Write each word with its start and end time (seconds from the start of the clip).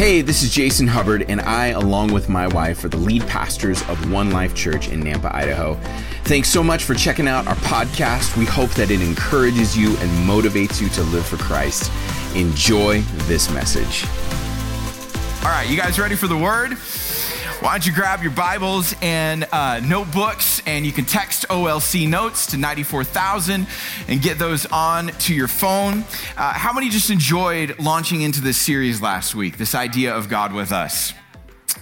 Hey, 0.00 0.22
this 0.22 0.42
is 0.42 0.50
Jason 0.50 0.86
Hubbard, 0.86 1.26
and 1.28 1.42
I, 1.42 1.66
along 1.66 2.14
with 2.14 2.30
my 2.30 2.46
wife, 2.46 2.82
are 2.84 2.88
the 2.88 2.96
lead 2.96 3.20
pastors 3.26 3.82
of 3.82 4.10
One 4.10 4.30
Life 4.30 4.54
Church 4.54 4.88
in 4.88 5.02
Nampa, 5.02 5.30
Idaho. 5.34 5.74
Thanks 6.24 6.48
so 6.48 6.62
much 6.62 6.84
for 6.84 6.94
checking 6.94 7.28
out 7.28 7.46
our 7.46 7.54
podcast. 7.56 8.34
We 8.38 8.46
hope 8.46 8.70
that 8.70 8.90
it 8.90 9.02
encourages 9.02 9.76
you 9.76 9.90
and 9.98 10.10
motivates 10.26 10.80
you 10.80 10.88
to 10.88 11.02
live 11.02 11.26
for 11.26 11.36
Christ. 11.36 11.92
Enjoy 12.34 13.02
this 13.26 13.50
message. 13.50 14.06
All 15.44 15.50
right, 15.50 15.68
you 15.68 15.76
guys 15.76 15.98
ready 15.98 16.16
for 16.16 16.28
the 16.28 16.38
word? 16.38 16.78
Why 17.60 17.72
don't 17.72 17.86
you 17.86 17.92
grab 17.92 18.22
your 18.22 18.32
Bibles 18.32 18.94
and 19.02 19.46
uh, 19.52 19.80
notebooks 19.80 20.62
and 20.64 20.86
you 20.86 20.92
can 20.92 21.04
text 21.04 21.44
OLC 21.50 22.08
notes 22.08 22.46
to 22.46 22.56
94,000 22.56 23.66
and 24.08 24.22
get 24.22 24.38
those 24.38 24.64
on 24.64 25.08
to 25.08 25.34
your 25.34 25.46
phone. 25.46 26.06
Uh, 26.38 26.54
how 26.54 26.72
many 26.72 26.88
just 26.88 27.10
enjoyed 27.10 27.78
launching 27.78 28.22
into 28.22 28.40
this 28.40 28.56
series 28.56 29.02
last 29.02 29.34
week, 29.34 29.58
this 29.58 29.74
idea 29.74 30.14
of 30.14 30.30
God 30.30 30.54
with 30.54 30.72
us? 30.72 31.12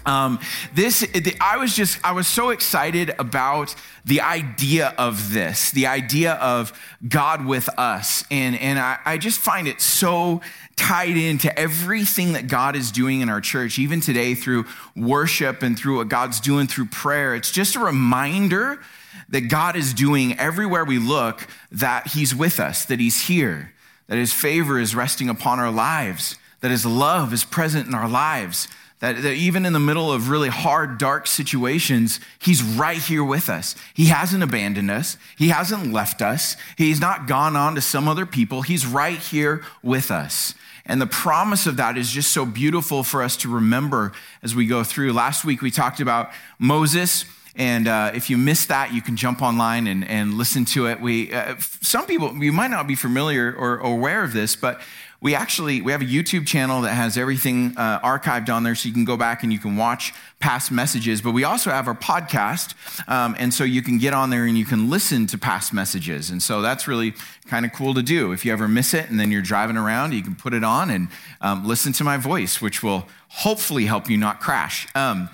Um, 0.06 0.38
this, 0.74 1.06
I 1.40 1.56
was 1.56 1.74
just, 1.74 1.98
I 2.04 2.12
was 2.12 2.26
so 2.26 2.50
excited 2.50 3.14
about 3.18 3.74
the 4.04 4.20
idea 4.20 4.94
of 4.98 5.32
this, 5.32 5.70
the 5.70 5.86
idea 5.86 6.34
of 6.34 6.72
God 7.06 7.44
with 7.44 7.68
us. 7.78 8.24
And, 8.30 8.58
and 8.58 8.78
I, 8.78 8.98
I 9.04 9.18
just 9.18 9.40
find 9.40 9.68
it 9.68 9.80
so 9.80 10.40
tied 10.76 11.16
into 11.16 11.56
everything 11.58 12.32
that 12.32 12.46
God 12.46 12.76
is 12.76 12.90
doing 12.90 13.20
in 13.20 13.28
our 13.28 13.40
church, 13.40 13.78
even 13.78 14.00
today 14.00 14.34
through 14.34 14.64
worship 14.96 15.62
and 15.62 15.78
through 15.78 15.98
what 15.98 16.08
God's 16.08 16.40
doing 16.40 16.66
through 16.66 16.86
prayer. 16.86 17.34
It's 17.34 17.50
just 17.50 17.76
a 17.76 17.80
reminder 17.80 18.80
that 19.28 19.42
God 19.42 19.76
is 19.76 19.92
doing 19.92 20.38
everywhere 20.38 20.84
we 20.84 20.98
look 20.98 21.46
that 21.70 22.08
He's 22.08 22.34
with 22.34 22.60
us, 22.60 22.84
that 22.86 23.00
He's 23.00 23.26
here, 23.26 23.72
that 24.06 24.16
His 24.16 24.32
favor 24.32 24.78
is 24.78 24.94
resting 24.94 25.28
upon 25.28 25.58
our 25.58 25.70
lives, 25.70 26.36
that 26.60 26.70
His 26.70 26.86
love 26.86 27.32
is 27.32 27.44
present 27.44 27.86
in 27.86 27.94
our 27.94 28.08
lives 28.08 28.68
that, 29.00 29.22
that, 29.22 29.34
even 29.34 29.64
in 29.64 29.72
the 29.72 29.80
middle 29.80 30.12
of 30.12 30.28
really 30.28 30.48
hard, 30.48 30.98
dark 30.98 31.26
situations, 31.26 32.18
he's 32.38 32.62
right 32.62 32.98
here 32.98 33.22
with 33.22 33.48
us. 33.48 33.76
He 33.94 34.06
hasn't 34.06 34.42
abandoned 34.42 34.90
us. 34.90 35.16
He 35.36 35.48
hasn't 35.48 35.92
left 35.92 36.20
us. 36.20 36.56
He's 36.76 37.00
not 37.00 37.26
gone 37.28 37.54
on 37.54 37.76
to 37.76 37.80
some 37.80 38.08
other 38.08 38.26
people. 38.26 38.62
He's 38.62 38.86
right 38.86 39.18
here 39.18 39.64
with 39.82 40.10
us. 40.10 40.54
And 40.84 41.00
the 41.00 41.06
promise 41.06 41.66
of 41.66 41.76
that 41.76 41.98
is 41.98 42.10
just 42.10 42.32
so 42.32 42.46
beautiful 42.46 43.04
for 43.04 43.22
us 43.22 43.36
to 43.38 43.48
remember 43.48 44.12
as 44.42 44.54
we 44.54 44.66
go 44.66 44.82
through. 44.82 45.12
Last 45.12 45.44
week 45.44 45.60
we 45.60 45.70
talked 45.70 46.00
about 46.00 46.30
Moses. 46.58 47.24
And 47.54 47.88
uh, 47.88 48.12
if 48.14 48.30
you 48.30 48.38
missed 48.38 48.68
that, 48.68 48.94
you 48.94 49.02
can 49.02 49.16
jump 49.16 49.42
online 49.42 49.86
and, 49.86 50.08
and 50.08 50.34
listen 50.34 50.64
to 50.66 50.86
it. 50.86 51.00
We, 51.00 51.32
uh, 51.32 51.56
some 51.58 52.06
people, 52.06 52.34
you 52.42 52.52
might 52.52 52.70
not 52.70 52.86
be 52.86 52.94
familiar 52.94 53.52
or, 53.52 53.78
or 53.80 53.92
aware 53.92 54.22
of 54.22 54.32
this, 54.32 54.56
but 54.56 54.80
we 55.20 55.34
actually 55.34 55.80
we 55.82 55.92
have 55.92 56.00
a 56.00 56.06
youtube 56.06 56.46
channel 56.46 56.82
that 56.82 56.94
has 56.94 57.18
everything 57.18 57.74
uh, 57.76 57.98
archived 58.00 58.48
on 58.48 58.62
there 58.62 58.74
so 58.74 58.88
you 58.88 58.94
can 58.94 59.04
go 59.04 59.16
back 59.16 59.42
and 59.42 59.52
you 59.52 59.58
can 59.58 59.76
watch 59.76 60.12
past 60.40 60.70
messages. 60.70 61.20
But 61.20 61.32
we 61.32 61.44
also 61.44 61.70
have 61.70 61.88
our 61.88 61.94
podcast 61.94 62.74
um, 63.08 63.34
and 63.38 63.52
so 63.52 63.64
you 63.64 63.82
can 63.82 63.98
get 63.98 64.14
on 64.14 64.30
there 64.30 64.44
and 64.44 64.56
you 64.56 64.64
can 64.64 64.88
listen 64.88 65.26
to 65.28 65.38
past 65.38 65.72
messages. 65.72 66.30
And 66.30 66.42
so 66.42 66.62
that's 66.62 66.86
really 66.86 67.14
kind 67.46 67.66
of 67.66 67.72
cool 67.72 67.94
to 67.94 68.02
do. 68.02 68.32
If 68.32 68.44
you 68.44 68.52
ever 68.52 68.68
miss 68.68 68.94
it 68.94 69.10
and 69.10 69.18
then 69.18 69.32
you're 69.32 69.42
driving 69.42 69.76
around 69.76 70.14
you 70.14 70.22
can 70.22 70.34
put 70.34 70.54
it 70.54 70.64
on 70.64 70.90
and 70.90 71.08
um, 71.40 71.66
listen 71.66 71.92
to 71.94 72.04
my 72.04 72.16
voice 72.16 72.60
which 72.60 72.82
will 72.82 73.08
hopefully 73.28 73.86
help 73.86 74.08
you 74.08 74.16
not 74.16 74.40
crash. 74.40 74.86
Um, 74.94 75.28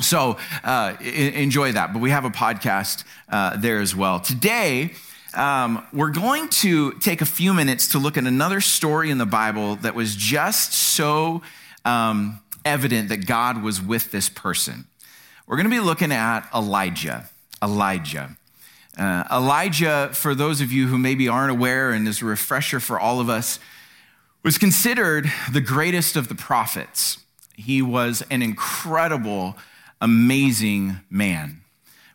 so 0.00 0.38
uh, 0.64 0.96
enjoy 1.00 1.72
that. 1.72 1.92
But 1.92 2.00
we 2.00 2.10
have 2.10 2.24
a 2.24 2.30
podcast 2.30 3.04
uh, 3.28 3.56
there 3.56 3.80
as 3.80 3.94
well. 3.94 4.20
Today 4.20 4.92
um, 5.34 5.86
we're 5.92 6.10
going 6.10 6.48
to 6.48 6.92
take 6.92 7.20
a 7.20 7.26
few 7.26 7.54
minutes 7.54 7.88
to 7.88 7.98
look 7.98 8.16
at 8.16 8.24
another 8.24 8.60
story 8.60 9.10
in 9.10 9.18
the 9.18 9.26
Bible 9.26 9.76
that 9.76 9.94
was 9.94 10.14
just 10.14 10.72
so 10.72 11.42
um, 11.84 12.40
evident 12.64 13.08
that 13.08 13.26
God 13.26 13.62
was 13.62 13.80
with 13.80 14.10
this 14.10 14.28
person. 14.28 14.86
We're 15.46 15.56
going 15.56 15.68
to 15.68 15.74
be 15.74 15.80
looking 15.80 16.12
at 16.12 16.48
Elijah. 16.54 17.28
Elijah. 17.62 18.36
Uh, 18.98 19.24
Elijah, 19.32 20.10
for 20.12 20.34
those 20.34 20.60
of 20.60 20.70
you 20.70 20.86
who 20.86 20.98
maybe 20.98 21.28
aren't 21.28 21.50
aware, 21.50 21.92
and 21.92 22.06
as 22.06 22.20
a 22.20 22.26
refresher 22.26 22.78
for 22.78 23.00
all 23.00 23.20
of 23.20 23.28
us, 23.28 23.58
was 24.42 24.58
considered 24.58 25.30
the 25.50 25.60
greatest 25.60 26.16
of 26.16 26.28
the 26.28 26.34
prophets. 26.34 27.18
He 27.54 27.80
was 27.80 28.22
an 28.30 28.42
incredible, 28.42 29.56
amazing 30.00 31.00
man 31.08 31.61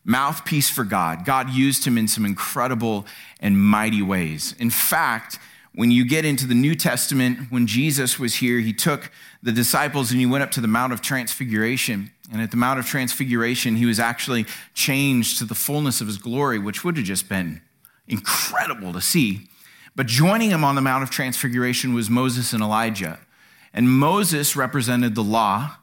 mouthpiece 0.08 0.70
for 0.70 0.86
God. 0.86 1.26
God 1.26 1.52
used 1.52 1.86
him 1.86 1.98
in 1.98 2.08
some 2.08 2.26
incredible 2.26 3.06
and 3.42 3.60
mighty 3.62 4.02
ways. 4.02 4.56
In 4.58 4.70
fact, 4.70 5.38
when 5.76 5.92
you 5.92 6.08
get 6.08 6.26
into 6.26 6.48
the 6.48 6.56
New 6.56 6.74
Testament, 6.74 7.52
when 7.52 7.68
Jesus 7.68 8.18
was 8.18 8.36
here, 8.36 8.60
he 8.60 8.74
took 8.74 9.12
the 9.44 9.52
disciples 9.52 10.10
and 10.10 10.20
he 10.20 10.26
went 10.26 10.44
up 10.44 10.52
to 10.52 10.62
the 10.62 10.68
Mount 10.68 10.94
of 10.94 11.02
Transfiguration. 11.02 12.10
And 12.32 12.42
at 12.42 12.52
the 12.52 12.58
Mount 12.58 12.80
of 12.80 12.86
Transfiguration, 12.86 13.76
he 13.76 13.86
was 13.86 14.00
actually 14.00 14.46
changed 14.74 15.38
to 15.40 15.46
the 15.46 15.54
fullness 15.54 16.02
of 16.02 16.08
his 16.08 16.18
glory, 16.18 16.58
which 16.58 16.84
would 16.84 16.96
have 16.98 17.06
just 17.06 17.28
been 17.30 17.62
incredible 18.08 18.94
to 18.94 19.02
see. 19.02 19.50
But 19.96 20.08
joining 20.08 20.52
him 20.52 20.64
on 20.64 20.76
the 20.76 20.82
Mount 20.82 21.04
of 21.04 21.10
Transfiguration 21.10 21.94
was 21.94 22.10
Moses 22.10 22.54
and 22.54 22.64
Elijah. 22.64 23.20
And 23.74 23.90
Moses 23.90 24.56
represented 24.56 25.16
the 25.16 25.24
law, 25.24 25.76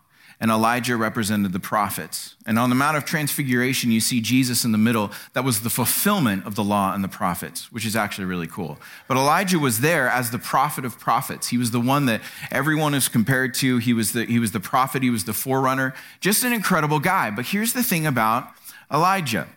and 0.44 0.50
Elijah 0.50 0.94
represented 0.94 1.54
the 1.54 1.58
prophets. 1.58 2.36
And 2.44 2.58
on 2.58 2.68
the 2.68 2.74
Mount 2.74 2.98
of 2.98 3.06
Transfiguration, 3.06 3.90
you 3.90 3.98
see 3.98 4.20
Jesus 4.20 4.62
in 4.62 4.72
the 4.72 4.76
middle. 4.76 5.10
That 5.32 5.42
was 5.42 5.62
the 5.62 5.70
fulfillment 5.70 6.44
of 6.44 6.54
the 6.54 6.62
law 6.62 6.92
and 6.92 7.02
the 7.02 7.08
prophets, 7.08 7.72
which 7.72 7.86
is 7.86 7.96
actually 7.96 8.26
really 8.26 8.46
cool. 8.46 8.78
But 9.08 9.16
Elijah 9.16 9.58
was 9.58 9.80
there 9.80 10.06
as 10.06 10.32
the 10.32 10.38
prophet 10.38 10.84
of 10.84 11.00
prophets. 11.00 11.48
He 11.48 11.56
was 11.56 11.70
the 11.70 11.80
one 11.80 12.04
that 12.04 12.20
everyone 12.50 12.92
is 12.92 13.08
compared 13.08 13.54
to. 13.54 13.78
He 13.78 13.94
was 13.94 14.12
the, 14.12 14.26
he 14.26 14.38
was 14.38 14.52
the 14.52 14.60
prophet, 14.60 15.02
he 15.02 15.08
was 15.08 15.24
the 15.24 15.32
forerunner. 15.32 15.94
Just 16.20 16.44
an 16.44 16.52
incredible 16.52 17.00
guy. 17.00 17.30
But 17.30 17.46
here's 17.46 17.72
the 17.72 17.82
thing 17.82 18.06
about 18.06 18.46
Elijah 18.92 19.48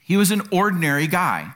he 0.00 0.16
was 0.16 0.32
an 0.32 0.42
ordinary 0.50 1.06
guy. 1.06 1.54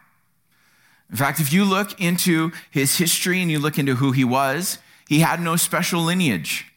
In 1.11 1.17
fact, 1.17 1.41
if 1.41 1.53
you 1.53 1.65
look 1.65 2.01
into 2.01 2.53
his 2.71 2.99
history 2.99 3.43
and 3.43 3.51
you 3.51 3.59
look 3.59 3.81
into 3.81 3.97
who 3.97 4.13
he 4.13 4.23
was, 4.23 4.79
he 5.09 5.19
had 5.19 5.41
no 5.41 5.57
special 5.57 6.03
lineage. 6.03 6.71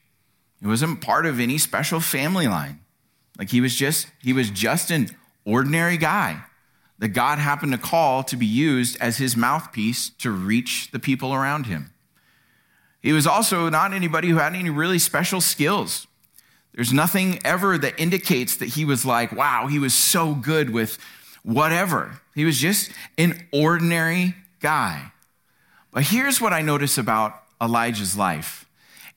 He 0.60 0.68
wasn't 0.68 1.02
part 1.02 1.26
of 1.26 1.40
any 1.40 1.58
special 1.58 2.00
family 2.00 2.48
line. 2.48 2.80
Like 3.38 3.50
he 3.50 3.62
was 3.62 3.76
just, 3.76 4.08
he 4.22 4.34
was 4.34 4.50
just 4.50 4.90
an 4.92 5.16
ordinary 5.46 5.98
guy 5.98 6.44
that 7.00 7.10
God 7.10 7.38
happened 7.38 7.72
to 7.74 7.78
call 7.78 8.24
to 8.24 8.36
be 8.36 8.46
used 8.46 8.98
as 9.00 9.18
his 9.18 9.38
mouthpiece 9.38 10.10
to 10.10 10.32
reach 10.32 10.90
the 10.92 11.00
people 11.00 11.34
around 11.34 11.68
him. 11.68 11.94
He 13.02 13.14
was 13.14 13.28
also 13.28 13.70
not 13.70 13.94
anybody 13.94 14.30
who 14.30 14.38
had 14.38 14.56
any 14.56 14.70
really 14.70 15.00
special 15.00 15.40
skills. 15.40 16.08
There's 16.74 16.94
nothing 16.94 17.40
ever 17.46 17.78
that 17.78 18.00
indicates 18.00 18.58
that 18.58 18.70
he 18.70 18.86
was 18.86 19.06
like, 19.06 19.32
wow, 19.32 19.68
he 19.68 19.80
was 19.80 19.94
so 19.94 20.34
good 20.34 20.72
with 20.72 20.98
whatever. 21.44 22.22
He 22.36 22.46
was 22.46 22.58
just 22.60 22.92
an 23.18 23.48
ordinary 23.54 24.36
guy. 24.60 25.12
But 25.92 26.04
here's 26.04 26.42
what 26.42 26.54
I 26.54 26.62
notice 26.62 26.98
about 26.98 27.42
Elijah's 27.62 28.18
life 28.18 28.67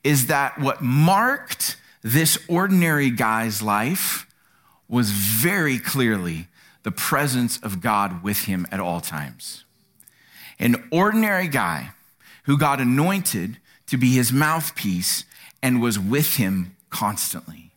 is 0.03 0.27
that 0.27 0.59
what 0.59 0.81
marked 0.81 1.77
this 2.01 2.37
ordinary 2.47 3.09
guy's 3.09 3.61
life 3.61 4.27
was 4.89 5.11
very 5.11 5.77
clearly 5.77 6.47
the 6.83 6.91
presence 6.91 7.59
of 7.59 7.81
God 7.81 8.23
with 8.23 8.45
him 8.45 8.67
at 8.71 8.79
all 8.79 9.01
times. 9.01 9.63
An 10.59 10.87
ordinary 10.91 11.47
guy 11.47 11.91
who 12.43 12.57
God 12.57 12.79
anointed 12.79 13.57
to 13.87 13.97
be 13.97 14.13
his 14.13 14.31
mouthpiece 14.31 15.25
and 15.61 15.81
was 15.81 15.99
with 15.99 16.35
him 16.35 16.75
constantly. 16.89 17.71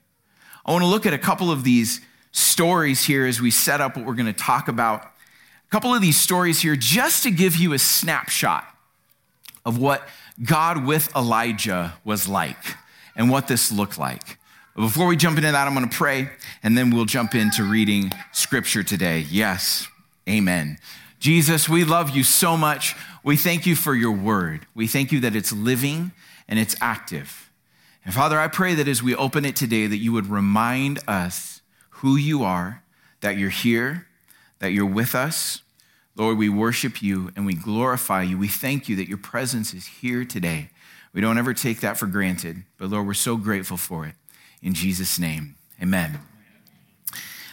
I 0.65 0.73
want 0.73 0.83
to 0.83 0.89
look 0.89 1.07
at 1.07 1.13
a 1.13 1.19
couple 1.19 1.51
of 1.51 1.65
these 1.65 2.01
stories 2.33 3.05
here 3.05 3.27
as 3.27 3.41
we 3.41 3.51
set 3.51 3.81
up 3.81 3.97
what 3.97 4.07
we're 4.07 4.15
going 4.15 4.27
to 4.27 4.33
talk 4.33 4.69
about. 4.69 5.03
A 5.05 5.71
couple 5.71 5.95
of 5.95 6.01
these 6.01 6.21
stories 6.21 6.61
here 6.61 6.77
just 6.77 7.23
to 7.25 7.31
give 7.31 7.57
you 7.57 7.75
a 7.75 7.79
snapshot 7.79 8.67
of 9.65 9.79
what 9.79 10.07
God 10.43 10.85
with 10.85 11.15
Elijah 11.15 11.95
was 12.05 12.29
like 12.29 12.77
and 13.15 13.31
what 13.31 13.47
this 13.49 13.71
looked 13.71 13.99
like. 13.99 14.39
But 14.75 14.83
before 14.83 15.07
we 15.07 15.17
jump 15.17 15.39
into 15.39 15.53
that, 15.53 15.67
I'm 15.67 15.75
going 15.75 15.89
to 15.89 15.97
pray 15.97 16.31
and 16.63 16.77
then 16.77 16.91
we'll 16.91 17.05
jump 17.05 17.35
into 17.35 17.63
reading 17.63 18.11
scripture 18.33 18.83
today. 18.83 19.21
Yes, 19.31 19.87
amen. 20.29 20.79
Jesus, 21.21 21.69
we 21.69 21.85
love 21.85 22.11
you 22.11 22.25
so 22.25 22.57
much. 22.57 22.97
We 23.23 23.37
thank 23.37 23.67
you 23.67 23.77
for 23.77 23.95
your 23.95 24.13
word. 24.13 24.67
We 24.75 24.87
thank 24.87 25.13
you 25.13 25.21
that 25.21 25.37
it's 25.37 25.53
living 25.53 26.13
and 26.49 26.59
it's 26.59 26.75
active. 26.81 27.51
And 28.05 28.13
Father, 28.13 28.39
I 28.39 28.49
pray 28.49 28.75
that 28.75 28.89
as 28.89 29.03
we 29.03 29.15
open 29.15 29.45
it 29.45 29.57
today, 29.57 29.87
that 29.87 29.97
you 29.97 30.13
would 30.13 30.27
remind 30.27 30.99
us 31.09 31.63
who 31.89 32.17
you 32.17 32.43
are, 32.43 32.83
that 33.21 33.39
you're 33.39 33.49
here, 33.49 34.07
that 34.59 34.73
you're 34.73 34.85
with 34.85 35.15
us, 35.15 35.63
Lord, 36.17 36.39
we 36.39 36.49
worship 36.49 37.03
you 37.03 37.31
and 37.35 37.45
we 37.45 37.55
glorify 37.55 38.23
you. 38.23 38.39
We 38.39 38.49
thank 38.49 38.89
you 38.89 38.97
that 38.97 39.09
your 39.09 39.19
presence 39.19 39.75
is 39.75 39.87
here 39.87 40.25
today. 40.25 40.71
We 41.13 41.21
don't 41.21 41.39
ever 41.39 41.55
take 41.55 41.81
that 41.81 41.97
for 41.97 42.07
granted, 42.07 42.65
but 42.79 42.91
Lord, 42.91 43.07
we're 43.07 43.15
so 43.15 43.37
grateful 43.37 43.77
for 43.77 44.07
it. 44.07 44.15
In 44.63 44.75
Jesus' 44.75 45.19
name, 45.19 45.57
amen. 45.83 46.21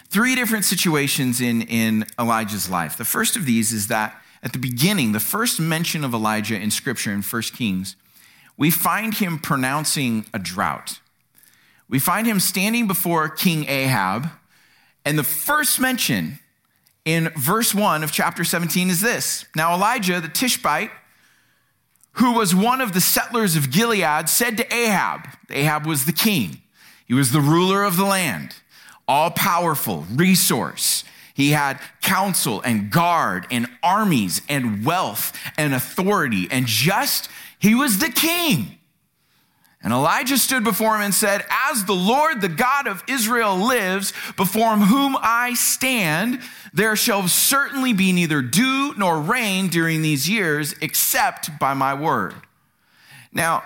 Three 0.09 0.35
different 0.35 0.65
situations 0.65 1.39
in, 1.39 1.61
in 1.63 2.05
Elijah's 2.19 2.69
life. 2.69 2.97
The 2.97 3.05
first 3.05 3.35
of 3.35 3.45
these 3.45 3.71
is 3.71 3.87
that 3.87 4.21
at 4.43 4.53
the 4.53 4.59
beginning, 4.59 5.11
the 5.11 5.19
first 5.19 5.59
mention 5.59 6.03
of 6.03 6.13
Elijah 6.13 6.55
in 6.55 6.71
Scripture 6.71 7.13
in 7.13 7.21
1 7.21 7.41
Kings, 7.43 7.95
we 8.57 8.71
find 8.71 9.15
him 9.15 9.39
pronouncing 9.39 10.25
a 10.33 10.39
drought. 10.39 10.99
we 11.87 11.99
find 11.99 12.27
him 12.27 12.39
standing 12.39 12.87
before 12.87 13.27
King 13.29 13.67
Ahab. 13.67 14.29
And 15.03 15.17
the 15.17 15.23
first 15.23 15.79
mention 15.79 16.39
in 17.05 17.29
verse 17.35 17.73
1 17.73 18.03
of 18.03 18.11
chapter 18.11 18.43
17 18.43 18.89
is 18.89 19.01
this 19.01 19.45
Now, 19.55 19.73
Elijah 19.73 20.21
the 20.21 20.27
Tishbite, 20.27 20.91
who 22.13 22.33
was 22.33 22.53
one 22.53 22.81
of 22.81 22.93
the 22.93 23.01
settlers 23.01 23.55
of 23.55 23.71
Gilead, 23.71 24.29
said 24.29 24.57
to 24.57 24.73
Ahab, 24.73 25.27
Ahab 25.49 25.85
was 25.85 26.05
the 26.05 26.11
king, 26.11 26.61
he 27.05 27.13
was 27.13 27.31
the 27.31 27.41
ruler 27.41 27.83
of 27.83 27.97
the 27.97 28.05
land, 28.05 28.55
all 29.07 29.31
powerful, 29.31 30.05
resource. 30.13 31.03
He 31.33 31.51
had 31.51 31.79
counsel 32.01 32.61
and 32.61 32.91
guard 32.91 33.47
and 33.49 33.67
armies 33.81 34.41
and 34.49 34.85
wealth 34.85 35.35
and 35.57 35.73
authority 35.73 36.47
and 36.51 36.67
just, 36.67 37.29
he 37.57 37.73
was 37.73 37.99
the 37.99 38.11
king. 38.11 38.77
And 39.83 39.93
Elijah 39.93 40.37
stood 40.37 40.63
before 40.63 40.95
him 40.95 41.01
and 41.01 41.13
said, 41.13 41.43
As 41.49 41.85
the 41.85 41.95
Lord, 41.95 42.41
the 42.41 42.49
God 42.49 42.85
of 42.85 43.03
Israel, 43.07 43.55
lives, 43.57 44.13
before 44.37 44.77
whom 44.77 45.17
I 45.19 45.55
stand, 45.55 46.39
there 46.71 46.95
shall 46.95 47.27
certainly 47.27 47.91
be 47.91 48.13
neither 48.13 48.43
dew 48.43 48.93
nor 48.95 49.19
rain 49.19 49.69
during 49.69 50.03
these 50.03 50.29
years, 50.29 50.75
except 50.81 51.57
by 51.59 51.73
my 51.73 51.95
word. 51.95 52.35
Now, 53.33 53.63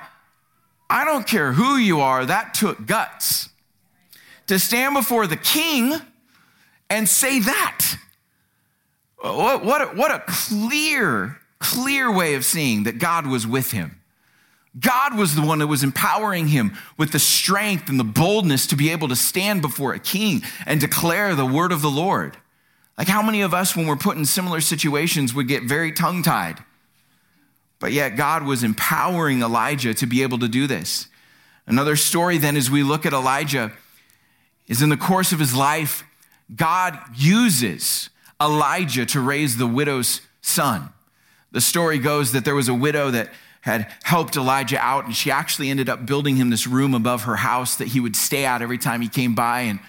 I 0.89 1.03
don't 1.03 1.27
care 1.27 1.51
who 1.51 1.75
you 1.75 1.99
are, 1.99 2.25
that 2.25 2.53
took 2.53 2.85
guts. 2.85 3.49
To 4.47 4.57
stand 4.57 4.93
before 4.93 5.27
the 5.27 5.37
king 5.37 5.95
and 6.89 7.09
say 7.09 7.39
that. 7.39 7.97
What, 9.17 9.65
what, 9.65 9.95
what 9.95 10.11
a 10.11 10.23
clear, 10.27 11.39
clear 11.59 12.13
way 12.13 12.35
of 12.35 12.45
seeing 12.45 12.83
that 12.83 12.99
God 12.99 13.27
was 13.27 13.45
with 13.45 13.71
him. 13.71 13.99
God 14.79 15.17
was 15.17 15.35
the 15.35 15.41
one 15.41 15.59
that 15.59 15.67
was 15.67 15.83
empowering 15.83 16.49
him 16.49 16.77
with 16.97 17.11
the 17.11 17.19
strength 17.19 17.87
and 17.89 17.99
the 17.99 18.03
boldness 18.03 18.67
to 18.67 18.75
be 18.75 18.91
able 18.91 19.07
to 19.07 19.15
stand 19.15 19.61
before 19.61 19.93
a 19.93 19.99
king 19.99 20.41
and 20.65 20.81
declare 20.81 21.33
the 21.33 21.45
word 21.45 21.71
of 21.71 21.81
the 21.81 21.89
Lord. 21.89 22.35
Like, 22.97 23.07
how 23.07 23.21
many 23.21 23.41
of 23.41 23.53
us, 23.53 23.75
when 23.75 23.87
we're 23.87 23.95
put 23.95 24.17
in 24.17 24.25
similar 24.25 24.61
situations, 24.61 25.33
would 25.33 25.47
get 25.47 25.63
very 25.63 25.91
tongue 25.91 26.23
tied? 26.23 26.57
But 27.79 27.91
yet, 27.91 28.15
God 28.15 28.43
was 28.43 28.63
empowering 28.63 29.41
Elijah 29.41 29.93
to 29.93 30.05
be 30.05 30.23
able 30.23 30.39
to 30.39 30.47
do 30.47 30.67
this. 30.67 31.07
Another 31.67 31.95
story, 31.95 32.37
then, 32.37 32.55
as 32.55 32.69
we 32.69 32.83
look 32.83 33.05
at 33.05 33.13
Elijah, 33.13 33.71
is 34.67 34.81
in 34.81 34.89
the 34.89 34.97
course 34.97 35.31
of 35.31 35.39
his 35.39 35.55
life, 35.55 36.03
God 36.53 36.97
uses 37.15 38.09
Elijah 38.41 39.05
to 39.07 39.19
raise 39.19 39.57
the 39.57 39.67
widow's 39.67 40.21
son. 40.41 40.89
The 41.51 41.61
story 41.61 41.99
goes 41.99 42.31
that 42.33 42.45
there 42.45 42.55
was 42.55 42.67
a 42.67 42.73
widow 42.73 43.11
that 43.11 43.29
had 43.65 43.91
helped 44.03 44.37
Elijah 44.37 44.77
out, 44.77 45.05
and 45.05 45.15
she 45.15 45.31
actually 45.31 45.71
ended 45.71 45.89
up 45.89 46.05
building 46.05 46.35
him 46.35 46.51
this 46.51 46.67
room 46.67 46.93
above 46.93 47.23
her 47.23 47.35
house 47.35 47.77
that 47.77 47.87
he 47.87 47.99
would 47.99 48.15
stay 48.15 48.45
at 48.45 48.61
every 48.61 48.77
time 48.77 49.01
he 49.01 49.09
came 49.09 49.33
by. 49.33 49.61
And, 49.61 49.79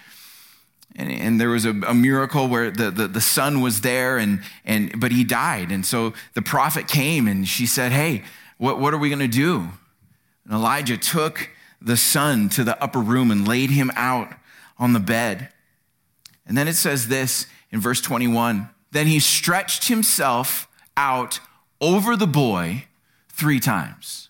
and, 0.95 1.11
and 1.11 1.39
there 1.39 1.49
was 1.49 1.63
a, 1.63 1.69
a, 1.69 1.93
miracle 1.93 2.47
where 2.47 2.71
the, 2.71 2.89
the, 2.89 3.07
the 3.07 3.21
son 3.21 3.61
was 3.61 3.81
there, 3.81 4.17
and, 4.17 4.41
and, 4.65 4.99
but 4.99 5.11
he 5.11 5.23
died. 5.23 5.71
And 5.71 5.85
so 5.85 6.13
the 6.33 6.41
prophet 6.41 6.87
came, 6.87 7.27
and 7.27 7.47
she 7.47 7.67
said, 7.67 7.91
Hey, 7.91 8.23
what, 8.57 8.79
what 8.79 8.95
are 8.95 8.97
we 8.97 9.09
going 9.09 9.19
to 9.19 9.27
do? 9.27 9.69
And 10.45 10.53
Elijah 10.53 10.97
took 10.97 11.51
the 11.79 11.97
son 11.97 12.49
to 12.49 12.63
the 12.63 12.81
upper 12.81 12.99
room 12.99 13.29
and 13.29 13.47
laid 13.47 13.69
him 13.69 13.91
out 13.95 14.33
on 14.79 14.93
the 14.93 14.99
bed. 14.99 15.49
And 16.47 16.57
then 16.57 16.67
it 16.67 16.73
says 16.73 17.09
this 17.09 17.45
in 17.71 17.79
verse 17.79 18.01
21 18.01 18.71
Then 18.91 19.05
he 19.05 19.19
stretched 19.19 19.87
himself 19.87 20.67
out 20.97 21.39
over 21.79 22.15
the 22.15 22.25
boy 22.25 22.86
three 23.37 23.59
times 23.59 24.29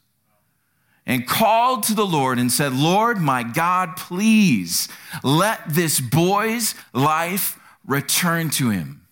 and 1.06 1.26
called 1.26 1.84
to 1.84 1.94
the 1.94 2.06
Lord 2.06 2.38
and 2.38 2.52
said, 2.52 2.74
Lord, 2.74 3.18
my 3.20 3.42
God, 3.42 3.96
please 3.96 4.90
let 5.24 5.62
this 5.70 6.02
boy's 6.02 6.76
life 6.94 7.58
return 7.86 8.50
to 8.52 8.70
him. 8.70 9.08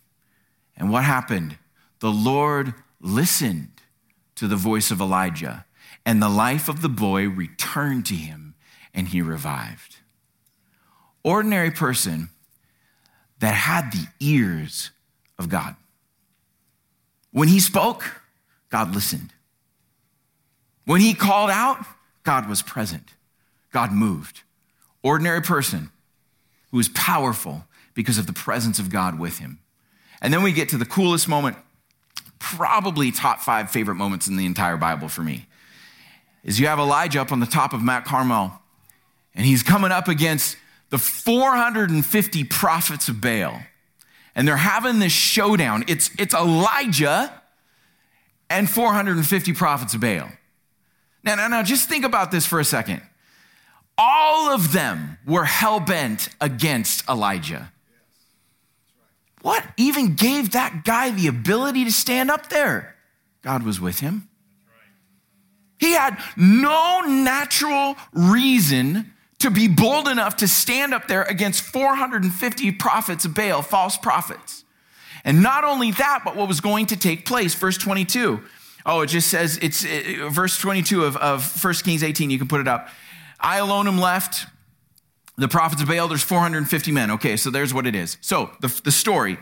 And 0.75 0.91
what 0.91 1.05
happened? 1.05 1.57
The 1.99 2.11
Lord 2.11 2.73
listened 2.99 3.69
to 4.35 4.47
the 4.47 4.57
voice 4.57 4.91
of 4.91 4.99
Elijah, 4.99 5.65
and 6.05 6.21
the 6.21 6.27
life 6.27 6.67
of 6.67 6.81
the 6.81 6.89
boy 6.89 7.29
returned 7.29 8.05
to 8.07 8.13
him, 8.13 8.55
and 8.93 9.07
he 9.07 9.21
revived. 9.21 9.95
Ordinary 11.23 11.71
person 11.71 12.29
that 13.39 13.53
had 13.53 13.93
the 13.93 14.07
ears 14.19 14.91
of 15.39 15.47
God. 15.47 15.77
When 17.31 17.47
he 17.47 17.61
spoke, 17.61 18.21
God 18.69 18.93
listened. 18.93 19.31
When 20.85 21.01
he 21.01 21.13
called 21.13 21.49
out, 21.49 21.83
God 22.23 22.47
was 22.47 22.61
present. 22.61 23.09
God 23.71 23.91
moved. 23.91 24.41
Ordinary 25.03 25.41
person 25.41 25.91
who 26.71 26.79
is 26.79 26.89
powerful 26.89 27.65
because 27.93 28.17
of 28.17 28.27
the 28.27 28.33
presence 28.33 28.79
of 28.79 28.89
God 28.89 29.19
with 29.19 29.39
him. 29.39 29.59
And 30.21 30.33
then 30.33 30.43
we 30.43 30.51
get 30.51 30.69
to 30.69 30.77
the 30.77 30.85
coolest 30.85 31.27
moment, 31.27 31.57
probably 32.39 33.11
top 33.11 33.41
five 33.41 33.69
favorite 33.69 33.95
moments 33.95 34.27
in 34.27 34.37
the 34.37 34.45
entire 34.45 34.77
Bible 34.77 35.07
for 35.07 35.21
me. 35.21 35.47
Is 36.43 36.59
you 36.59 36.67
have 36.67 36.79
Elijah 36.79 37.21
up 37.21 37.31
on 37.31 37.39
the 37.39 37.45
top 37.45 37.73
of 37.73 37.81
Mount 37.81 38.05
Carmel, 38.05 38.59
and 39.33 39.45
he's 39.45 39.63
coming 39.63 39.91
up 39.91 40.07
against 40.07 40.57
the 40.89 40.97
450 40.97 42.43
prophets 42.45 43.09
of 43.09 43.19
Baal. 43.19 43.61
And 44.35 44.47
they're 44.47 44.57
having 44.57 44.99
this 44.99 45.11
showdown. 45.11 45.83
It's, 45.87 46.09
it's 46.19 46.33
Elijah 46.33 47.41
and 48.49 48.69
450 48.69 49.53
prophets 49.53 49.93
of 49.93 50.01
Baal. 50.01 50.29
Now, 51.25 51.35
now, 51.35 51.47
now, 51.47 51.63
just 51.63 51.89
think 51.89 52.05
about 52.05 52.31
this 52.31 52.45
for 52.45 52.59
a 52.59 52.65
second. 52.65 53.01
All 53.97 54.53
of 54.53 54.71
them 54.71 55.17
were 55.25 55.45
hell 55.45 55.79
bent 55.79 56.29
against 56.39 57.07
Elijah. 57.09 57.71
What 59.41 59.63
even 59.77 60.15
gave 60.15 60.51
that 60.51 60.83
guy 60.85 61.09
the 61.11 61.27
ability 61.27 61.85
to 61.85 61.91
stand 61.91 62.29
up 62.29 62.49
there? 62.49 62.95
God 63.41 63.63
was 63.63 63.79
with 63.79 63.99
him. 63.99 64.27
He 65.79 65.93
had 65.93 66.17
no 66.37 67.01
natural 67.01 67.95
reason 68.13 69.13
to 69.39 69.51
be 69.51 69.67
bold 69.67 70.07
enough 70.07 70.37
to 70.37 70.47
stand 70.47 70.93
up 70.93 71.07
there 71.07 71.23
against 71.23 71.61
450 71.63 72.71
prophets 72.73 73.25
of 73.25 73.33
Baal, 73.33 73.61
false 73.61 73.97
prophets. 73.97 74.63
And 75.23 75.43
not 75.43 75.63
only 75.63 75.91
that, 75.91 76.21
but 76.23 76.35
what 76.35 76.47
was 76.47 76.61
going 76.61 76.87
to 76.87 76.97
take 76.97 77.25
place. 77.25 77.53
Verse 77.53 77.77
22. 77.77 78.41
Oh, 78.85 79.01
it 79.01 79.07
just 79.07 79.29
says, 79.29 79.57
it's 79.61 79.83
it, 79.83 80.29
verse 80.29 80.57
22 80.59 81.05
of, 81.05 81.17
of 81.17 81.63
1 81.63 81.73
Kings 81.75 82.03
18. 82.03 82.29
You 82.29 82.37
can 82.37 82.47
put 82.47 82.61
it 82.61 82.67
up. 82.67 82.89
I 83.39 83.57
alone 83.57 83.87
am 83.87 83.97
left. 83.97 84.45
The 85.37 85.47
prophets 85.47 85.81
of 85.81 85.89
Baal, 85.89 86.07
there's 86.07 86.23
450 86.23 86.91
men. 86.91 87.11
Okay, 87.11 87.35
so 87.35 87.49
there's 87.49 87.73
what 87.73 87.85
it 87.85 87.95
is. 87.95 88.17
So 88.21 88.51
the, 88.61 88.81
the 88.83 88.91
story. 88.91 89.37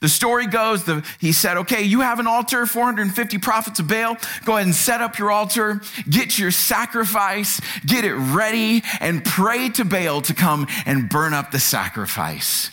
The 0.00 0.08
story 0.08 0.46
goes, 0.46 0.84
the, 0.84 1.04
he 1.18 1.32
said, 1.32 1.56
okay, 1.58 1.82
you 1.82 2.00
have 2.00 2.20
an 2.20 2.26
altar, 2.26 2.66
450 2.66 3.38
prophets 3.38 3.80
of 3.80 3.88
Baal. 3.88 4.16
Go 4.44 4.56
ahead 4.56 4.66
and 4.66 4.74
set 4.74 5.00
up 5.00 5.18
your 5.18 5.30
altar, 5.30 5.80
get 6.08 6.38
your 6.38 6.50
sacrifice, 6.50 7.60
get 7.84 8.04
it 8.04 8.14
ready, 8.14 8.82
and 9.00 9.24
pray 9.24 9.70
to 9.70 9.84
Baal 9.84 10.20
to 10.22 10.34
come 10.34 10.66
and 10.86 11.08
burn 11.08 11.34
up 11.34 11.50
the 11.50 11.58
sacrifice. 11.58 12.70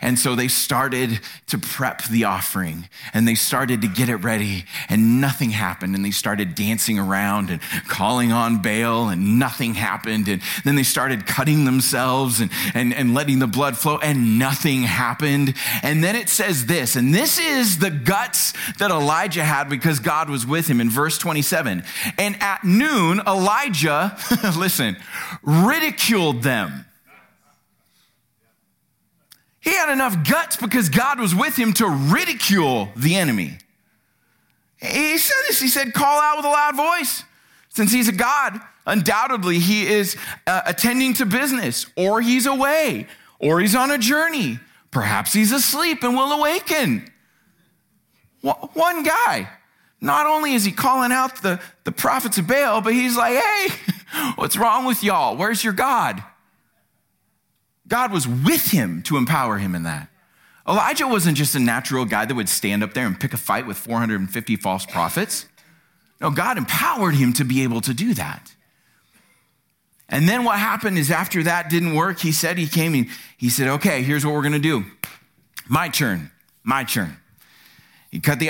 And 0.00 0.18
so 0.18 0.34
they 0.34 0.48
started 0.48 1.20
to 1.48 1.58
prep 1.58 2.04
the 2.04 2.24
offering 2.24 2.88
and 3.12 3.26
they 3.26 3.34
started 3.34 3.82
to 3.82 3.88
get 3.88 4.08
it 4.08 4.16
ready 4.16 4.64
and 4.88 5.20
nothing 5.20 5.50
happened. 5.50 5.94
And 5.94 6.04
they 6.04 6.10
started 6.10 6.54
dancing 6.54 6.98
around 6.98 7.50
and 7.50 7.60
calling 7.88 8.32
on 8.32 8.62
Baal 8.62 9.08
and 9.08 9.38
nothing 9.38 9.74
happened. 9.74 10.28
And 10.28 10.42
then 10.64 10.74
they 10.74 10.82
started 10.82 11.26
cutting 11.26 11.64
themselves 11.64 12.40
and, 12.40 12.50
and, 12.74 12.94
and 12.94 13.14
letting 13.14 13.38
the 13.38 13.46
blood 13.46 13.76
flow 13.76 13.98
and 13.98 14.38
nothing 14.38 14.82
happened. 14.82 15.54
And 15.82 16.02
then 16.02 16.16
it 16.16 16.28
says 16.28 16.66
this, 16.66 16.96
and 16.96 17.14
this 17.14 17.38
is 17.38 17.78
the 17.78 17.90
guts 17.90 18.52
that 18.78 18.90
Elijah 18.90 19.44
had 19.44 19.68
because 19.68 20.00
God 20.00 20.30
was 20.30 20.46
with 20.46 20.66
him 20.66 20.80
in 20.80 20.90
verse 20.90 21.18
27. 21.18 21.84
And 22.18 22.42
at 22.42 22.64
noon, 22.64 23.20
Elijah, 23.26 24.16
listen, 24.56 24.96
ridiculed 25.42 26.42
them 26.42 26.84
he 26.84 26.93
enough 29.88 30.28
guts 30.28 30.56
because 30.56 30.88
God 30.88 31.18
was 31.18 31.34
with 31.34 31.56
him 31.56 31.72
to 31.74 31.88
ridicule 31.88 32.88
the 32.96 33.16
enemy. 33.16 33.58
He 34.78 35.18
said 35.18 35.36
this. 35.48 35.60
He 35.60 35.68
said, 35.68 35.94
call 35.94 36.20
out 36.20 36.36
with 36.36 36.46
a 36.46 36.48
loud 36.48 36.76
voice. 36.76 37.24
Since 37.70 37.92
he's 37.92 38.08
a 38.08 38.12
God, 38.12 38.60
undoubtedly 38.86 39.58
he 39.58 39.86
is 39.86 40.16
uh, 40.46 40.62
attending 40.66 41.14
to 41.14 41.26
business, 41.26 41.86
or 41.96 42.20
he's 42.20 42.46
away, 42.46 43.06
or 43.38 43.60
he's 43.60 43.74
on 43.74 43.90
a 43.90 43.98
journey. 43.98 44.58
Perhaps 44.90 45.32
he's 45.32 45.50
asleep 45.50 46.02
and 46.04 46.14
will 46.14 46.32
awaken. 46.32 47.10
One 48.42 49.02
guy. 49.02 49.48
Not 50.00 50.26
only 50.26 50.52
is 50.52 50.64
he 50.64 50.70
calling 50.70 51.12
out 51.12 51.42
the, 51.42 51.60
the 51.84 51.92
prophets 51.92 52.36
of 52.36 52.46
Baal, 52.46 52.82
but 52.82 52.92
he's 52.92 53.16
like, 53.16 53.42
hey, 53.42 53.68
what's 54.34 54.56
wrong 54.56 54.84
with 54.84 55.02
y'all? 55.02 55.36
Where's 55.36 55.64
your 55.64 55.72
God? 55.72 56.22
God 57.94 58.10
was 58.10 58.26
with 58.26 58.72
him 58.72 59.02
to 59.02 59.16
empower 59.16 59.58
him 59.58 59.72
in 59.76 59.84
that. 59.84 60.08
Elijah 60.68 61.06
wasn't 61.06 61.36
just 61.36 61.54
a 61.54 61.60
natural 61.60 62.04
guy 62.04 62.24
that 62.24 62.34
would 62.34 62.48
stand 62.48 62.82
up 62.82 62.92
there 62.92 63.06
and 63.06 63.20
pick 63.20 63.32
a 63.32 63.36
fight 63.36 63.68
with 63.68 63.76
450 63.76 64.56
false 64.56 64.84
prophets. 64.84 65.46
No, 66.20 66.32
God 66.32 66.58
empowered 66.58 67.14
him 67.14 67.32
to 67.34 67.44
be 67.44 67.62
able 67.62 67.80
to 67.82 67.94
do 67.94 68.12
that. 68.14 68.52
And 70.08 70.28
then 70.28 70.42
what 70.42 70.58
happened 70.58 70.98
is 70.98 71.08
after 71.12 71.44
that 71.44 71.70
didn't 71.70 71.94
work, 71.94 72.18
he 72.18 72.32
said, 72.32 72.58
he 72.58 72.66
came 72.66 72.94
and 72.94 73.06
he 73.36 73.48
said, 73.48 73.68
okay, 73.68 74.02
here's 74.02 74.26
what 74.26 74.34
we're 74.34 74.42
going 74.42 74.54
to 74.54 74.58
do. 74.58 74.84
My 75.68 75.88
turn, 75.88 76.32
my 76.64 76.82
turn. 76.82 77.16
He 78.10 78.18
cut 78.18 78.40
the, 78.40 78.48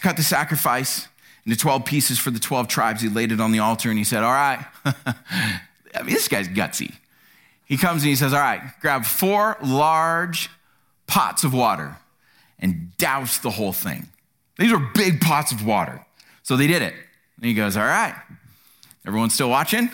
cut 0.00 0.16
the 0.16 0.22
sacrifice 0.22 1.06
into 1.44 1.58
12 1.58 1.84
pieces 1.84 2.18
for 2.18 2.30
the 2.30 2.40
12 2.40 2.66
tribes. 2.66 3.02
He 3.02 3.10
laid 3.10 3.30
it 3.30 3.42
on 3.42 3.52
the 3.52 3.58
altar 3.58 3.90
and 3.90 3.98
he 3.98 4.04
said, 4.04 4.22
all 4.22 4.32
right. 4.32 4.64
I 4.86 6.02
mean, 6.02 6.14
this 6.14 6.28
guy's 6.28 6.48
gutsy. 6.48 6.94
He 7.66 7.76
comes 7.76 8.02
and 8.02 8.08
he 8.08 8.16
says, 8.16 8.32
all 8.32 8.40
right, 8.40 8.62
grab 8.80 9.04
four 9.04 9.58
large 9.62 10.48
pots 11.06 11.44
of 11.44 11.52
water 11.52 11.96
and 12.58 12.96
douse 12.96 13.38
the 13.38 13.50
whole 13.50 13.72
thing. 13.72 14.08
These 14.58 14.72
are 14.72 14.78
big 14.94 15.20
pots 15.20 15.52
of 15.52 15.64
water. 15.64 16.04
So 16.42 16.56
they 16.56 16.66
did 16.66 16.82
it. 16.82 16.94
And 17.36 17.44
he 17.44 17.54
goes, 17.54 17.76
All 17.76 17.84
right, 17.84 18.14
everyone 19.06 19.30
still 19.30 19.50
watching? 19.50 19.90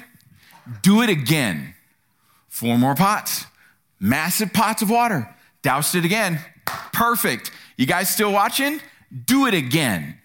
Do 0.83 1.02
it 1.02 1.11
again. 1.11 1.75
Four 2.49 2.79
more 2.79 2.95
pots, 2.95 3.47
massive 3.99 4.52
pots 4.52 4.83
of 4.83 4.91
water. 4.91 5.35
Doused 5.62 5.95
it 5.95 6.05
again. 6.05 6.41
Perfect. 6.93 7.50
You 7.76 7.87
guys 7.87 8.09
still 8.09 8.33
watching? 8.33 8.81
Do 9.25 9.47
it 9.47 9.55
again. 9.55 10.19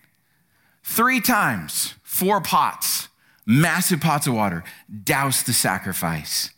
Three 0.83 1.21
times, 1.21 1.93
four 2.03 2.41
pots, 2.41 3.09
massive 3.45 4.01
pots 4.01 4.27
of 4.27 4.33
water. 4.33 4.63
Douse 5.03 5.43
the 5.43 5.53
sacrifice. 5.53 6.51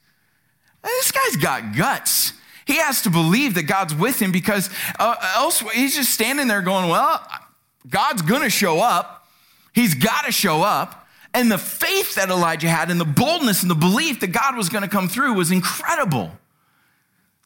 This 0.84 1.12
guy's 1.12 1.36
got 1.36 1.76
guts. 1.76 2.34
He 2.66 2.78
has 2.78 3.02
to 3.04 3.10
believe 3.10 3.56
that 3.56 3.64
God's 3.64 3.96
with 3.96 4.22
him 4.22 4.32
because 4.32 4.70
uh, 5.00 5.16
else 5.36 5.60
he's 5.74 5.96
just 5.96 6.14
standing 6.14 6.48
there 6.48 6.62
going, 6.62 6.90
Well, 6.90 7.26
God's 7.90 8.22
gonna 8.22 8.50
show 8.50 8.80
up. 8.80 9.20
He's 9.74 9.96
got 9.96 10.26
to 10.26 10.32
show 10.32 10.62
up. 10.62 11.08
And 11.34 11.52
the 11.52 11.58
faith 11.58 12.16
that 12.16 12.30
Elijah 12.30 12.70
had 12.70 12.90
and 12.90 13.00
the 13.00 13.06
boldness 13.06 13.62
and 13.62 13.70
the 13.70 13.76
belief 13.76 14.20
that 14.22 14.28
God 14.28 14.58
was 14.58 14.68
going 14.68 14.82
to 14.82 14.90
come 14.90 15.08
through 15.08 15.34
was 15.34 15.52
incredible. 15.52 16.32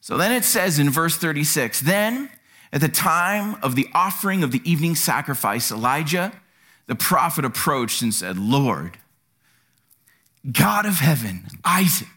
So 0.00 0.16
then 0.16 0.32
it 0.32 0.44
says 0.44 0.78
in 0.78 0.90
verse 0.90 1.16
36 1.16 1.80
Then 1.80 2.30
at 2.72 2.80
the 2.80 2.88
time 2.88 3.56
of 3.62 3.76
the 3.76 3.88
offering 3.94 4.42
of 4.42 4.52
the 4.52 4.62
evening 4.68 4.94
sacrifice, 4.94 5.70
Elijah, 5.70 6.32
the 6.86 6.94
prophet, 6.94 7.44
approached 7.44 8.02
and 8.02 8.12
said, 8.12 8.38
Lord, 8.38 8.98
God 10.50 10.86
of 10.86 10.96
heaven, 10.96 11.46
Isaac, 11.64 12.08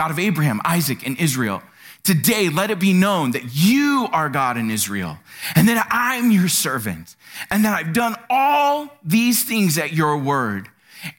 God 0.00 0.10
of 0.10 0.18
Abraham, 0.18 0.62
Isaac, 0.64 1.06
and 1.06 1.20
Israel, 1.20 1.62
Today, 2.04 2.48
let 2.48 2.70
it 2.70 2.80
be 2.80 2.94
known 2.94 3.32
that 3.32 3.54
you 3.54 4.08
are 4.14 4.30
God 4.30 4.56
in 4.56 4.70
Israel 4.70 5.18
and 5.54 5.68
that 5.68 5.86
I'm 5.90 6.30
your 6.30 6.48
servant 6.48 7.14
and 7.50 7.66
that 7.66 7.74
I've 7.74 7.92
done 7.92 8.16
all 8.30 8.88
these 9.04 9.44
things 9.44 9.76
at 9.76 9.92
your 9.92 10.16
word. 10.16 10.70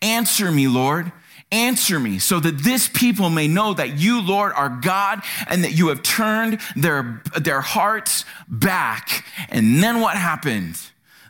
Answer 0.01 0.51
me, 0.51 0.67
Lord. 0.67 1.11
Answer 1.51 1.99
me 1.99 2.17
so 2.17 2.39
that 2.39 2.57
this 2.63 2.87
people 2.87 3.29
may 3.29 3.47
know 3.47 3.75
that 3.75 3.99
you, 3.99 4.19
Lord, 4.19 4.51
are 4.53 4.69
God 4.69 5.21
and 5.47 5.63
that 5.63 5.73
you 5.73 5.89
have 5.89 6.01
turned 6.01 6.59
their, 6.75 7.21
their 7.39 7.61
hearts 7.61 8.25
back. 8.47 9.23
And 9.49 9.83
then 9.83 10.01
what 10.01 10.17
happened? 10.17 10.79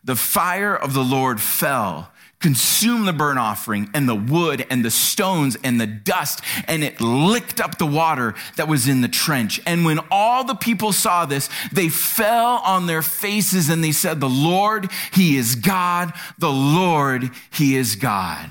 The 0.05 0.15
fire 0.15 0.73
of 0.73 0.93
the 0.93 1.03
Lord 1.03 1.41
fell 1.41 2.13
consumed 2.41 3.07
the 3.07 3.13
burnt 3.13 3.39
offering 3.39 3.89
and 3.93 4.09
the 4.09 4.15
wood 4.15 4.65
and 4.69 4.83
the 4.83 4.91
stones 4.91 5.57
and 5.63 5.79
the 5.79 5.87
dust, 5.87 6.41
and 6.67 6.83
it 6.83 6.99
licked 6.99 7.61
up 7.61 7.77
the 7.77 7.85
water 7.85 8.33
that 8.57 8.67
was 8.67 8.87
in 8.87 9.01
the 9.01 9.07
trench. 9.07 9.61
And 9.65 9.85
when 9.85 9.99
all 10.09 10.43
the 10.43 10.55
people 10.55 10.91
saw 10.91 11.25
this, 11.25 11.49
they 11.71 11.89
fell 11.89 12.61
on 12.65 12.87
their 12.87 13.01
faces 13.01 13.69
and 13.69 13.83
they 13.83 13.91
said, 13.91 14.19
The 14.19 14.29
Lord, 14.29 14.89
He 15.13 15.37
is 15.37 15.55
God. 15.55 16.13
The 16.37 16.51
Lord, 16.51 17.29
He 17.51 17.75
is 17.75 17.95
God. 17.95 18.49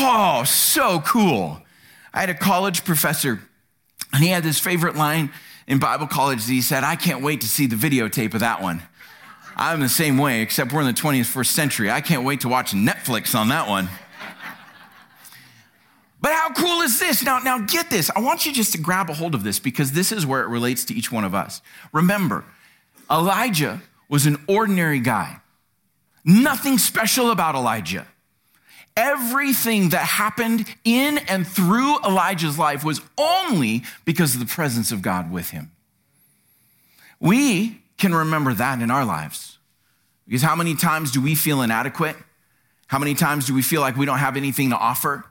Oh, 0.00 0.44
so 0.44 1.00
cool. 1.00 1.60
I 2.12 2.20
had 2.20 2.30
a 2.30 2.34
college 2.34 2.84
professor, 2.84 3.40
and 4.12 4.22
he 4.22 4.30
had 4.30 4.42
this 4.42 4.58
favorite 4.58 4.96
line 4.96 5.32
in 5.66 5.78
Bible 5.78 6.06
college. 6.06 6.46
He 6.46 6.62
said, 6.62 6.84
I 6.84 6.96
can't 6.96 7.22
wait 7.22 7.40
to 7.42 7.48
see 7.48 7.66
the 7.66 7.76
videotape 7.76 8.34
of 8.34 8.40
that 8.40 8.62
one. 8.62 8.82
I'm 9.56 9.80
the 9.80 9.88
same 9.88 10.18
way, 10.18 10.42
except 10.42 10.72
we're 10.72 10.80
in 10.80 10.86
the 10.86 10.92
21st 10.92 11.46
century. 11.46 11.90
I 11.90 12.00
can't 12.00 12.24
wait 12.24 12.40
to 12.40 12.48
watch 12.48 12.72
Netflix 12.72 13.34
on 13.34 13.48
that 13.48 13.68
one. 13.68 13.88
But 16.20 16.32
how 16.32 16.52
cool 16.54 16.80
is 16.80 16.98
this? 16.98 17.22
Now, 17.22 17.38
now 17.40 17.58
get 17.58 17.90
this. 17.90 18.10
I 18.16 18.20
want 18.20 18.46
you 18.46 18.52
just 18.52 18.72
to 18.72 18.78
grab 18.78 19.10
a 19.10 19.12
hold 19.12 19.34
of 19.34 19.44
this 19.44 19.58
because 19.58 19.92
this 19.92 20.10
is 20.10 20.24
where 20.24 20.42
it 20.42 20.48
relates 20.48 20.84
to 20.86 20.94
each 20.94 21.12
one 21.12 21.22
of 21.22 21.34
us. 21.34 21.60
Remember, 21.92 22.44
Elijah 23.10 23.82
was 24.08 24.24
an 24.24 24.38
ordinary 24.48 25.00
guy. 25.00 25.40
Nothing 26.24 26.78
special 26.78 27.30
about 27.30 27.54
Elijah. 27.54 28.06
Everything 28.96 29.90
that 29.90 30.06
happened 30.06 30.66
in 30.84 31.18
and 31.18 31.46
through 31.46 31.98
Elijah's 32.04 32.58
life 32.58 32.84
was 32.84 33.02
only 33.18 33.82
because 34.06 34.34
of 34.34 34.40
the 34.40 34.46
presence 34.46 34.92
of 34.92 35.02
God 35.02 35.30
with 35.30 35.50
him. 35.50 35.72
We 37.20 37.82
can 38.04 38.14
remember 38.14 38.52
that 38.52 38.82
in 38.82 38.90
our 38.90 39.02
lives. 39.02 39.56
Because 40.26 40.42
how 40.42 40.54
many 40.54 40.74
times 40.74 41.10
do 41.10 41.22
we 41.22 41.34
feel 41.34 41.62
inadequate? 41.62 42.16
How 42.86 42.98
many 42.98 43.14
times 43.14 43.46
do 43.46 43.54
we 43.54 43.62
feel 43.62 43.80
like 43.80 43.96
we 43.96 44.04
don't 44.04 44.18
have 44.18 44.36
anything 44.36 44.68
to 44.70 44.76
offer? 44.76 45.24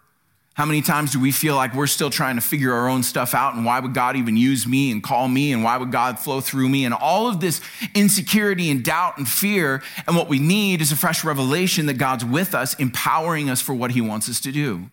How 0.56 0.66
many 0.66 0.82
times 0.82 1.12
do 1.12 1.20
we 1.20 1.32
feel 1.32 1.56
like 1.56 1.76
we're 1.76 1.86
still 1.86 2.10
trying 2.10 2.34
to 2.34 2.42
figure 2.42 2.74
our 2.74 2.90
own 2.90 3.04
stuff 3.04 3.36
out? 3.36 3.54
And 3.54 3.64
why 3.64 3.80
would 3.80 3.94
God 3.94 4.16
even 4.16 4.36
use 4.36 4.66
me 4.66 4.92
and 4.92 5.04
call 5.04 5.28
me? 5.28 5.54
And 5.54 5.64
why 5.64 5.78
would 5.78 5.92
God 5.92 6.18
flow 6.18 6.42
through 6.42 6.68
me? 6.68 6.84
And 6.84 6.96
all 6.96 7.28
of 7.28 7.42
this 7.42 7.62
insecurity 7.94 8.72
and 8.72 8.84
doubt 8.84 9.20
and 9.20 9.28
fear. 9.28 9.84
And 10.08 10.16
what 10.16 10.28
we 10.28 10.40
need 10.40 10.82
is 10.82 10.92
a 10.92 10.96
fresh 10.96 11.24
revelation 11.24 11.86
that 11.86 12.00
God's 12.00 12.26
with 12.26 12.56
us, 12.56 12.74
empowering 12.80 13.52
us 13.52 13.62
for 13.62 13.76
what 13.76 13.92
He 13.92 14.02
wants 14.02 14.28
us 14.28 14.40
to 14.42 14.52
do. 14.52 14.90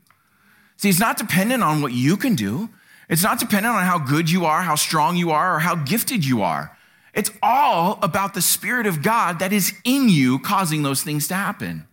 See, 0.76 0.90
it's 0.90 1.00
not 1.00 1.16
dependent 1.16 1.62
on 1.62 1.80
what 1.80 1.92
you 1.92 2.18
can 2.18 2.34
do, 2.34 2.68
it's 3.08 3.22
not 3.22 3.38
dependent 3.38 3.74
on 3.74 3.84
how 3.84 3.98
good 3.98 4.30
you 4.30 4.44
are, 4.44 4.60
how 4.60 4.74
strong 4.74 5.16
you 5.16 5.30
are, 5.30 5.56
or 5.56 5.58
how 5.60 5.76
gifted 5.76 6.26
you 6.26 6.42
are. 6.42 6.76
It's 7.14 7.30
all 7.42 7.98
about 8.02 8.34
the 8.34 8.42
Spirit 8.42 8.86
of 8.86 9.02
God 9.02 9.40
that 9.40 9.52
is 9.52 9.72
in 9.84 10.08
you 10.08 10.38
causing 10.38 10.82
those 10.82 11.02
things 11.02 11.28
to 11.28 11.34
happen. 11.34 11.86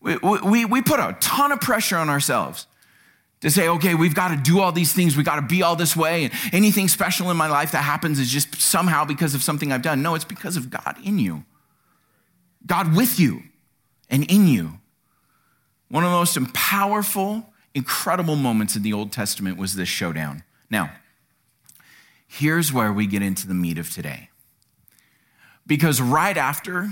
We, 0.00 0.16
we, 0.18 0.64
we 0.64 0.82
put 0.82 1.00
a 1.00 1.16
ton 1.20 1.50
of 1.50 1.60
pressure 1.60 1.96
on 1.96 2.08
ourselves 2.08 2.66
to 3.40 3.50
say, 3.50 3.68
okay, 3.68 3.94
we've 3.94 4.14
got 4.14 4.28
to 4.28 4.36
do 4.36 4.60
all 4.60 4.72
these 4.72 4.92
things, 4.92 5.16
we've 5.16 5.26
got 5.26 5.36
to 5.36 5.42
be 5.42 5.62
all 5.62 5.76
this 5.76 5.96
way, 5.96 6.24
and 6.24 6.32
anything 6.52 6.88
special 6.88 7.30
in 7.30 7.36
my 7.36 7.48
life 7.48 7.72
that 7.72 7.82
happens 7.82 8.18
is 8.18 8.30
just 8.30 8.54
somehow 8.60 9.04
because 9.04 9.34
of 9.34 9.42
something 9.42 9.72
I've 9.72 9.82
done. 9.82 10.02
No, 10.02 10.14
it's 10.14 10.24
because 10.24 10.56
of 10.56 10.70
God 10.70 10.96
in 11.04 11.18
you, 11.18 11.44
God 12.64 12.96
with 12.96 13.20
you 13.20 13.42
and 14.08 14.30
in 14.30 14.46
you. 14.46 14.80
One 15.88 16.04
of 16.04 16.10
the 16.10 16.16
most 16.16 16.54
powerful, 16.54 17.52
incredible 17.74 18.36
moments 18.36 18.74
in 18.74 18.82
the 18.82 18.92
Old 18.92 19.12
Testament 19.12 19.58
was 19.58 19.74
this 19.74 19.88
showdown. 19.88 20.42
Now, 20.70 20.90
here's 22.38 22.72
where 22.72 22.92
we 22.92 23.06
get 23.06 23.22
into 23.22 23.46
the 23.46 23.54
meat 23.54 23.78
of 23.78 23.90
today. 23.90 24.30
Because 25.66 26.00
right 26.00 26.36
after 26.36 26.90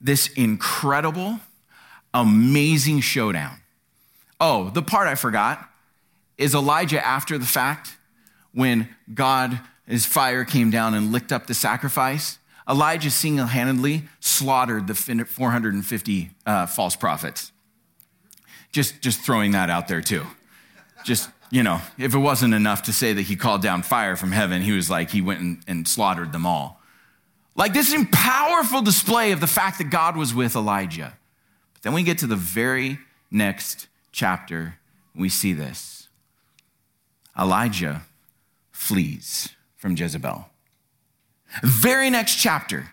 this 0.00 0.28
incredible, 0.28 1.40
amazing 2.12 3.00
showdown, 3.00 3.58
oh, 4.40 4.70
the 4.70 4.82
part 4.82 5.08
I 5.08 5.14
forgot 5.14 5.70
is 6.38 6.54
Elijah 6.54 7.04
after 7.04 7.38
the 7.38 7.46
fact 7.46 7.96
when 8.52 8.88
God, 9.12 9.58
his 9.86 10.04
fire 10.06 10.44
came 10.44 10.70
down 10.70 10.94
and 10.94 11.10
licked 11.10 11.32
up 11.32 11.46
the 11.46 11.54
sacrifice. 11.54 12.38
Elijah 12.68 13.10
single 13.10 13.46
handedly 13.46 14.04
slaughtered 14.20 14.86
the 14.86 14.94
450 14.94 16.30
uh, 16.44 16.66
false 16.66 16.96
prophets. 16.96 17.52
Just, 18.72 19.00
just 19.00 19.20
throwing 19.20 19.52
that 19.52 19.70
out 19.70 19.88
there 19.88 20.00
too. 20.00 20.26
Just 21.04 21.30
you 21.50 21.62
know, 21.62 21.80
if 21.98 22.14
it 22.14 22.18
wasn't 22.18 22.54
enough 22.54 22.82
to 22.84 22.92
say 22.92 23.12
that 23.12 23.22
he 23.22 23.36
called 23.36 23.62
down 23.62 23.82
fire 23.82 24.16
from 24.16 24.32
heaven, 24.32 24.62
he 24.62 24.72
was 24.72 24.90
like, 24.90 25.10
he 25.10 25.22
went 25.22 25.40
and, 25.40 25.62
and 25.66 25.88
slaughtered 25.88 26.32
them 26.32 26.46
all. 26.46 26.80
Like 27.54 27.72
this 27.72 27.94
powerful 28.12 28.82
display 28.82 29.32
of 29.32 29.40
the 29.40 29.46
fact 29.46 29.78
that 29.78 29.90
God 29.90 30.16
was 30.16 30.34
with 30.34 30.54
Elijah. 30.54 31.16
But 31.72 31.82
then 31.82 31.92
we 31.94 32.02
get 32.02 32.18
to 32.18 32.26
the 32.26 32.36
very 32.36 32.98
next 33.30 33.86
chapter, 34.12 34.78
we 35.14 35.28
see 35.28 35.52
this. 35.52 36.08
Elijah 37.38 38.02
flees 38.72 39.50
from 39.76 39.96
Jezebel. 39.96 40.48
Very 41.62 42.10
next 42.10 42.36
chapter, 42.36 42.92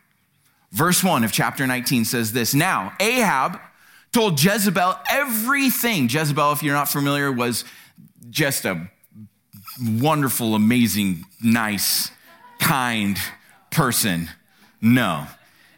verse 0.72 1.04
1 1.04 1.24
of 1.24 1.32
chapter 1.32 1.66
19 1.68 2.06
says 2.06 2.32
this 2.32 2.54
Now, 2.54 2.94
Ahab 3.00 3.60
told 4.12 4.42
Jezebel 4.42 4.96
everything. 5.10 6.08
Jezebel, 6.08 6.52
if 6.54 6.64
you're 6.64 6.76
not 6.76 6.88
familiar, 6.88 7.32
was 7.32 7.66
just 8.30 8.66
a 8.66 8.90
wonderful, 9.82 10.56
amazing, 10.56 11.26
nice, 11.42 12.12
kind 12.60 13.18
person. 13.72 14.30
No. 14.82 15.28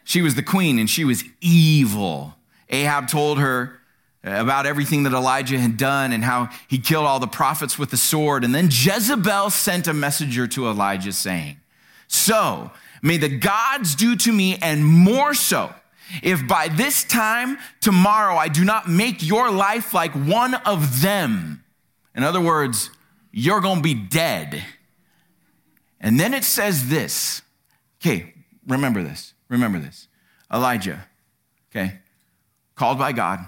She 0.04 0.22
was 0.22 0.34
the 0.34 0.42
queen 0.42 0.78
and 0.78 0.88
she 0.88 1.04
was 1.04 1.24
evil. 1.40 2.34
Ahab 2.68 3.08
told 3.08 3.38
her 3.38 3.80
about 4.22 4.66
everything 4.66 5.04
that 5.04 5.12
Elijah 5.12 5.58
had 5.58 5.76
done 5.76 6.12
and 6.12 6.24
how 6.24 6.50
he 6.68 6.78
killed 6.78 7.06
all 7.06 7.20
the 7.20 7.26
prophets 7.26 7.78
with 7.78 7.90
the 7.90 7.96
sword. 7.96 8.44
And 8.44 8.54
then 8.54 8.68
Jezebel 8.70 9.50
sent 9.50 9.86
a 9.86 9.94
messenger 9.94 10.46
to 10.48 10.68
Elijah 10.68 11.12
saying, 11.12 11.58
So 12.08 12.72
may 13.02 13.16
the 13.16 13.28
gods 13.28 13.94
do 13.94 14.16
to 14.16 14.32
me 14.32 14.58
and 14.60 14.84
more 14.84 15.34
so 15.34 15.72
if 16.22 16.46
by 16.46 16.68
this 16.68 17.04
time 17.04 17.58
tomorrow 17.80 18.36
I 18.36 18.48
do 18.48 18.64
not 18.64 18.88
make 18.88 19.22
your 19.22 19.50
life 19.50 19.94
like 19.94 20.12
one 20.12 20.54
of 20.54 21.02
them. 21.02 21.62
In 22.16 22.24
other 22.24 22.40
words, 22.40 22.90
you're 23.30 23.60
going 23.60 23.76
to 23.76 23.82
be 23.82 23.94
dead. 23.94 24.64
And 26.00 26.18
then 26.18 26.34
it 26.34 26.44
says 26.44 26.88
this. 26.88 27.42
Okay, 28.00 28.34
remember 28.66 29.02
this. 29.02 29.34
Remember 29.48 29.78
this. 29.78 30.08
Elijah, 30.52 31.06
okay, 31.70 31.98
called 32.74 32.98
by 32.98 33.12
God, 33.12 33.40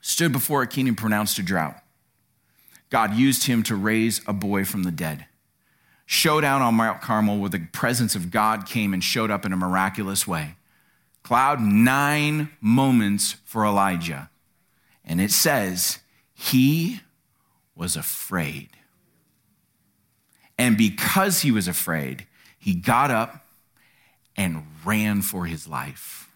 stood 0.00 0.32
before 0.32 0.62
a 0.62 0.66
king 0.66 0.88
and 0.88 0.96
pronounced 0.96 1.38
a 1.38 1.42
drought. 1.42 1.76
God 2.90 3.14
used 3.14 3.46
him 3.46 3.62
to 3.64 3.74
raise 3.74 4.20
a 4.26 4.32
boy 4.32 4.64
from 4.64 4.82
the 4.82 4.90
dead. 4.90 5.26
Showdown 6.04 6.60
on 6.60 6.74
Mount 6.74 7.00
Carmel 7.00 7.38
where 7.38 7.48
the 7.48 7.66
presence 7.72 8.14
of 8.14 8.30
God 8.30 8.66
came 8.66 8.92
and 8.92 9.02
showed 9.02 9.30
up 9.30 9.46
in 9.46 9.52
a 9.52 9.56
miraculous 9.56 10.26
way. 10.26 10.56
Cloud 11.22 11.60
nine 11.60 12.50
moments 12.60 13.36
for 13.44 13.64
Elijah. 13.64 14.28
And 15.04 15.20
it 15.20 15.30
says, 15.30 16.00
he 16.34 17.00
was 17.82 17.96
afraid. 17.96 18.68
And 20.56 20.76
because 20.76 21.40
he 21.40 21.50
was 21.50 21.66
afraid, 21.66 22.28
he 22.56 22.74
got 22.74 23.10
up 23.10 23.44
and 24.36 24.64
ran 24.84 25.20
for 25.20 25.46
his 25.46 25.66
life. 25.66 26.30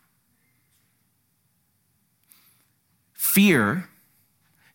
Fear 3.13 3.89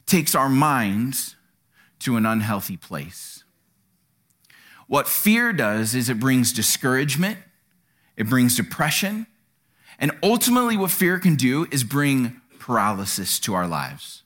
takes 0.05 0.33
our 0.33 0.47
minds 0.47 1.35
to 1.99 2.15
an 2.15 2.25
unhealthy 2.25 2.77
place. 2.77 3.43
What 4.87 5.09
fear 5.09 5.51
does 5.51 5.93
is 5.93 6.07
it 6.07 6.21
brings 6.21 6.53
discouragement, 6.53 7.37
it 8.15 8.29
brings 8.29 8.55
depression, 8.55 9.27
and 9.99 10.13
ultimately, 10.23 10.77
what 10.77 10.91
fear 10.91 11.19
can 11.19 11.35
do 11.35 11.67
is 11.69 11.83
bring 11.83 12.39
paralysis 12.59 13.39
to 13.41 13.53
our 13.53 13.67
lives. 13.67 14.23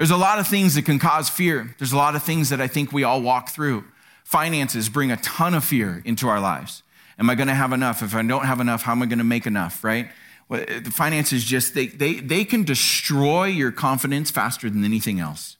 There's 0.00 0.10
a 0.10 0.16
lot 0.16 0.38
of 0.38 0.48
things 0.48 0.76
that 0.76 0.86
can 0.86 0.98
cause 0.98 1.28
fear. 1.28 1.74
There's 1.76 1.92
a 1.92 1.96
lot 1.98 2.16
of 2.16 2.22
things 2.22 2.48
that 2.48 2.58
I 2.58 2.68
think 2.68 2.90
we 2.90 3.04
all 3.04 3.20
walk 3.20 3.50
through. 3.50 3.84
Finances 4.24 4.88
bring 4.88 5.10
a 5.10 5.18
ton 5.18 5.52
of 5.52 5.62
fear 5.62 6.00
into 6.06 6.26
our 6.26 6.40
lives. 6.40 6.82
Am 7.18 7.28
I 7.28 7.34
going 7.34 7.48
to 7.48 7.54
have 7.54 7.74
enough? 7.74 8.02
If 8.02 8.14
I 8.14 8.22
don't 8.22 8.46
have 8.46 8.60
enough, 8.60 8.80
how 8.80 8.92
am 8.92 9.02
I 9.02 9.06
going 9.06 9.18
to 9.18 9.24
make 9.24 9.46
enough, 9.46 9.84
right? 9.84 10.08
Well, 10.48 10.64
the 10.64 10.90
finances 10.90 11.44
just, 11.44 11.74
they, 11.74 11.88
they, 11.88 12.14
they 12.14 12.46
can 12.46 12.64
destroy 12.64 13.44
your 13.44 13.72
confidence 13.72 14.30
faster 14.30 14.70
than 14.70 14.84
anything 14.84 15.20
else 15.20 15.58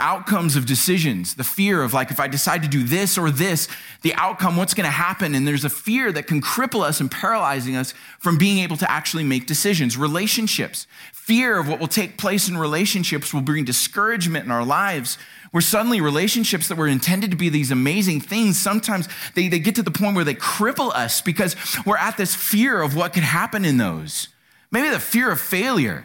outcomes 0.00 0.56
of 0.56 0.66
decisions, 0.66 1.34
the 1.34 1.44
fear 1.44 1.82
of 1.82 1.94
like, 1.94 2.10
if 2.10 2.18
I 2.18 2.26
decide 2.26 2.62
to 2.62 2.68
do 2.68 2.82
this 2.82 3.16
or 3.16 3.30
this, 3.30 3.68
the 4.02 4.14
outcome, 4.14 4.56
what's 4.56 4.74
going 4.74 4.86
to 4.86 4.90
happen? 4.90 5.34
And 5.34 5.46
there's 5.46 5.64
a 5.64 5.70
fear 5.70 6.10
that 6.12 6.26
can 6.26 6.40
cripple 6.40 6.82
us 6.82 7.00
and 7.00 7.10
paralyzing 7.10 7.76
us 7.76 7.94
from 8.18 8.38
being 8.38 8.58
able 8.58 8.76
to 8.78 8.90
actually 8.90 9.24
make 9.24 9.46
decisions. 9.46 9.96
Relationships, 9.96 10.86
fear 11.12 11.58
of 11.58 11.68
what 11.68 11.78
will 11.78 11.86
take 11.86 12.18
place 12.18 12.48
in 12.48 12.56
relationships 12.56 13.32
will 13.32 13.40
bring 13.40 13.64
discouragement 13.64 14.44
in 14.44 14.50
our 14.50 14.64
lives. 14.64 15.18
Where 15.52 15.60
suddenly 15.60 16.00
relationships 16.00 16.68
that 16.68 16.76
were 16.76 16.86
intended 16.86 17.32
to 17.32 17.36
be 17.36 17.48
these 17.48 17.72
amazing 17.72 18.20
things, 18.20 18.58
sometimes 18.58 19.08
they, 19.34 19.48
they 19.48 19.58
get 19.58 19.74
to 19.74 19.82
the 19.82 19.90
point 19.90 20.14
where 20.14 20.24
they 20.24 20.34
cripple 20.34 20.94
us 20.94 21.20
because 21.20 21.56
we're 21.84 21.96
at 21.96 22.16
this 22.16 22.34
fear 22.34 22.80
of 22.80 22.94
what 22.94 23.12
could 23.12 23.24
happen 23.24 23.64
in 23.64 23.76
those. 23.76 24.28
Maybe 24.70 24.90
the 24.90 25.00
fear 25.00 25.30
of 25.32 25.40
failure. 25.40 26.04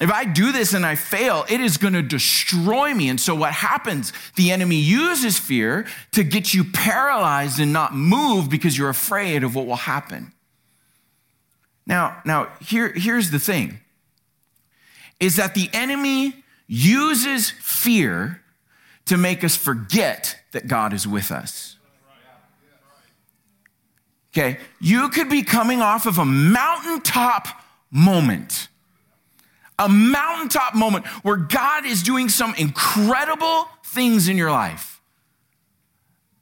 If 0.00 0.10
I 0.10 0.24
do 0.24 0.52
this 0.52 0.74
and 0.74 0.84
I 0.84 0.94
fail, 0.94 1.44
it 1.48 1.60
is 1.60 1.76
going 1.76 1.92
to 1.92 2.02
destroy 2.02 2.94
me. 2.94 3.08
And 3.08 3.20
so, 3.20 3.34
what 3.34 3.52
happens? 3.52 4.12
The 4.36 4.50
enemy 4.50 4.76
uses 4.76 5.38
fear 5.38 5.86
to 6.12 6.24
get 6.24 6.54
you 6.54 6.64
paralyzed 6.64 7.60
and 7.60 7.72
not 7.72 7.94
move 7.94 8.48
because 8.48 8.76
you're 8.76 8.88
afraid 8.88 9.44
of 9.44 9.54
what 9.54 9.66
will 9.66 9.76
happen. 9.76 10.32
Now, 11.86 12.20
now 12.24 12.48
here, 12.60 12.92
here's 12.92 13.30
the 13.30 13.38
thing 13.38 13.80
is 15.20 15.36
that 15.36 15.54
the 15.54 15.68
enemy 15.72 16.34
uses 16.66 17.50
fear 17.50 18.42
to 19.04 19.16
make 19.16 19.44
us 19.44 19.56
forget 19.56 20.36
that 20.52 20.66
God 20.66 20.92
is 20.92 21.06
with 21.06 21.30
us. 21.30 21.76
Okay, 24.32 24.58
you 24.80 25.10
could 25.10 25.28
be 25.28 25.42
coming 25.42 25.82
off 25.82 26.06
of 26.06 26.18
a 26.18 26.24
mountaintop 26.24 27.46
moment 27.90 28.68
a 29.78 29.88
mountaintop 29.88 30.74
moment 30.74 31.06
where 31.22 31.36
God 31.36 31.86
is 31.86 32.02
doing 32.02 32.28
some 32.28 32.54
incredible 32.56 33.68
things 33.84 34.28
in 34.28 34.36
your 34.36 34.50
life 34.50 35.00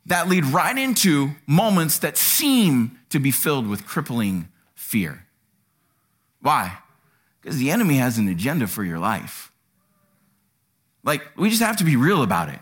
that 0.07 0.29
lead 0.29 0.45
right 0.47 0.77
into 0.77 1.31
moments 1.47 1.99
that 1.99 2.17
seem 2.17 2.99
to 3.11 3.19
be 3.19 3.31
filled 3.31 3.67
with 3.67 3.87
crippling 3.87 4.49
fear. 4.75 5.27
Why? 6.41 6.79
Because 7.41 7.59
the 7.59 7.71
enemy 7.71 7.97
has 7.97 8.19
an 8.19 8.29
agenda 8.29 8.67
for 8.67 8.83
your 8.83 8.99
life. 8.99 9.53
Like, 11.05 11.23
we 11.37 11.49
just 11.49 11.63
have 11.63 11.77
to 11.79 11.85
be 11.85 11.97
real 11.97 12.23
about 12.23 12.49
it. 12.49 12.59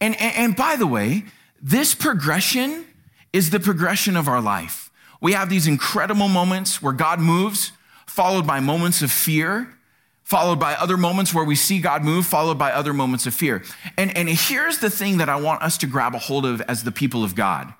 And, 0.00 0.20
and, 0.20 0.36
and 0.36 0.56
by 0.56 0.76
the 0.76 0.86
way, 0.86 1.24
this 1.62 1.94
progression 1.94 2.86
is 3.32 3.50
the 3.50 3.60
progression 3.60 4.16
of 4.16 4.28
our 4.28 4.40
life. 4.40 4.90
We 5.20 5.32
have 5.32 5.48
these 5.48 5.66
incredible 5.66 6.28
moments 6.28 6.82
where 6.82 6.92
God 6.92 7.20
moves 7.20 7.72
followed 8.12 8.46
by 8.46 8.60
moments 8.60 9.00
of 9.00 9.10
fear, 9.10 9.72
followed 10.22 10.60
by 10.60 10.74
other 10.74 10.98
moments 10.98 11.32
where 11.32 11.46
we 11.46 11.56
see 11.56 11.80
God 11.80 12.04
move, 12.04 12.26
followed 12.26 12.58
by 12.58 12.70
other 12.70 12.92
moments 12.92 13.24
of 13.24 13.32
fear. 13.32 13.62
And, 13.96 14.14
and 14.14 14.28
here's 14.28 14.80
the 14.80 14.90
thing 14.90 15.16
that 15.16 15.30
I 15.30 15.36
want 15.36 15.62
us 15.62 15.78
to 15.78 15.86
grab 15.86 16.14
a 16.14 16.18
hold 16.18 16.44
of 16.44 16.60
as 16.62 16.84
the 16.84 16.92
people 16.92 17.24
of 17.24 17.34
God 17.34 17.72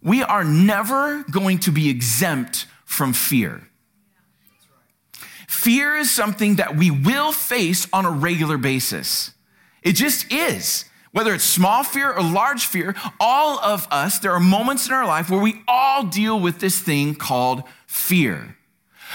we 0.00 0.22
are 0.22 0.44
never 0.44 1.24
going 1.24 1.58
to 1.58 1.72
be 1.72 1.88
exempt 1.88 2.66
from 2.84 3.12
fear. 3.12 3.66
Fear 5.48 5.96
is 5.96 6.10
something 6.10 6.56
that 6.56 6.76
we 6.76 6.90
will 6.90 7.32
face 7.32 7.88
on 7.92 8.04
a 8.04 8.10
regular 8.10 8.58
basis. 8.58 9.32
It 9.82 9.94
just 9.94 10.30
is. 10.32 10.84
Whether 11.10 11.34
it's 11.34 11.42
small 11.42 11.82
fear 11.82 12.12
or 12.12 12.22
large 12.22 12.66
fear, 12.66 12.94
all 13.18 13.58
of 13.58 13.88
us, 13.90 14.20
there 14.20 14.32
are 14.32 14.40
moments 14.40 14.86
in 14.86 14.92
our 14.92 15.06
life 15.06 15.30
where 15.30 15.40
we 15.40 15.62
all 15.66 16.04
deal 16.04 16.38
with 16.38 16.60
this 16.60 16.78
thing 16.78 17.16
called 17.16 17.64
fear. 17.88 18.57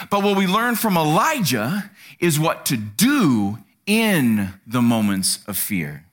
But 0.10 0.24
what 0.24 0.38
we 0.38 0.48
learn 0.48 0.76
from 0.76 0.98
Elijah 0.98 1.92
is 2.20 2.40
what 2.40 2.66
to 2.68 2.78
do 2.78 3.60
in 3.86 4.54
the 4.66 4.82
moments 4.82 5.40
of 5.48 5.58
fear. 5.58 6.06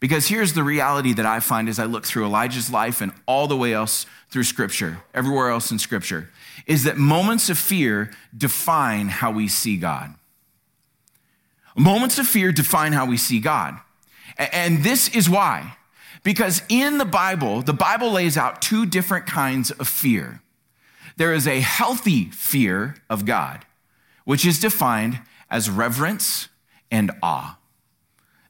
Because 0.00 0.28
here's 0.28 0.52
the 0.52 0.62
reality 0.62 1.12
that 1.14 1.26
I 1.26 1.40
find 1.40 1.68
as 1.68 1.78
I 1.78 1.84
look 1.84 2.06
through 2.06 2.24
Elijah's 2.24 2.70
life 2.70 3.00
and 3.00 3.12
all 3.26 3.48
the 3.48 3.56
way 3.56 3.72
else 3.72 4.06
through 4.30 4.44
Scripture, 4.44 4.98
everywhere 5.12 5.50
else 5.50 5.72
in 5.72 5.78
Scripture, 5.78 6.30
is 6.66 6.84
that 6.84 6.96
moments 6.96 7.48
of 7.48 7.58
fear 7.58 8.12
define 8.36 9.08
how 9.08 9.32
we 9.32 9.48
see 9.48 9.76
God. 9.76 10.14
Moments 11.76 12.18
of 12.18 12.28
fear 12.28 12.52
define 12.52 12.92
how 12.92 13.06
we 13.06 13.16
see 13.16 13.40
God. 13.40 13.78
And 14.36 14.84
this 14.84 15.08
is 15.08 15.28
why. 15.28 15.76
Because 16.22 16.62
in 16.68 16.98
the 16.98 17.04
Bible, 17.04 17.62
the 17.62 17.72
Bible 17.72 18.12
lays 18.12 18.36
out 18.36 18.60
two 18.60 18.86
different 18.86 19.26
kinds 19.26 19.70
of 19.70 19.88
fear 19.88 20.42
there 21.18 21.34
is 21.34 21.46
a 21.48 21.60
healthy 21.60 22.26
fear 22.26 22.94
of 23.10 23.26
God, 23.26 23.66
which 24.24 24.46
is 24.46 24.60
defined 24.60 25.18
as 25.50 25.68
reverence 25.68 26.48
and 26.90 27.10
awe. 27.22 27.58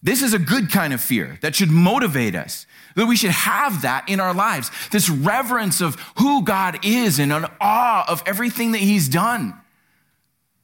This 0.02 0.22
is 0.22 0.34
a 0.34 0.38
good 0.38 0.70
kind 0.70 0.92
of 0.92 1.00
fear 1.00 1.38
that 1.40 1.56
should 1.56 1.70
motivate 1.70 2.34
us, 2.34 2.66
that 2.94 3.06
we 3.06 3.16
should 3.16 3.30
have 3.30 3.82
that 3.82 4.08
in 4.08 4.20
our 4.20 4.34
lives. 4.34 4.70
This 4.92 5.08
reverence 5.08 5.80
of 5.80 5.96
who 6.18 6.44
God 6.44 6.84
is 6.84 7.18
and 7.18 7.32
an 7.32 7.46
awe 7.60 8.04
of 8.06 8.22
everything 8.26 8.72
that 8.72 8.78
He's 8.78 9.08
done. 9.08 9.54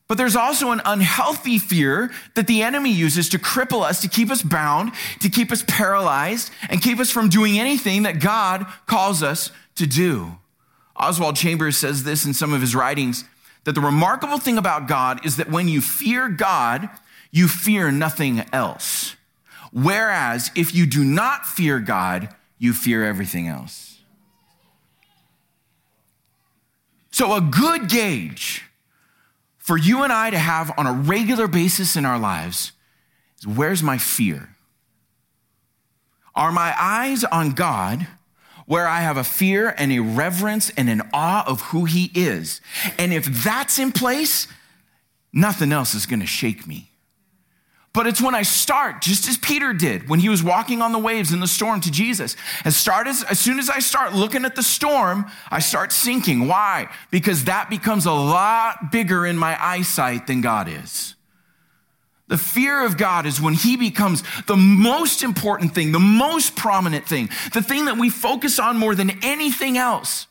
But 0.06 0.18
there's 0.18 0.36
also 0.36 0.70
an 0.72 0.82
unhealthy 0.84 1.58
fear 1.58 2.12
that 2.34 2.46
the 2.46 2.62
enemy 2.62 2.92
uses 2.92 3.30
to 3.30 3.38
cripple 3.38 3.82
us, 3.82 4.02
to 4.02 4.08
keep 4.08 4.30
us 4.30 4.42
bound, 4.42 4.92
to 5.20 5.30
keep 5.30 5.50
us 5.50 5.64
paralyzed, 5.66 6.50
and 6.68 6.82
keep 6.82 7.00
us 7.00 7.10
from 7.10 7.30
doing 7.30 7.58
anything 7.58 8.02
that 8.02 8.20
God 8.20 8.66
calls 8.86 9.22
us 9.22 9.50
to 9.76 9.86
do. 9.86 10.36
Oswald 10.96 11.36
Chambers 11.36 11.76
says 11.76 12.04
this 12.04 12.24
in 12.24 12.34
some 12.34 12.52
of 12.52 12.60
his 12.60 12.74
writings 12.74 13.24
that 13.64 13.74
the 13.74 13.80
remarkable 13.80 14.38
thing 14.38 14.58
about 14.58 14.86
God 14.86 15.24
is 15.24 15.36
that 15.36 15.50
when 15.50 15.68
you 15.68 15.80
fear 15.80 16.28
God, 16.28 16.88
you 17.30 17.48
fear 17.48 17.90
nothing 17.90 18.44
else. 18.52 19.16
Whereas 19.72 20.50
if 20.54 20.74
you 20.74 20.86
do 20.86 21.04
not 21.04 21.46
fear 21.46 21.80
God, 21.80 22.28
you 22.58 22.72
fear 22.72 23.04
everything 23.04 23.48
else. 23.48 23.98
So, 27.10 27.34
a 27.34 27.40
good 27.40 27.88
gauge 27.88 28.64
for 29.58 29.78
you 29.78 30.02
and 30.02 30.12
I 30.12 30.30
to 30.30 30.38
have 30.38 30.72
on 30.76 30.86
a 30.86 30.92
regular 30.92 31.46
basis 31.46 31.96
in 31.96 32.04
our 32.04 32.18
lives 32.18 32.72
is 33.38 33.46
where's 33.46 33.82
my 33.82 33.98
fear? 33.98 34.50
Are 36.34 36.52
my 36.52 36.74
eyes 36.78 37.24
on 37.24 37.50
God? 37.50 38.06
Where 38.66 38.86
I 38.86 39.00
have 39.00 39.16
a 39.16 39.24
fear 39.24 39.74
and 39.76 39.92
a 39.92 40.00
reverence 40.00 40.70
and 40.76 40.88
an 40.88 41.02
awe 41.12 41.44
of 41.46 41.60
who 41.62 41.84
he 41.84 42.10
is. 42.14 42.60
And 42.98 43.12
if 43.12 43.26
that's 43.26 43.78
in 43.78 43.92
place, 43.92 44.46
nothing 45.32 45.72
else 45.72 45.94
is 45.94 46.06
going 46.06 46.20
to 46.20 46.26
shake 46.26 46.66
me. 46.66 46.90
But 47.94 48.08
it's 48.08 48.20
when 48.20 48.34
I 48.34 48.42
start, 48.42 49.02
just 49.02 49.28
as 49.28 49.38
Peter 49.38 49.72
did 49.72 50.08
when 50.08 50.18
he 50.18 50.28
was 50.28 50.42
walking 50.42 50.82
on 50.82 50.90
the 50.90 50.98
waves 50.98 51.32
in 51.32 51.38
the 51.38 51.46
storm 51.46 51.80
to 51.82 51.92
Jesus. 51.92 52.36
As, 52.64 52.76
start 52.76 53.06
as, 53.06 53.22
as 53.22 53.38
soon 53.38 53.60
as 53.60 53.70
I 53.70 53.78
start 53.78 54.12
looking 54.12 54.44
at 54.44 54.56
the 54.56 54.64
storm, 54.64 55.26
I 55.48 55.60
start 55.60 55.92
sinking. 55.92 56.48
Why? 56.48 56.88
Because 57.12 57.44
that 57.44 57.70
becomes 57.70 58.04
a 58.04 58.12
lot 58.12 58.90
bigger 58.90 59.24
in 59.24 59.38
my 59.38 59.56
eyesight 59.64 60.26
than 60.26 60.40
God 60.40 60.68
is. 60.68 61.13
The 62.28 62.38
fear 62.38 62.84
of 62.84 62.96
God 62.96 63.26
is 63.26 63.40
when 63.40 63.54
He 63.54 63.76
becomes 63.76 64.22
the 64.46 64.56
most 64.56 65.22
important 65.22 65.74
thing, 65.74 65.92
the 65.92 65.98
most 65.98 66.56
prominent 66.56 67.06
thing, 67.06 67.28
the 67.52 67.62
thing 67.62 67.84
that 67.84 67.98
we 67.98 68.08
focus 68.08 68.58
on 68.58 68.78
more 68.78 68.94
than 68.94 69.22
anything 69.22 69.76
else. 69.76 70.26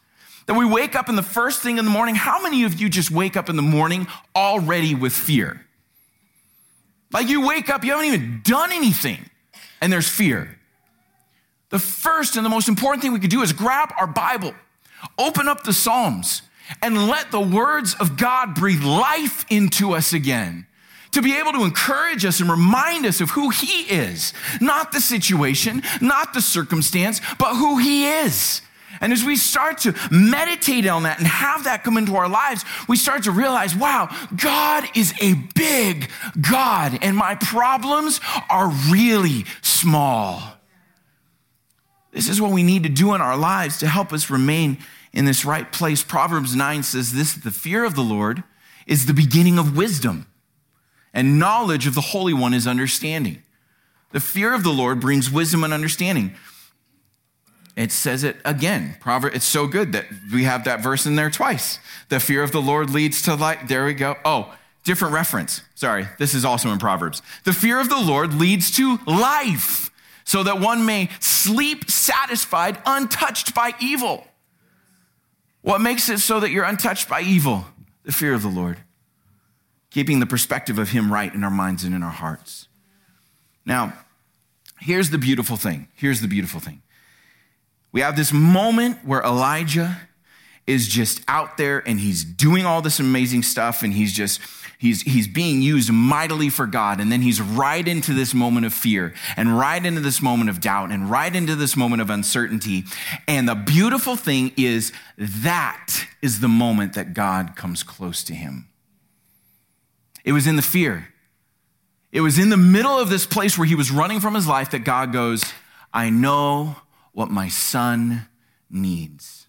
That 0.48 0.56
we 0.56 0.66
wake 0.66 0.96
up 0.96 1.08
in 1.08 1.16
the 1.16 1.24
first 1.24 1.62
thing 1.62 1.78
in 1.78 1.86
the 1.86 1.92
morning. 1.92 2.16
How 2.16 2.42
many 2.42 2.64
of 2.64 2.82
you 2.82 2.90
just 2.90 3.12
wake 3.12 3.38
up 3.38 3.48
in 3.48 3.56
the 3.56 3.62
morning 3.62 4.08
already 4.36 4.94
with 4.96 5.14
fear? 5.14 5.66
Like 7.14 7.30
you 7.30 7.46
wake 7.46 7.70
up, 7.70 7.84
you 7.86 7.92
haven't 7.92 8.08
even 8.08 8.42
done 8.44 8.72
anything, 8.72 9.30
and 9.80 9.94
there's 9.94 10.10
fear. 10.10 10.60
The 11.70 11.80
first 11.80 12.36
and 12.36 12.46
the 12.46 12.50
most 12.50 12.68
important 12.68 13.04
thing 13.04 13.14
we 13.14 13.20
could 13.20 13.30
do 13.30 13.44
is 13.44 13.54
grab 13.54 13.94
our 14.00 14.08
Bible, 14.08 14.54
open 15.18 15.48
up 15.48 15.64
the 15.64 15.74
Psalms, 15.74 16.42
and 16.82 17.08
let 17.08 17.32
the 17.32 17.40
words 17.40 17.96
of 18.00 18.18
God 18.18 18.56
breathe 18.56 18.84
life 18.84 19.46
into 19.50 19.94
us 19.94 20.12
again 20.12 20.66
to 21.14 21.22
be 21.22 21.38
able 21.38 21.54
to 21.54 21.64
encourage 21.64 22.26
us 22.26 22.40
and 22.40 22.50
remind 22.50 23.06
us 23.06 23.22
of 23.22 23.32
who 23.32 23.50
He 23.50 23.84
is, 23.84 24.34
not 24.62 24.92
the 24.92 25.02
situation, 25.02 25.82
not 26.02 26.34
the 26.34 26.42
circumstance, 26.42 27.22
but 27.40 27.56
who 27.56 27.78
He 27.78 28.06
is. 28.06 28.62
And 29.02 29.12
as 29.12 29.24
we 29.24 29.36
start 29.36 29.80
to 29.80 29.96
meditate 30.12 30.86
on 30.86 31.04
that 31.04 31.18
and 31.18 31.28
have 31.28 31.64
that 31.64 31.84
come 31.84 31.98
into 31.98 32.16
our 32.16 32.30
lives, 32.30 32.64
we 32.88 32.96
start 32.96 33.24
to 33.24 33.32
realize, 33.32 33.76
wow, 33.76 34.10
God 34.36 34.86
is 34.96 35.14
a 35.20 35.34
big 35.56 36.10
God, 36.40 37.00
and 37.02 37.18
my 37.18 37.36
problems 37.36 38.20
are 38.50 38.70
really 38.90 39.46
small. 39.62 40.42
This 42.12 42.30
is 42.30 42.40
what 42.40 42.52
we 42.52 42.62
need 42.62 42.84
to 42.84 42.90
do 42.90 43.16
in 43.16 43.22
our 43.22 43.36
lives 43.36 43.80
to 43.80 43.88
help 43.88 44.14
us 44.14 44.30
remain 44.30 44.78
in 45.12 45.26
this 45.26 45.44
right 45.44 45.72
place. 45.72 46.04
Proverbs 46.04 46.56
9 46.56 46.84
says 46.84 47.14
this 47.14 47.34
the 47.34 47.52
fear 47.52 47.84
of 47.84 47.96
the 47.96 48.04
Lord 48.04 48.44
is 48.86 49.06
the 49.06 49.14
beginning 49.14 49.58
of 49.58 49.76
wisdom, 49.76 50.28
and 51.14 51.40
knowledge 51.40 51.88
of 51.88 51.96
the 51.96 52.02
Holy 52.02 52.34
One 52.34 52.54
is 52.54 52.68
understanding. 52.68 53.44
The 54.12 54.20
fear 54.20 54.54
of 54.54 54.64
the 54.64 54.72
Lord 54.72 55.00
brings 55.00 55.30
wisdom 55.32 55.64
and 55.64 55.74
understanding. 55.74 56.36
It 57.76 57.92
says 57.92 58.24
it 58.24 58.38
again. 58.46 58.98
Proverb, 59.00 59.34
it's 59.34 59.46
so 59.46 59.66
good 59.66 59.94
that 59.94 60.06
we 60.32 60.44
have 60.44 60.64
that 60.66 60.82
verse 60.82 61.06
in 61.06 61.16
there 61.16 61.32
twice. 61.32 61.80
The 62.10 62.20
fear 62.20 62.44
of 62.44 62.52
the 62.52 62.62
Lord 62.62 62.92
leads 62.92 63.22
to 63.24 63.36
life. 63.36 63.68
There 63.68 63.86
we 63.86 63.96
go. 63.96 64.16
Oh, 64.24 64.54
different 64.84 65.14
reference. 65.14 65.62
Sorry, 65.74 66.08
this 66.20 66.36
is 66.36 66.46
also 66.46 66.70
in 66.70 66.78
Proverbs. 66.78 67.22
The 67.46 67.54
fear 67.54 67.80
of 67.80 67.90
the 67.90 68.00
Lord 68.00 68.36
leads 68.36 68.70
to 68.78 69.00
life, 69.08 69.90
so 70.24 70.44
that 70.44 70.60
one 70.60 70.86
may 70.86 71.10
sleep 71.20 71.90
satisfied, 71.90 72.78
untouched 72.86 73.56
by 73.56 73.74
evil. 73.80 74.28
What 75.62 75.82
makes 75.82 76.10
it 76.10 76.20
so 76.20 76.40
that 76.40 76.52
you're 76.52 76.66
untouched 76.66 77.10
by 77.10 77.22
evil? 77.22 77.66
The 78.04 78.12
fear 78.12 78.34
of 78.34 78.44
the 78.44 78.50
Lord. 78.50 78.78
Keeping 79.94 80.20
the 80.20 80.26
perspective 80.26 80.80
of 80.80 80.90
Him 80.90 81.14
right 81.14 81.34
in 81.34 81.44
our 81.44 81.52
minds 81.52 81.84
and 81.84 81.94
in 81.94 82.02
our 82.02 82.12
hearts. 82.12 82.68
Now, 83.66 83.94
here's 84.80 85.12
the 85.12 85.18
beautiful 85.18 85.56
thing. 85.56 85.88
Here's 85.96 86.20
the 86.20 86.28
beautiful 86.28 86.60
thing. 86.60 86.82
We 87.92 88.02
have 88.02 88.16
this 88.16 88.34
moment 88.34 89.06
where 89.06 89.22
Elijah 89.22 90.02
is 90.66 90.88
just 90.88 91.22
out 91.28 91.58
there 91.58 91.88
and 91.88 92.00
he's 92.00 92.24
doing 92.24 92.66
all 92.66 92.82
this 92.82 93.00
amazing 93.00 93.44
stuff 93.44 93.84
and 93.84 93.94
he's 93.94 94.14
just 94.14 94.42
he's 94.80 95.02
he's 95.02 95.28
being 95.28 95.62
used 95.62 95.92
mightily 95.92 96.50
for 96.50 96.66
God 96.66 97.00
and 97.00 97.12
then 97.12 97.22
he's 97.22 97.42
right 97.42 97.86
into 97.86 98.14
this 98.14 98.34
moment 98.34 98.66
of 98.66 98.74
fear 98.74 99.14
and 99.36 99.58
right 99.58 99.86
into 99.86 100.00
this 100.00 100.22
moment 100.22 100.50
of 100.50 100.62
doubt 100.62 100.90
and 100.90 101.12
right 101.12 101.36
into 101.36 101.56
this 101.56 101.76
moment 101.76 102.02
of 102.02 102.10
uncertainty 102.10 102.86
and 103.28 103.48
the 103.48 103.56
beautiful 103.56 104.16
thing 104.16 104.54
is 104.56 104.94
that 105.18 106.08
is 106.22 106.40
the 106.40 106.48
moment 106.48 106.94
that 106.94 107.14
God 107.14 107.58
comes 107.58 107.84
close 107.84 108.24
to 108.24 108.34
him 108.34 108.70
it 110.24 110.32
was 110.32 110.48
in 110.48 110.56
the 110.56 110.62
fear 110.62 111.08
it 112.12 112.22
was 112.22 112.38
in 112.38 112.50
the 112.50 112.58
middle 112.58 112.98
of 113.00 113.10
this 113.10 113.26
place 113.26 113.58
where 113.58 113.66
he 113.66 113.74
was 113.74 113.90
running 113.90 114.20
from 114.20 114.36
his 114.36 114.48
life 114.48 114.72
that 114.72 114.80
God 114.80 115.12
goes 115.12 115.44
I 115.94 116.10
know 116.10 116.78
what 117.12 117.30
my 117.30 117.50
son 117.50 118.28
needs. 118.70 119.48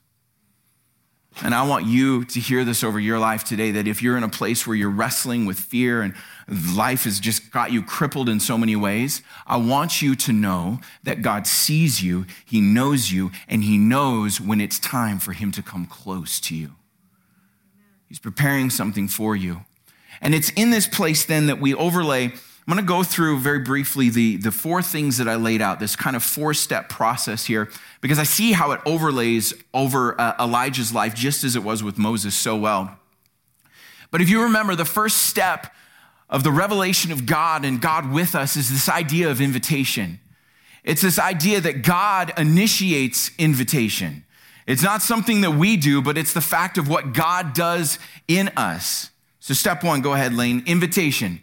And 1.42 1.54
I 1.54 1.66
want 1.66 1.86
you 1.86 2.24
to 2.26 2.38
hear 2.38 2.64
this 2.64 2.84
over 2.84 3.00
your 3.00 3.18
life 3.18 3.42
today 3.42 3.72
that 3.72 3.88
if 3.88 4.02
you're 4.02 4.16
in 4.16 4.22
a 4.22 4.28
place 4.28 4.66
where 4.66 4.76
you're 4.76 4.90
wrestling 4.90 5.46
with 5.46 5.58
fear 5.58 6.00
and 6.00 6.14
life 6.76 7.04
has 7.04 7.18
just 7.18 7.50
got 7.50 7.72
you 7.72 7.82
crippled 7.82 8.28
in 8.28 8.38
so 8.38 8.56
many 8.56 8.76
ways, 8.76 9.20
I 9.46 9.56
want 9.56 10.00
you 10.00 10.14
to 10.14 10.32
know 10.32 10.78
that 11.02 11.22
God 11.22 11.48
sees 11.48 12.04
you, 12.04 12.26
He 12.44 12.60
knows 12.60 13.10
you, 13.10 13.32
and 13.48 13.64
He 13.64 13.78
knows 13.78 14.40
when 14.40 14.60
it's 14.60 14.78
time 14.78 15.18
for 15.18 15.32
Him 15.32 15.50
to 15.52 15.62
come 15.62 15.86
close 15.86 16.38
to 16.40 16.54
you. 16.54 16.76
He's 18.06 18.20
preparing 18.20 18.70
something 18.70 19.08
for 19.08 19.34
you. 19.34 19.64
And 20.20 20.34
it's 20.34 20.50
in 20.50 20.70
this 20.70 20.86
place 20.86 21.24
then 21.24 21.46
that 21.46 21.60
we 21.60 21.74
overlay 21.74 22.32
I'm 22.66 22.72
going 22.72 22.82
to 22.82 22.88
go 22.88 23.02
through 23.02 23.40
very 23.40 23.58
briefly 23.58 24.08
the, 24.08 24.38
the 24.38 24.50
four 24.50 24.80
things 24.80 25.18
that 25.18 25.28
I 25.28 25.34
laid 25.34 25.60
out, 25.60 25.80
this 25.80 25.96
kind 25.96 26.16
of 26.16 26.22
four 26.22 26.54
step 26.54 26.88
process 26.88 27.44
here, 27.44 27.70
because 28.00 28.18
I 28.18 28.22
see 28.22 28.52
how 28.52 28.70
it 28.70 28.80
overlays 28.86 29.52
over 29.74 30.18
uh, 30.18 30.34
Elijah's 30.40 30.90
life 30.90 31.14
just 31.14 31.44
as 31.44 31.56
it 31.56 31.62
was 31.62 31.82
with 31.82 31.98
Moses 31.98 32.34
so 32.34 32.56
well. 32.56 32.98
But 34.10 34.22
if 34.22 34.30
you 34.30 34.44
remember, 34.44 34.74
the 34.74 34.86
first 34.86 35.18
step 35.24 35.74
of 36.30 36.42
the 36.42 36.50
revelation 36.50 37.12
of 37.12 37.26
God 37.26 37.66
and 37.66 37.82
God 37.82 38.10
with 38.10 38.34
us 38.34 38.56
is 38.56 38.70
this 38.70 38.88
idea 38.88 39.30
of 39.30 39.42
invitation. 39.42 40.18
It's 40.84 41.02
this 41.02 41.18
idea 41.18 41.60
that 41.60 41.82
God 41.82 42.32
initiates 42.38 43.30
invitation. 43.38 44.24
It's 44.66 44.82
not 44.82 45.02
something 45.02 45.42
that 45.42 45.50
we 45.50 45.76
do, 45.76 46.00
but 46.00 46.16
it's 46.16 46.32
the 46.32 46.40
fact 46.40 46.78
of 46.78 46.88
what 46.88 47.12
God 47.12 47.52
does 47.52 47.98
in 48.26 48.48
us. 48.56 49.10
So, 49.44 49.52
step 49.52 49.84
one, 49.84 50.00
go 50.00 50.14
ahead, 50.14 50.32
Lane. 50.32 50.62
Invitation. 50.64 51.38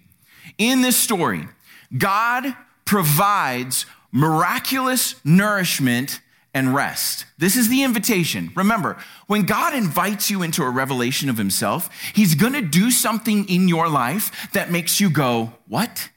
In 0.57 0.81
this 0.81 0.97
story, 0.97 1.47
God 1.95 2.55
provides 2.83 3.85
miraculous 4.11 5.23
nourishment 5.23 6.19
and 6.51 6.73
rest. 6.73 7.25
This 7.37 7.55
is 7.55 7.69
the 7.69 7.83
invitation. 7.83 8.51
Remember, 8.55 8.97
when 9.27 9.43
God 9.43 9.75
invites 9.75 10.31
you 10.31 10.41
into 10.41 10.63
a 10.63 10.69
revelation 10.71 11.29
of 11.29 11.37
himself, 11.37 11.91
he's 12.15 12.33
going 12.33 12.53
to 12.53 12.63
do 12.63 12.89
something 12.89 13.47
in 13.47 13.67
your 13.67 13.87
life 13.87 14.51
that 14.53 14.71
makes 14.71 14.99
you 14.99 15.11
go, 15.11 15.53
What? 15.67 16.09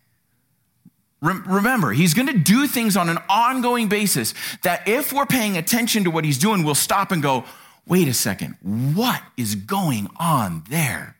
Remember, 1.20 1.92
he's 1.92 2.14
going 2.14 2.28
to 2.28 2.38
do 2.38 2.66
things 2.66 2.96
on 2.96 3.10
an 3.10 3.18
ongoing 3.28 3.88
basis 3.88 4.32
that 4.62 4.88
if 4.88 5.12
we're 5.12 5.26
paying 5.26 5.58
attention 5.58 6.04
to 6.04 6.10
what 6.10 6.24
he's 6.24 6.38
doing, 6.38 6.64
we'll 6.64 6.74
stop 6.74 7.12
and 7.12 7.22
go, 7.22 7.44
Wait 7.86 8.08
a 8.08 8.14
second, 8.14 8.56
what 8.62 9.22
is 9.36 9.54
going 9.54 10.08
on 10.18 10.64
there? 10.70 11.16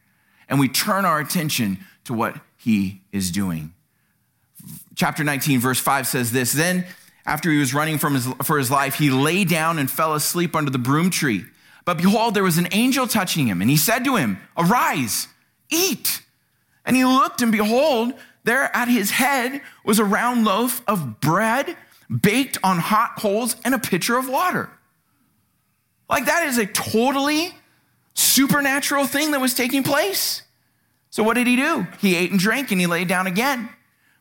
And 0.55 0.61
we 0.61 0.69
turn 0.69 1.05
our 1.05 1.19
attention 1.19 1.81
to 2.05 2.15
what 2.15 2.37
he 2.57 3.01
is 3.11 3.33
doing. 3.33 3.75
Chapter 4.95 5.25
19, 5.25 5.59
verse 5.59 5.81
5 5.81 6.07
says 6.07 6.31
this 6.31 6.53
Then, 6.53 6.87
after 7.27 7.51
he 7.51 7.59
was 7.59 7.75
running 7.75 7.99
from 7.99 8.15
his, 8.15 8.29
for 8.45 8.57
his 8.57 8.71
life, 8.71 8.95
he 8.95 9.11
lay 9.11 9.43
down 9.43 9.81
and 9.81 9.91
fell 9.91 10.15
asleep 10.15 10.55
under 10.55 10.71
the 10.71 10.79
broom 10.79 11.11
tree. 11.11 11.45
But 11.85 11.97
behold, 11.97 12.35
there 12.35 12.45
was 12.45 12.57
an 12.57 12.69
angel 12.71 13.09
touching 13.09 13.49
him, 13.49 13.63
and 13.63 13.69
he 13.69 13.77
said 13.77 14.05
to 14.05 14.15
him, 14.15 14.39
Arise, 14.57 15.27
eat. 15.71 16.23
And 16.85 16.95
he 16.95 17.05
looked, 17.05 17.43
and 17.43 17.51
behold, 17.51 18.15
there 18.45 18.71
at 18.77 18.87
his 18.87 19.11
head 19.11 19.61
was 19.85 19.99
a 19.99 20.05
round 20.05 20.45
loaf 20.45 20.85
of 20.87 21.19
bread 21.19 21.77
baked 22.09 22.59
on 22.63 22.79
hot 22.79 23.17
coals 23.19 23.57
and 23.65 23.75
a 23.75 23.81
pitcher 23.81 24.17
of 24.17 24.29
water. 24.29 24.71
Like 26.09 26.27
that 26.27 26.47
is 26.47 26.59
a 26.59 26.67
totally 26.67 27.57
supernatural 28.15 29.09
thing 29.09 29.33
that 29.33 29.41
was 29.41 29.55
taking 29.55 29.83
place. 29.83 30.43
So 31.15 31.23
what 31.23 31.35
did 31.35 31.47
he 31.47 31.55
do? 31.55 31.87
He 32.01 32.17
ate 32.17 32.33
and 32.33 32.41
drank 32.41 32.73
and 32.73 32.81
he 32.81 32.89
lay 32.89 33.05
down 33.05 33.29
again. 33.29 33.69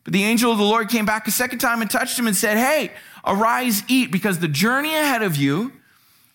But 0.04 0.12
the 0.12 0.22
angel 0.22 0.52
of 0.52 0.58
the 0.58 0.64
Lord 0.64 0.88
came 0.88 1.04
back 1.04 1.26
a 1.26 1.32
second 1.32 1.58
time 1.58 1.82
and 1.82 1.90
touched 1.90 2.16
him 2.16 2.28
and 2.28 2.36
said, 2.36 2.56
Hey, 2.56 2.92
arise, 3.26 3.82
eat, 3.88 4.12
because 4.12 4.38
the 4.38 4.46
journey 4.46 4.94
ahead 4.94 5.20
of 5.20 5.34
you 5.34 5.72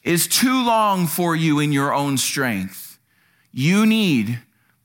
is 0.03 0.27
too 0.27 0.61
long 0.65 1.07
for 1.07 1.33
you 1.33 1.59
in 1.59 1.71
your 1.71 1.93
own 1.93 2.17
strength. 2.17 2.99
You 3.53 3.85
need 3.85 4.39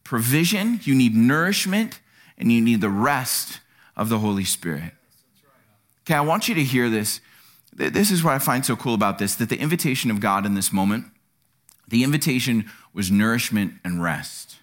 provision, 0.05 0.79
you 0.85 0.95
need 0.95 1.17
nourishment, 1.17 1.99
and 2.39 2.53
you 2.53 2.61
need 2.61 2.81
the 2.81 2.89
rest 2.89 3.59
of 3.97 4.09
the 4.09 4.21
Holy 4.21 4.45
Spirit. 4.45 4.93
Okay, 6.03 6.15
I 6.15 6.21
want 6.21 6.47
you 6.47 6.55
to 6.55 6.63
hear 6.63 6.89
this. 6.89 7.21
This 7.73 8.13
is 8.13 8.23
what 8.23 8.35
I 8.35 8.39
find 8.39 8.65
so 8.65 8.77
cool 8.77 8.95
about 8.95 9.19
this 9.19 9.35
that 9.35 9.49
the 9.49 9.59
invitation 9.59 10.13
of 10.13 10.21
God 10.21 10.47
in 10.47 10.55
this 10.55 10.73
moment, 10.73 11.07
the 11.89 12.05
invitation 12.05 12.71
was 12.93 13.11
nourishment 13.11 13.73
and 13.83 14.01
rest. 14.01 14.59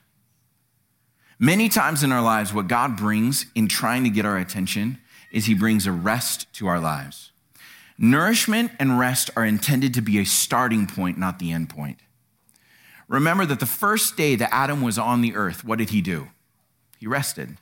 Many 1.44 1.70
times 1.70 2.04
in 2.04 2.12
our 2.12 2.22
lives, 2.22 2.54
what 2.54 2.68
God 2.68 2.96
brings 2.96 3.48
in 3.56 3.68
trying 3.68 4.04
to 4.04 4.12
get 4.12 4.28
our 4.28 4.38
attention 4.38 5.00
is 5.32 5.46
He 5.46 5.56
brings 5.56 5.88
a 5.88 5.92
rest 5.92 6.46
to 6.54 6.68
our 6.68 6.80
lives. 6.80 7.32
Nourishment 7.98 8.72
and 8.80 9.00
rest 9.00 9.32
are 9.36 9.44
intended 9.44 9.96
to 9.96 10.02
be 10.04 10.20
a 10.20 10.24
starting 10.24 10.86
point, 10.86 11.18
not 11.18 11.40
the 11.40 11.52
end 11.52 11.68
point. 11.68 11.98
Remember 13.08 13.44
that 13.48 13.60
the 13.60 13.66
first 13.66 14.16
day 14.16 14.36
that 14.36 14.54
Adam 14.54 14.84
was 14.84 15.00
on 15.00 15.22
the 15.22 15.34
earth, 15.34 15.66
what 15.66 15.80
did 15.80 15.90
he 15.90 16.00
do? 16.00 16.28
He 17.00 17.08
rested. 17.08 17.58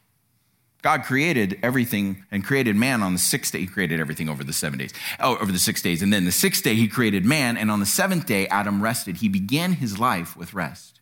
God 0.81 1.03
created 1.03 1.57
everything 1.63 2.25
and 2.31 2.43
created 2.43 2.75
man 2.75 3.01
on 3.01 3.13
the 3.13 3.19
sixth 3.19 3.53
day. 3.53 3.59
He 3.59 3.65
created 3.65 4.01
everything 4.01 4.27
over 4.27 4.43
the 4.43 4.51
seven 4.51 4.77
days, 4.77 4.91
oh, 5.21 5.37
over 5.37 5.53
the 5.53 5.57
six 5.57 5.81
days. 5.81 6.01
And 6.01 6.11
then 6.11 6.25
the 6.25 6.33
sixth 6.33 6.65
day, 6.65 6.75
he 6.75 6.89
created 6.89 7.23
man. 7.23 7.55
And 7.55 7.71
on 7.71 7.79
the 7.79 7.85
seventh 7.85 8.25
day, 8.25 8.45
Adam 8.47 8.83
rested. 8.83 9.17
He 9.17 9.29
began 9.29 9.71
his 9.71 9.97
life 9.97 10.35
with 10.35 10.53
rest. 10.53 10.98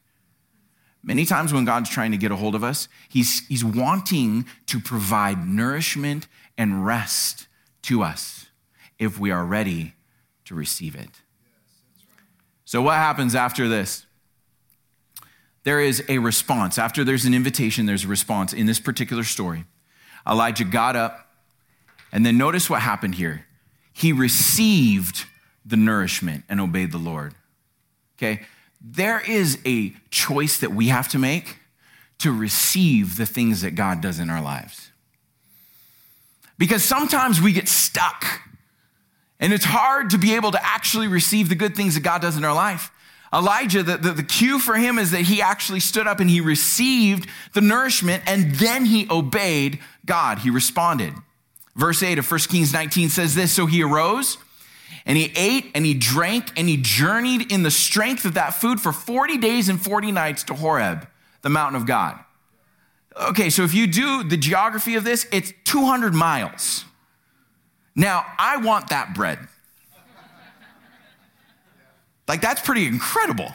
Many 1.04 1.26
times 1.26 1.54
when 1.54 1.66
God's 1.66 1.90
trying 1.90 2.12
to 2.12 2.18
get 2.18 2.32
a 2.32 2.36
hold 2.36 2.56
of 2.56 2.64
us, 2.64 2.88
he's, 3.08 3.46
he's 3.48 3.64
wanting 3.64 4.46
to 4.68 4.80
provide 4.80 5.48
nourishment 5.48 6.28
and 6.58 6.86
rest 6.86 7.48
to 7.84 8.04
us 8.04 8.48
if 9.00 9.20
we 9.20 9.32
are 9.32 9.46
ready 9.46 9.94
to 10.46 10.56
receive 10.56 10.96
it. 10.96 11.10
So, 12.66 12.82
what 12.82 12.96
happens 12.96 13.36
after 13.36 13.68
this? 13.68 14.06
There 15.64 15.80
is 15.80 16.04
a 16.10 16.18
response. 16.18 16.78
After 16.78 17.04
there's 17.04 17.26
an 17.26 17.34
invitation, 17.34 17.86
there's 17.86 18.06
a 18.06 18.08
response. 18.08 18.54
In 18.54 18.66
this 18.66 18.80
particular 18.80 19.24
story, 19.24 19.66
Elijah 20.28 20.64
got 20.64 20.96
up, 20.96 21.30
and 22.12 22.26
then 22.26 22.38
notice 22.38 22.70
what 22.70 22.82
happened 22.82 23.16
here. 23.16 23.46
He 23.94 24.14
received 24.14 25.26
the 25.66 25.78
nourishment 25.78 26.44
and 26.48 26.62
obeyed 26.62 26.92
the 26.92 26.98
Lord. 26.98 27.36
Okay? 28.18 28.46
There 28.82 29.20
is 29.20 29.60
a 29.66 29.94
choice 30.10 30.58
that 30.58 30.72
we 30.72 30.88
have 30.88 31.08
to 31.10 31.20
make 31.20 31.58
to 32.20 32.32
receive 32.32 33.18
the 33.18 33.26
things 33.26 33.62
that 33.62 33.72
God 33.72 34.02
does 34.02 34.20
in 34.20 34.30
our 34.30 34.42
lives. 34.42 34.92
Because 36.58 36.84
sometimes 36.84 37.40
we 37.40 37.54
get 37.54 37.68
stuck 37.68 38.26
and 39.40 39.54
it's 39.54 39.66
hard 39.66 40.10
to 40.12 40.18
be 40.18 40.34
able 40.34 40.52
to 40.52 40.66
actually 40.66 41.08
receive 41.08 41.50
the 41.50 41.56
good 41.56 41.76
things 41.76 41.94
that 41.94 42.02
God 42.02 42.22
does 42.22 42.38
in 42.38 42.44
our 42.44 42.56
life. 42.56 42.92
Elijah, 43.32 43.84
the, 43.84 43.98
the, 43.98 44.14
the, 44.14 44.24
cue 44.24 44.58
for 44.58 44.76
him 44.76 44.98
is 44.98 45.12
that 45.12 45.22
he 45.22 45.42
actually 45.42 45.82
stood 45.82 46.08
up 46.08 46.20
and 46.20 46.30
he 46.30 46.40
received 46.40 47.30
the 47.54 47.62
nourishment 47.62 48.24
and 48.26 48.56
then 48.56 48.86
he 48.86 49.06
obeyed 49.12 49.80
God. 50.06 50.40
He 50.40 50.50
responded. 50.50 51.14
Verse 51.76 52.02
8 52.02 52.20
of 52.20 52.32
1 52.32 52.40
Kings 52.42 52.74
19 52.74 53.10
says 53.10 53.36
this 53.36 53.52
So 53.52 53.66
he 53.66 53.84
arose 53.84 54.38
and 55.06 55.18
he 55.18 55.32
ate 55.36 55.72
and 55.74 55.86
he 55.86 55.94
drank 55.94 56.52
and 56.58 56.68
he 56.68 56.78
journeyed 56.78 57.52
in 57.52 57.64
the 57.64 57.72
strength 57.72 58.26
of 58.26 58.34
that 58.34 58.52
food 58.52 58.80
for 58.80 58.92
40 58.92 59.38
days 59.38 59.70
and 59.70 59.82
40 59.82 60.12
nights 60.12 60.44
to 60.44 60.54
Horeb, 60.54 61.08
the 61.42 61.50
mountain 61.50 61.80
of 61.80 61.88
God. 61.88 62.20
Okay, 63.30 63.50
so 63.50 63.64
if 63.64 63.74
you 63.74 63.88
do 63.88 64.24
the 64.24 64.38
geography 64.38 64.96
of 64.96 65.04
this, 65.04 65.28
it's 65.32 65.54
200 65.64 66.14
miles. 66.14 66.86
Now, 67.96 68.26
I 68.38 68.58
want 68.58 68.90
that 68.90 69.16
bread. 69.16 69.40
Like, 72.28 72.42
that's 72.42 72.62
pretty 72.62 72.86
incredible. 72.86 73.52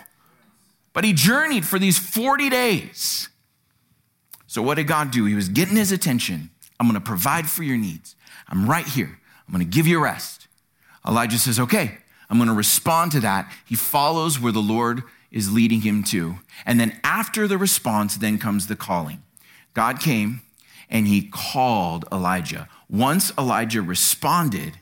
But 0.93 1.05
he 1.05 1.13
journeyed 1.13 1.65
for 1.65 1.79
these 1.79 1.99
40 1.99 2.51
days. 2.51 3.29
So, 4.47 4.63
what 4.63 4.75
did 4.75 4.87
God 4.87 5.11
do? 5.11 5.27
He 5.27 5.35
was 5.35 5.49
getting 5.49 5.77
his 5.77 5.93
attention. 5.93 6.51
I'm 6.81 6.87
going 6.89 7.01
to 7.01 7.07
provide 7.07 7.49
for 7.49 7.63
your 7.63 7.77
needs. 7.77 8.17
I'm 8.49 8.69
right 8.69 8.87
here. 8.87 9.19
I'm 9.47 9.55
going 9.55 9.65
to 9.65 9.71
give 9.71 9.87
you 9.87 10.03
rest. 10.03 10.42
Elijah 11.07 11.39
says, 11.39 11.59
Okay, 11.59 11.99
I'm 12.31 12.39
going 12.39 12.49
to 12.49 12.55
respond 12.55 13.13
to 13.13 13.21
that. 13.21 13.53
He 13.65 13.75
follows 13.75 14.41
where 14.41 14.53
the 14.53 14.61
Lord 14.61 15.03
is 15.31 15.53
leading 15.53 15.81
him 15.81 16.03
to. 16.05 16.37
And 16.65 16.79
then 16.79 16.99
after 17.03 17.49
the 17.49 17.59
response, 17.59 18.17
then 18.17 18.39
comes 18.39 18.67
the 18.67 18.77
calling. 18.77 19.23
God 19.75 20.01
came 20.01 20.43
and 20.91 21.07
he 21.07 21.23
called 21.23 22.05
Elijah. 22.13 22.69
Once 22.89 23.33
Elijah 23.39 23.81
responded, 23.81 24.79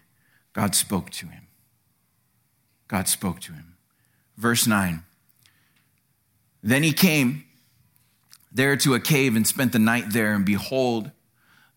God 0.52 0.74
spoke 0.74 1.10
to 1.10 1.26
him. 1.26 1.46
God 2.88 3.06
spoke 3.06 3.40
to 3.40 3.52
him. 3.52 3.76
Verse 4.36 4.66
9. 4.66 5.04
Then 6.62 6.82
he 6.82 6.92
came 6.92 7.44
there 8.52 8.76
to 8.76 8.94
a 8.94 9.00
cave 9.00 9.36
and 9.36 9.46
spent 9.46 9.72
the 9.72 9.78
night 9.78 10.06
there. 10.12 10.34
And 10.34 10.44
behold, 10.44 11.12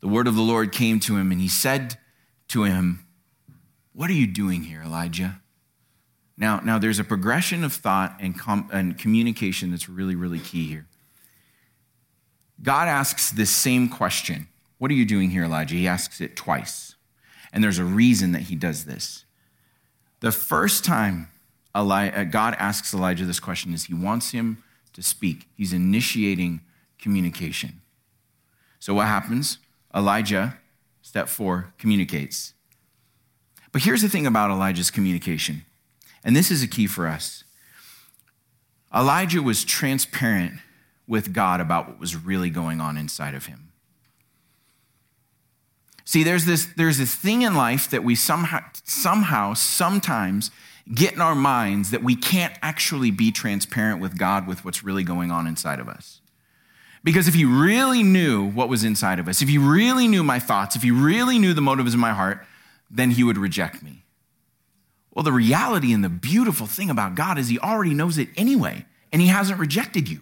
the 0.02 0.08
word 0.08 0.28
of 0.28 0.36
the 0.36 0.42
Lord 0.42 0.72
came 0.72 1.00
to 1.02 1.18
him, 1.18 1.32
and 1.32 1.40
he 1.40 1.48
said 1.48 1.98
to 2.50 2.64
him, 2.64 3.06
what 3.94 4.10
are 4.10 4.14
you 4.14 4.28
doing 4.28 4.64
here, 4.64 4.82
Elijah? 4.84 5.40
Now, 6.38 6.60
now 6.60 6.80
there's 6.80 7.00
a 7.00 7.04
progression 7.04 7.64
of 7.64 7.74
thought 7.74 8.18
and, 8.20 8.38
com- 8.38 8.70
and 8.74 8.98
communication 8.98 9.72
that's 9.72 9.88
really, 9.88 10.16
really 10.16 10.40
key 10.40 10.68
here. 10.68 10.88
God 12.62 12.88
asks 12.88 13.32
this 13.32 13.50
same 13.50 13.90
question 13.90 14.48
What 14.78 14.90
are 14.92 14.96
you 14.96 15.06
doing 15.06 15.30
here, 15.30 15.44
Elijah? 15.44 15.76
He 15.76 15.88
asks 15.88 16.22
it 16.22 16.36
twice. 16.36 16.96
And 17.52 17.64
there's 17.64 17.78
a 17.78 17.86
reason 17.86 18.32
that 18.32 18.44
he 18.44 18.56
does 18.56 18.86
this. 18.86 19.26
The 20.22 20.32
first 20.32 20.84
time 20.84 21.30
Eli- 21.76 22.10
uh, 22.10 22.24
God 22.24 22.56
asks 22.58 22.94
Elijah 22.94 23.26
this 23.26 23.40
question 23.40 23.74
is 23.74 23.86
he 23.86 23.94
wants 23.94 24.32
him 24.32 24.64
to 24.94 25.02
speak, 25.02 25.48
he's 25.56 25.74
initiating 25.74 26.62
communication. 27.00 27.82
So, 28.80 28.94
what 28.94 29.08
happens? 29.08 29.58
Elijah, 29.96 30.58
step 31.02 31.28
four, 31.28 31.74
communicates. 31.78 32.54
But 33.74 33.82
here's 33.82 34.04
the 34.04 34.08
thing 34.08 34.26
about 34.26 34.52
Elijah's 34.52 34.92
communication, 34.92 35.66
and 36.24 36.36
this 36.36 36.50
is 36.50 36.64
a 36.64 36.68
key 36.68 36.88
for 36.88 37.08
us. 37.08 37.44
Elijah 38.96 39.42
was 39.42 39.66
transparent 39.66 40.60
with 41.08 41.34
God 41.34 41.60
about 41.60 41.90
what 41.90 42.00
was 42.00 42.16
really 42.16 42.52
going 42.52 42.80
on 42.80 42.96
inside 42.96 43.34
of 43.34 43.48
him. 43.48 43.72
See, 46.06 46.24
there's 46.24 46.46
this, 46.46 46.68
there's 46.78 47.00
this 47.00 47.16
thing 47.16 47.42
in 47.42 47.56
life 47.56 47.90
that 47.90 48.04
we 48.04 48.14
somehow, 48.14 48.60
somehow, 48.84 49.56
sometimes 49.56 50.52
get 50.94 51.14
in 51.14 51.22
our 51.22 51.34
minds 51.34 51.90
that 51.92 52.04
we 52.04 52.16
can't 52.16 52.54
actually 52.62 53.10
be 53.10 53.32
transparent 53.32 54.00
with 54.00 54.18
God 54.18 54.46
with 54.46 54.64
what's 54.64 54.84
really 54.84 55.04
going 55.04 55.32
on 55.32 55.48
inside 55.48 55.80
of 55.80 55.90
us. 55.90 56.20
Because 57.04 57.28
if 57.28 57.34
he 57.34 57.46
really 57.46 58.04
knew 58.04 58.50
what 58.52 58.70
was 58.70 58.84
inside 58.84 59.18
of 59.18 59.28
us, 59.28 59.42
if 59.42 59.50
he 59.50 59.58
really 59.58 60.08
knew 60.08 60.24
my 60.24 60.40
thoughts, 60.40 60.76
if 60.76 60.84
he 60.84 60.92
really 60.92 61.40
knew 61.40 61.54
the 61.54 61.62
motives 61.62 61.94
in 61.94 62.00
my 62.00 62.14
heart, 62.14 62.46
then 62.94 63.12
he 63.12 63.24
would 63.24 63.38
reject 63.38 63.82
me. 63.82 64.04
Well, 65.14 65.24
the 65.24 65.32
reality 65.32 65.92
and 65.92 66.04
the 66.04 66.10
beautiful 66.10 66.68
thing 66.68 66.90
about 66.90 67.16
God 67.16 67.38
is 67.38 67.50
he 67.50 67.60
already 67.60 67.94
knows 67.94 68.18
it 68.18 68.30
anyway, 68.38 68.86
and 69.12 69.22
he 69.22 69.28
hasn't 69.28 69.60
rejected 69.60 70.08
you. 70.08 70.22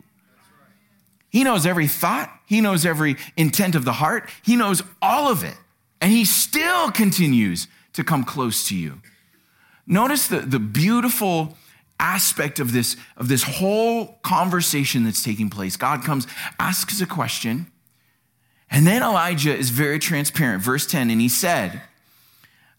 He 1.29 1.43
knows 1.43 1.65
every 1.65 1.87
thought, 1.87 2.29
he 2.45 2.59
knows 2.59 2.85
every 2.85 3.15
intent 3.37 3.75
of 3.75 3.85
the 3.85 3.93
heart, 3.93 4.29
he 4.41 4.55
knows 4.55 4.83
all 5.01 5.31
of 5.31 5.43
it, 5.43 5.55
and 6.01 6.11
he 6.11 6.25
still 6.25 6.91
continues 6.91 7.67
to 7.93 8.03
come 8.03 8.23
close 8.23 8.67
to 8.67 8.75
you. 8.75 9.01
Notice 9.87 10.27
the, 10.27 10.39
the 10.39 10.59
beautiful 10.59 11.57
aspect 11.99 12.59
of 12.59 12.73
this, 12.73 12.97
of 13.15 13.27
this 13.27 13.43
whole 13.43 14.19
conversation 14.23 15.03
that's 15.03 15.23
taking 15.23 15.49
place. 15.49 15.77
God 15.77 16.03
comes, 16.03 16.27
asks 16.59 16.99
a 16.99 17.05
question, 17.05 17.71
and 18.69 18.87
then 18.87 19.03
Elijah 19.03 19.55
is 19.55 19.69
very 19.69 19.99
transparent. 19.99 20.63
Verse 20.63 20.85
10, 20.85 21.09
and 21.09 21.21
he 21.21 21.29
said, 21.29 21.81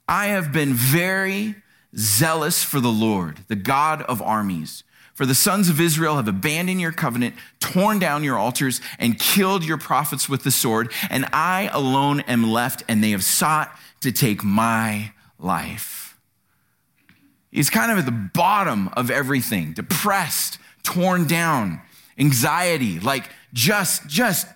I 0.08 0.26
have 0.26 0.52
been 0.52 0.74
very 0.74 1.56
zealous 1.96 2.62
for 2.62 2.80
the 2.80 2.92
Lord, 2.92 3.40
the 3.48 3.56
God 3.56 4.02
of 4.02 4.20
armies. 4.20 4.84
For 5.14 5.26
the 5.26 5.34
sons 5.34 5.68
of 5.68 5.80
Israel 5.80 6.16
have 6.16 6.28
abandoned 6.28 6.80
your 6.80 6.92
covenant, 6.92 7.34
torn 7.60 7.98
down 7.98 8.24
your 8.24 8.38
altars, 8.38 8.80
and 8.98 9.18
killed 9.18 9.64
your 9.64 9.76
prophets 9.78 10.28
with 10.28 10.42
the 10.42 10.50
sword, 10.50 10.90
and 11.10 11.26
I 11.32 11.68
alone 11.72 12.20
am 12.20 12.50
left, 12.50 12.82
and 12.88 13.04
they 13.04 13.10
have 13.10 13.24
sought 13.24 13.70
to 14.00 14.10
take 14.10 14.42
my 14.42 15.12
life. 15.38 16.18
He's 17.50 17.68
kind 17.68 17.92
of 17.92 17.98
at 17.98 18.06
the 18.06 18.10
bottom 18.10 18.88
of 18.96 19.10
everything, 19.10 19.74
depressed, 19.74 20.58
torn 20.82 21.26
down, 21.26 21.82
anxiety, 22.18 22.98
like 22.98 23.28
just, 23.52 24.06
just 24.08 24.46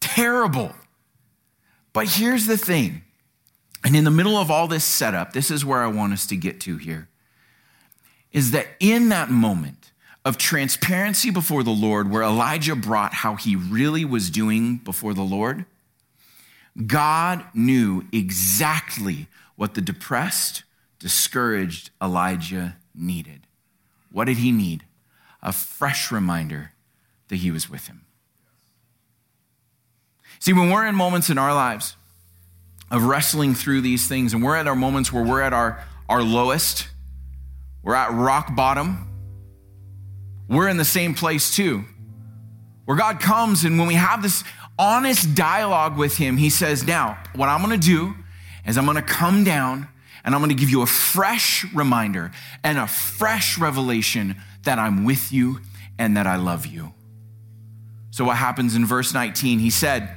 terrible. 0.00 0.72
But 1.92 2.08
here's 2.08 2.46
the 2.46 2.56
thing 2.56 3.03
and 3.84 3.94
in 3.94 4.04
the 4.04 4.10
middle 4.10 4.36
of 4.36 4.50
all 4.50 4.66
this 4.66 4.84
setup, 4.84 5.32
this 5.32 5.50
is 5.50 5.64
where 5.64 5.82
I 5.82 5.86
want 5.86 6.14
us 6.14 6.26
to 6.28 6.36
get 6.36 6.60
to 6.62 6.78
here 6.78 7.08
is 8.34 8.50
that 8.50 8.66
in 8.80 9.08
that 9.10 9.30
moment 9.30 9.92
of 10.24 10.36
transparency 10.36 11.30
before 11.30 11.62
the 11.62 11.70
Lord, 11.70 12.10
where 12.10 12.22
Elijah 12.22 12.74
brought 12.74 13.14
how 13.14 13.36
he 13.36 13.54
really 13.54 14.04
was 14.04 14.28
doing 14.28 14.78
before 14.78 15.14
the 15.14 15.22
Lord, 15.22 15.64
God 16.86 17.44
knew 17.54 18.04
exactly 18.12 19.28
what 19.54 19.74
the 19.74 19.80
depressed, 19.80 20.64
discouraged 20.98 21.90
Elijah 22.02 22.76
needed. 22.92 23.46
What 24.10 24.24
did 24.24 24.38
he 24.38 24.50
need? 24.50 24.84
A 25.40 25.52
fresh 25.52 26.10
reminder 26.10 26.72
that 27.28 27.36
he 27.36 27.52
was 27.52 27.70
with 27.70 27.86
him. 27.86 28.04
See, 30.40 30.52
when 30.52 30.70
we're 30.70 30.86
in 30.86 30.96
moments 30.96 31.30
in 31.30 31.38
our 31.38 31.54
lives, 31.54 31.96
of 32.90 33.04
wrestling 33.04 33.54
through 33.54 33.80
these 33.80 34.06
things. 34.06 34.34
And 34.34 34.42
we're 34.42 34.56
at 34.56 34.66
our 34.66 34.76
moments 34.76 35.12
where 35.12 35.24
we're 35.24 35.42
at 35.42 35.52
our, 35.52 35.82
our 36.08 36.22
lowest, 36.22 36.88
we're 37.82 37.94
at 37.94 38.12
rock 38.12 38.54
bottom. 38.54 39.10
We're 40.48 40.68
in 40.68 40.76
the 40.76 40.84
same 40.84 41.14
place 41.14 41.54
too, 41.54 41.84
where 42.84 42.96
God 42.96 43.18
comes 43.18 43.64
and 43.64 43.78
when 43.78 43.88
we 43.88 43.94
have 43.94 44.22
this 44.22 44.44
honest 44.78 45.34
dialogue 45.34 45.96
with 45.96 46.16
Him, 46.16 46.36
He 46.36 46.50
says, 46.50 46.86
Now, 46.86 47.18
what 47.34 47.48
I'm 47.48 47.60
gonna 47.60 47.78
do 47.78 48.14
is 48.66 48.76
I'm 48.76 48.86
gonna 48.86 49.02
come 49.02 49.44
down 49.44 49.88
and 50.24 50.34
I'm 50.34 50.40
gonna 50.40 50.54
give 50.54 50.70
you 50.70 50.82
a 50.82 50.86
fresh 50.86 51.64
reminder 51.72 52.30
and 52.62 52.78
a 52.78 52.86
fresh 52.86 53.58
revelation 53.58 54.36
that 54.64 54.78
I'm 54.78 55.04
with 55.04 55.32
you 55.32 55.60
and 55.98 56.16
that 56.16 56.26
I 56.26 56.36
love 56.36 56.66
you. 56.66 56.92
So, 58.10 58.24
what 58.24 58.36
happens 58.36 58.74
in 58.74 58.84
verse 58.86 59.14
19? 59.14 59.58
He 59.58 59.70
said, 59.70 60.08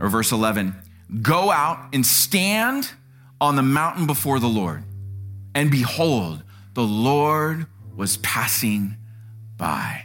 or 0.00 0.08
verse 0.08 0.32
11, 0.32 0.74
Go 1.20 1.50
out 1.50 1.90
and 1.92 2.06
stand 2.06 2.90
on 3.40 3.56
the 3.56 3.62
mountain 3.62 4.06
before 4.06 4.38
the 4.38 4.48
Lord. 4.48 4.84
And 5.54 5.70
behold, 5.70 6.42
the 6.74 6.82
Lord 6.82 7.66
was 7.94 8.16
passing 8.18 8.96
by. 9.58 10.04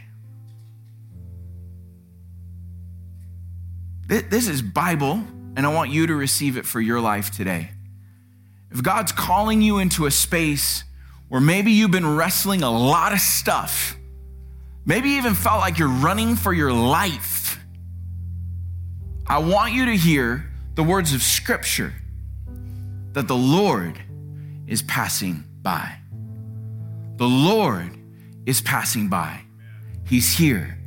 This 4.06 4.48
is 4.48 4.62
Bible, 4.62 5.22
and 5.56 5.66
I 5.66 5.72
want 5.72 5.90
you 5.90 6.06
to 6.06 6.14
receive 6.14 6.56
it 6.56 6.66
for 6.66 6.80
your 6.80 7.00
life 7.00 7.30
today. 7.30 7.70
If 8.70 8.82
God's 8.82 9.12
calling 9.12 9.62
you 9.62 9.78
into 9.78 10.06
a 10.06 10.10
space 10.10 10.84
where 11.28 11.40
maybe 11.40 11.72
you've 11.72 11.90
been 11.90 12.16
wrestling 12.16 12.62
a 12.62 12.70
lot 12.70 13.12
of 13.12 13.20
stuff, 13.20 13.96
maybe 14.84 15.10
even 15.10 15.34
felt 15.34 15.60
like 15.60 15.78
you're 15.78 15.88
running 15.88 16.36
for 16.36 16.52
your 16.52 16.72
life, 16.72 17.58
I 19.26 19.38
want 19.38 19.74
you 19.74 19.86
to 19.86 19.96
hear 19.96 20.47
the 20.78 20.84
words 20.84 21.12
of 21.12 21.20
Scripture 21.24 21.92
that 23.12 23.26
the 23.26 23.34
Lord 23.34 24.00
is 24.68 24.80
passing 24.82 25.42
by. 25.60 25.92
The 27.16 27.26
Lord 27.26 27.98
is 28.46 28.60
passing 28.60 29.08
by. 29.08 29.40
He's 30.06 30.38
here. 30.38 30.78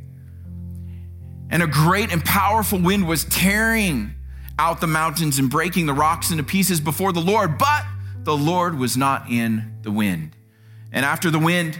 And 1.50 1.62
a 1.62 1.66
great 1.66 2.10
and 2.10 2.24
powerful 2.24 2.78
wind 2.78 3.06
was 3.06 3.26
tearing 3.26 4.14
out 4.58 4.80
the 4.80 4.86
mountains 4.86 5.38
and 5.38 5.50
breaking 5.50 5.84
the 5.84 5.92
rocks 5.92 6.30
into 6.30 6.42
pieces 6.42 6.80
before 6.80 7.12
the 7.12 7.20
Lord, 7.20 7.58
but 7.58 7.84
the 8.22 8.34
Lord 8.34 8.78
was 8.78 8.96
not 8.96 9.28
in 9.28 9.76
the 9.82 9.90
wind. 9.90 10.34
And 10.90 11.04
after 11.04 11.30
the 11.30 11.38
wind, 11.38 11.78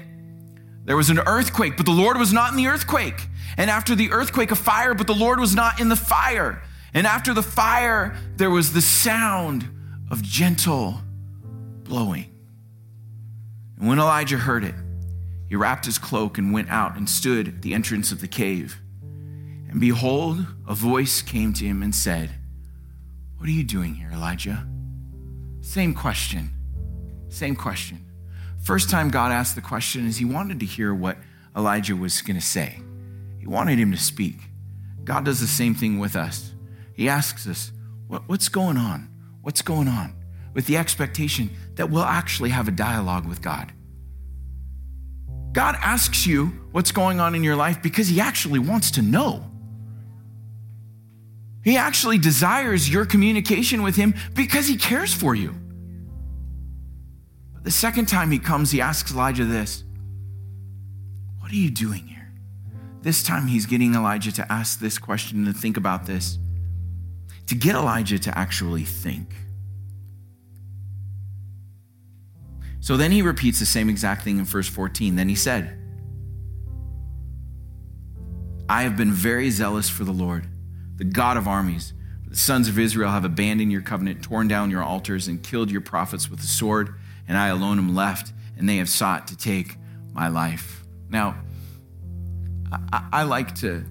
there 0.85 0.98
was 0.98 1.09
an 1.09 1.18
earthquake, 1.18 1.79
but 1.79 1.87
the 1.87 1.92
Lord 1.92 2.18
was 2.18 2.31
not 2.31 2.51
in 2.51 2.59
the 2.59 2.66
earthquake. 2.66 3.27
And 3.57 3.70
after 3.70 3.94
the 3.94 4.11
earthquake, 4.11 4.51
a 4.51 4.55
fire, 4.55 4.92
but 4.92 5.07
the 5.07 5.14
Lord 5.14 5.40
was 5.40 5.55
not 5.55 5.81
in 5.81 5.88
the 5.88 5.96
fire. 5.96 6.62
And 6.94 7.07
after 7.07 7.33
the 7.33 7.42
fire, 7.42 8.16
there 8.37 8.50
was 8.50 8.72
the 8.72 8.83
sound 8.83 9.68
of 10.11 10.22
gentle 10.22 11.00
blowing. 11.85 12.26
And 13.78 13.88
when 13.88 13.98
Elijah 13.98 14.37
heard 14.37 14.64
it, 14.64 14.74
he 15.48 15.57
wrapped 15.57 15.85
his 15.87 15.98
cloak 15.98 16.38
and 16.38 16.52
went 16.52 16.70
out 16.70 16.96
and 16.96 17.09
stood 17.09 17.48
at 17.48 17.62
the 17.62 17.74
entrance 17.74 18.12
of 18.12 18.20
the 18.20 18.28
cave. 18.28 18.81
And 19.68 19.81
behold, 19.81 20.46
a 20.68 20.74
voice 20.74 21.22
came 21.22 21.52
to 21.55 21.64
him 21.64 21.83
and 21.83 21.94
said, 21.94 22.31
What 23.37 23.48
are 23.48 23.52
you 23.52 23.64
doing 23.64 23.94
here, 23.94 24.11
Elijah? 24.12 24.66
Same 25.62 25.94
question. 25.94 26.50
Same 27.28 27.57
question. 27.57 28.05
First 28.62 28.90
time 28.90 29.11
God 29.11 29.33
asked 29.33 29.55
the 29.55 29.61
question 29.61 30.07
is 30.07 30.18
he 30.18 30.24
wanted 30.24 30.61
to 30.61 30.66
hear 30.66 30.94
what 30.94 31.16
Elijah 31.57 31.96
was 31.96 32.22
going 32.22 32.38
to 32.38 32.44
say. 32.44 32.78
He 33.40 33.46
wanted 33.46 33.78
him 33.78 33.90
to 33.92 33.98
speak. 33.98 34.37
God 35.05 35.24
does 35.24 35.40
the 35.40 35.46
same 35.46 35.74
thing 35.74 35.98
with 35.98 36.14
us. 36.14 36.52
He 36.94 37.09
asks 37.09 37.46
us, 37.46 37.72
what, 38.07 38.28
What's 38.28 38.48
going 38.48 38.76
on? 38.76 39.09
What's 39.42 39.62
going 39.62 39.88
on? 39.88 40.14
With 40.55 40.66
the 40.66 40.76
expectation 40.76 41.50
that 41.76 41.90
we'll 41.90 42.02
actually 42.02 42.50
have 42.50 42.68
a 42.68 42.72
dialogue 42.72 43.26
with 43.26 43.40
God. 43.40 43.72
God 45.52 45.76
asks 45.81 46.26
you 46.26 46.46
what's 46.72 46.92
going 46.92 47.20
on 47.20 47.35
in 47.35 47.44
your 47.44 47.57
life 47.57 47.83
because 47.83 48.09
He 48.09 48.20
actually 48.20 48.59
wants 48.59 48.92
to 48.92 49.02
know. 49.02 49.44
He 51.62 51.76
actually 51.76 52.18
desires 52.18 52.88
your 52.90 53.07
communication 53.07 53.83
with 53.83 53.96
Him 53.96 54.14
because 54.35 54.66
He 54.66 54.76
cares 54.76 55.12
for 55.12 55.35
you. 55.35 55.55
The 57.62 57.70
second 57.70 58.07
time 58.07 58.31
He 58.31 58.38
comes, 58.38 58.70
He 58.70 58.81
asks 58.81 59.12
Elijah 59.12 59.44
this 59.44 59.85
What 61.38 61.52
are 61.52 61.57
you 61.57 61.70
doing 61.70 62.07
here? 62.07 62.33
This 63.02 63.22
time 63.22 63.46
He's 63.46 63.66
getting 63.66 63.94
Elijah 63.94 64.33
to 64.33 64.52
ask 64.52 64.81
this 64.81 64.98
question 64.98 65.46
and 65.46 65.57
think 65.57 65.76
about 65.76 66.07
this 66.07 66.38
to 67.46 67.55
get 67.55 67.74
Elijah 67.74 68.18
to 68.18 68.38
actually 68.38 68.85
think. 68.85 69.28
So 72.81 72.96
then 72.96 73.12
he 73.12 73.22
repeats 73.22 73.61
the 73.61 73.66
same 73.66 73.88
exact 73.88 74.22
thing 74.22 74.38
in 74.38 74.44
verse 74.44 74.68
14. 74.68 75.14
Then 75.14 75.28
he 75.28 75.37
said, 75.37 75.78
I 78.68 78.83
have 78.83 78.96
been 78.96 79.12
very 79.12 79.50
zealous 79.50 79.88
for 79.88 80.02
the 80.02 80.12
Lord, 80.12 80.46
the 80.96 81.05
God 81.05 81.37
of 81.37 81.46
armies. 81.46 81.92
The 82.26 82.37
sons 82.37 82.66
of 82.66 82.78
Israel 82.78 83.11
have 83.11 83.24
abandoned 83.24 83.70
your 83.70 83.83
covenant, 83.83 84.22
torn 84.22 84.48
down 84.48 84.70
your 84.70 84.83
altars, 84.83 85.28
and 85.28 85.42
killed 85.42 85.70
your 85.70 85.81
prophets 85.81 86.31
with 86.31 86.40
the 86.40 86.46
sword, 86.46 86.94
and 87.28 87.37
I 87.37 87.48
alone 87.48 87.78
am 87.78 87.94
left, 87.94 88.33
and 88.57 88.68
they 88.68 88.78
have 88.78 88.88
sought 88.88 89.26
to 89.28 89.37
take 89.37 89.76
my 90.12 90.28
life. 90.28 90.83
Now, 91.09 91.37
I, 92.72 93.09
I 93.12 93.22
like 93.24 93.55
to, 93.57 93.85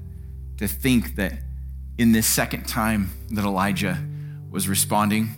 to 0.58 0.68
think 0.68 1.16
that 1.16 1.34
in 2.02 2.14
this 2.14 2.26
second 2.26 2.68
time 2.68 3.12
that 3.30 3.46
Elijah 3.46 3.96
was 4.50 4.68
responding, 4.68 5.36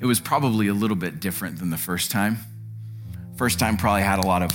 it 0.00 0.06
was 0.06 0.20
probably 0.20 0.68
a 0.68 0.72
little 0.72 0.96
bit 0.96 1.18
different 1.18 1.58
than 1.58 1.68
the 1.68 1.76
first 1.76 2.12
time. 2.12 2.38
First 3.34 3.58
time 3.58 3.76
probably 3.76 4.02
had 4.02 4.20
a 4.20 4.22
lot 4.22 4.42
of, 4.42 4.52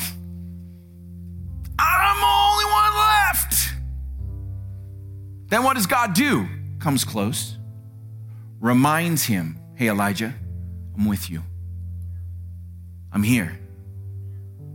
I'm 1.77 2.19
the 2.21 2.25
only 2.25 2.65
one 2.65 2.95
left. 2.95 3.73
Then 5.47 5.63
what 5.65 5.75
does 5.75 5.87
God 5.87 6.13
do? 6.13 6.47
Comes 6.79 7.03
close, 7.03 7.57
reminds 8.61 9.25
him, 9.25 9.59
Hey, 9.75 9.89
Elijah, 9.89 10.33
I'm 10.97 11.05
with 11.05 11.29
you. 11.29 11.43
I'm 13.11 13.23
here. 13.23 13.59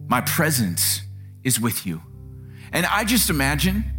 My 0.08 0.20
presence 0.20 1.00
is 1.42 1.58
with 1.58 1.86
you. 1.86 2.02
And 2.70 2.84
I 2.84 3.04
just 3.04 3.30
imagine 3.30 3.95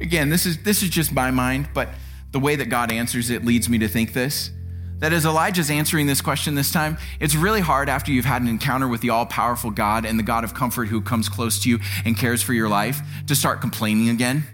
Again, 0.00 0.28
this 0.28 0.46
is, 0.46 0.62
this 0.62 0.82
is 0.82 0.88
just 0.88 1.12
my 1.12 1.30
mind, 1.30 1.68
but 1.72 1.88
the 2.32 2.40
way 2.40 2.56
that 2.56 2.68
God 2.68 2.90
answers 2.90 3.30
it 3.30 3.44
leads 3.44 3.68
me 3.68 3.78
to 3.78 3.88
think 3.88 4.12
this. 4.12 4.50
That 4.98 5.12
as 5.12 5.26
Elijah's 5.26 5.70
answering 5.70 6.06
this 6.06 6.20
question 6.20 6.54
this 6.54 6.72
time, 6.72 6.98
it's 7.20 7.34
really 7.34 7.60
hard 7.60 7.88
after 7.88 8.10
you've 8.10 8.24
had 8.24 8.42
an 8.42 8.48
encounter 8.48 8.88
with 8.88 9.00
the 9.00 9.10
all 9.10 9.26
powerful 9.26 9.70
God 9.70 10.04
and 10.04 10.18
the 10.18 10.22
God 10.22 10.44
of 10.44 10.54
comfort 10.54 10.88
who 10.88 11.00
comes 11.00 11.28
close 11.28 11.62
to 11.64 11.68
you 11.68 11.78
and 12.04 12.16
cares 12.16 12.42
for 12.42 12.54
your 12.54 12.68
life 12.68 13.00
to 13.26 13.34
start 13.34 13.60
complaining 13.60 14.08
again. 14.08 14.44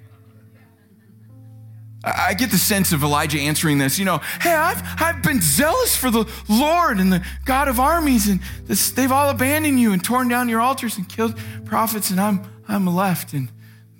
I 2.03 2.33
get 2.33 2.51
the 2.51 2.59
sense 2.59 2.93
of 2.93 3.03
Elijah 3.03 3.39
answering 3.39 3.77
this, 3.77 3.99
you 3.99 4.07
know, 4.07 4.19
hey, 4.41 4.55
I've, 4.55 4.83
I've 4.99 5.23
been 5.23 5.43
zealous 5.43 5.95
for 5.95 6.11
the 6.11 6.25
Lord 6.49 6.99
and 6.99 7.13
the 7.13 7.25
God 7.45 7.69
of 7.69 7.79
armies, 7.79 8.27
and 8.27 8.41
this, 8.65 8.91
they've 8.91 9.13
all 9.13 9.29
abandoned 9.29 9.79
you 9.79 9.93
and 9.93 10.03
torn 10.03 10.29
down 10.29 10.49
your 10.49 10.63
altars 10.63 10.97
and 10.97 11.07
killed 11.07 11.39
prophets, 11.67 12.11
and 12.11 12.19
I'm, 12.19 12.43
I'm 12.67 12.87
left. 12.87 13.35
And 13.35 13.51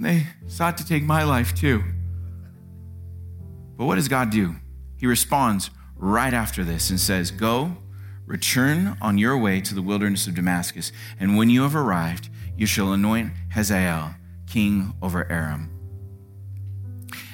they 0.07 0.27
sought 0.49 0.79
to 0.79 0.87
take 0.87 1.03
my 1.03 1.25
life 1.25 1.55
too. 1.55 1.83
But 3.77 3.87
what 3.87 3.97
does 3.97 4.09
God 4.09 4.31
do? 4.31 4.57
He 4.97 5.07
responds 5.07 5.71
right 5.97 6.35
after 6.35 6.65
this 6.65 6.91
and 6.91 7.01
says, 7.01 7.31
Go, 7.31 7.77
return 8.27 8.97
on 9.01 9.19
your 9.19 9.37
way 9.39 9.61
to 9.61 9.75
the 9.75 9.83
wilderness 9.83 10.27
of 10.27 10.35
Damascus, 10.35 10.93
and 11.19 11.37
when 11.37 11.51
you 11.51 11.63
have 11.63 11.77
arrived, 11.77 12.29
you 12.57 12.67
shall 12.67 12.93
anoint 12.93 13.33
Hazael 13.53 14.15
king 14.47 14.95
over 15.01 15.31
Aram. 15.31 15.71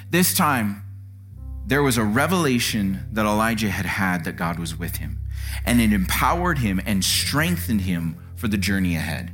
This 0.09 0.33
time, 0.33 0.83
there 1.65 1.83
was 1.83 1.97
a 1.97 2.03
revelation 2.03 3.05
that 3.11 3.25
Elijah 3.25 3.69
had 3.69 3.85
had 3.85 4.23
that 4.23 4.37
God 4.37 4.57
was 4.57 4.77
with 4.77 4.97
him, 4.97 5.19
and 5.65 5.81
it 5.81 5.91
empowered 5.91 6.59
him 6.59 6.79
and 6.85 7.03
strengthened 7.03 7.81
him 7.81 8.17
for 8.37 8.47
the 8.47 8.57
journey 8.57 8.95
ahead. 8.95 9.33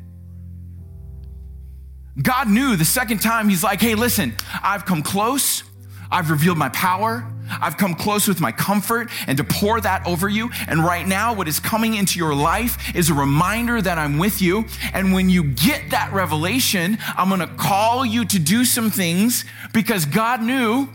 God 2.22 2.48
knew 2.48 2.76
the 2.76 2.86
second 2.86 3.22
time, 3.22 3.50
He's 3.50 3.64
like, 3.64 3.82
hey, 3.82 3.96
listen, 3.96 4.36
I've 4.62 4.86
come 4.86 5.02
close. 5.02 5.64
I've 6.12 6.30
revealed 6.30 6.60
my 6.60 6.70
power. 6.70 7.28
I've 7.50 7.78
come 7.78 7.96
close 7.96 8.28
with 8.28 8.40
my 8.40 8.52
comfort 8.52 9.10
and 9.28 9.38
to 9.38 9.44
pour 9.44 9.82
that 9.82 10.06
over 10.06 10.30
you. 10.30 10.52
And 10.68 10.84
right 10.84 11.08
now, 11.08 11.34
what 11.34 11.48
is 11.48 11.60
coming 11.60 11.96
into 11.96 12.20
your 12.20 12.36
life 12.36 12.96
is 12.96 13.10
a 13.10 13.14
reminder 13.14 13.82
that 13.82 13.98
I'm 13.98 14.18
with 14.20 14.42
you. 14.42 14.66
And 14.94 15.12
when 15.12 15.30
you 15.30 15.44
get 15.44 15.90
that 15.90 16.14
revelation, 16.14 17.00
I'm 17.18 17.30
going 17.30 17.42
to 17.42 17.48
call 17.48 18.06
you 18.06 18.26
to 18.26 18.40
do 18.40 18.64
some 18.64 18.92
things 18.92 19.44
because 19.74 20.06
God 20.06 20.42
knew 20.42 20.88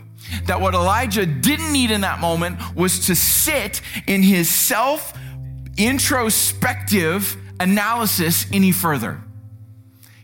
that 0.45 0.61
what 0.61 0.73
Elijah 0.73 1.25
didn't 1.25 1.71
need 1.73 1.91
in 1.91 2.01
that 2.01 2.19
moment 2.19 2.57
was 2.75 3.07
to 3.07 3.15
sit 3.15 3.81
in 4.07 4.23
his 4.23 4.49
self 4.49 5.17
introspective 5.77 7.37
analysis 7.59 8.45
any 8.51 8.71
further. 8.71 9.21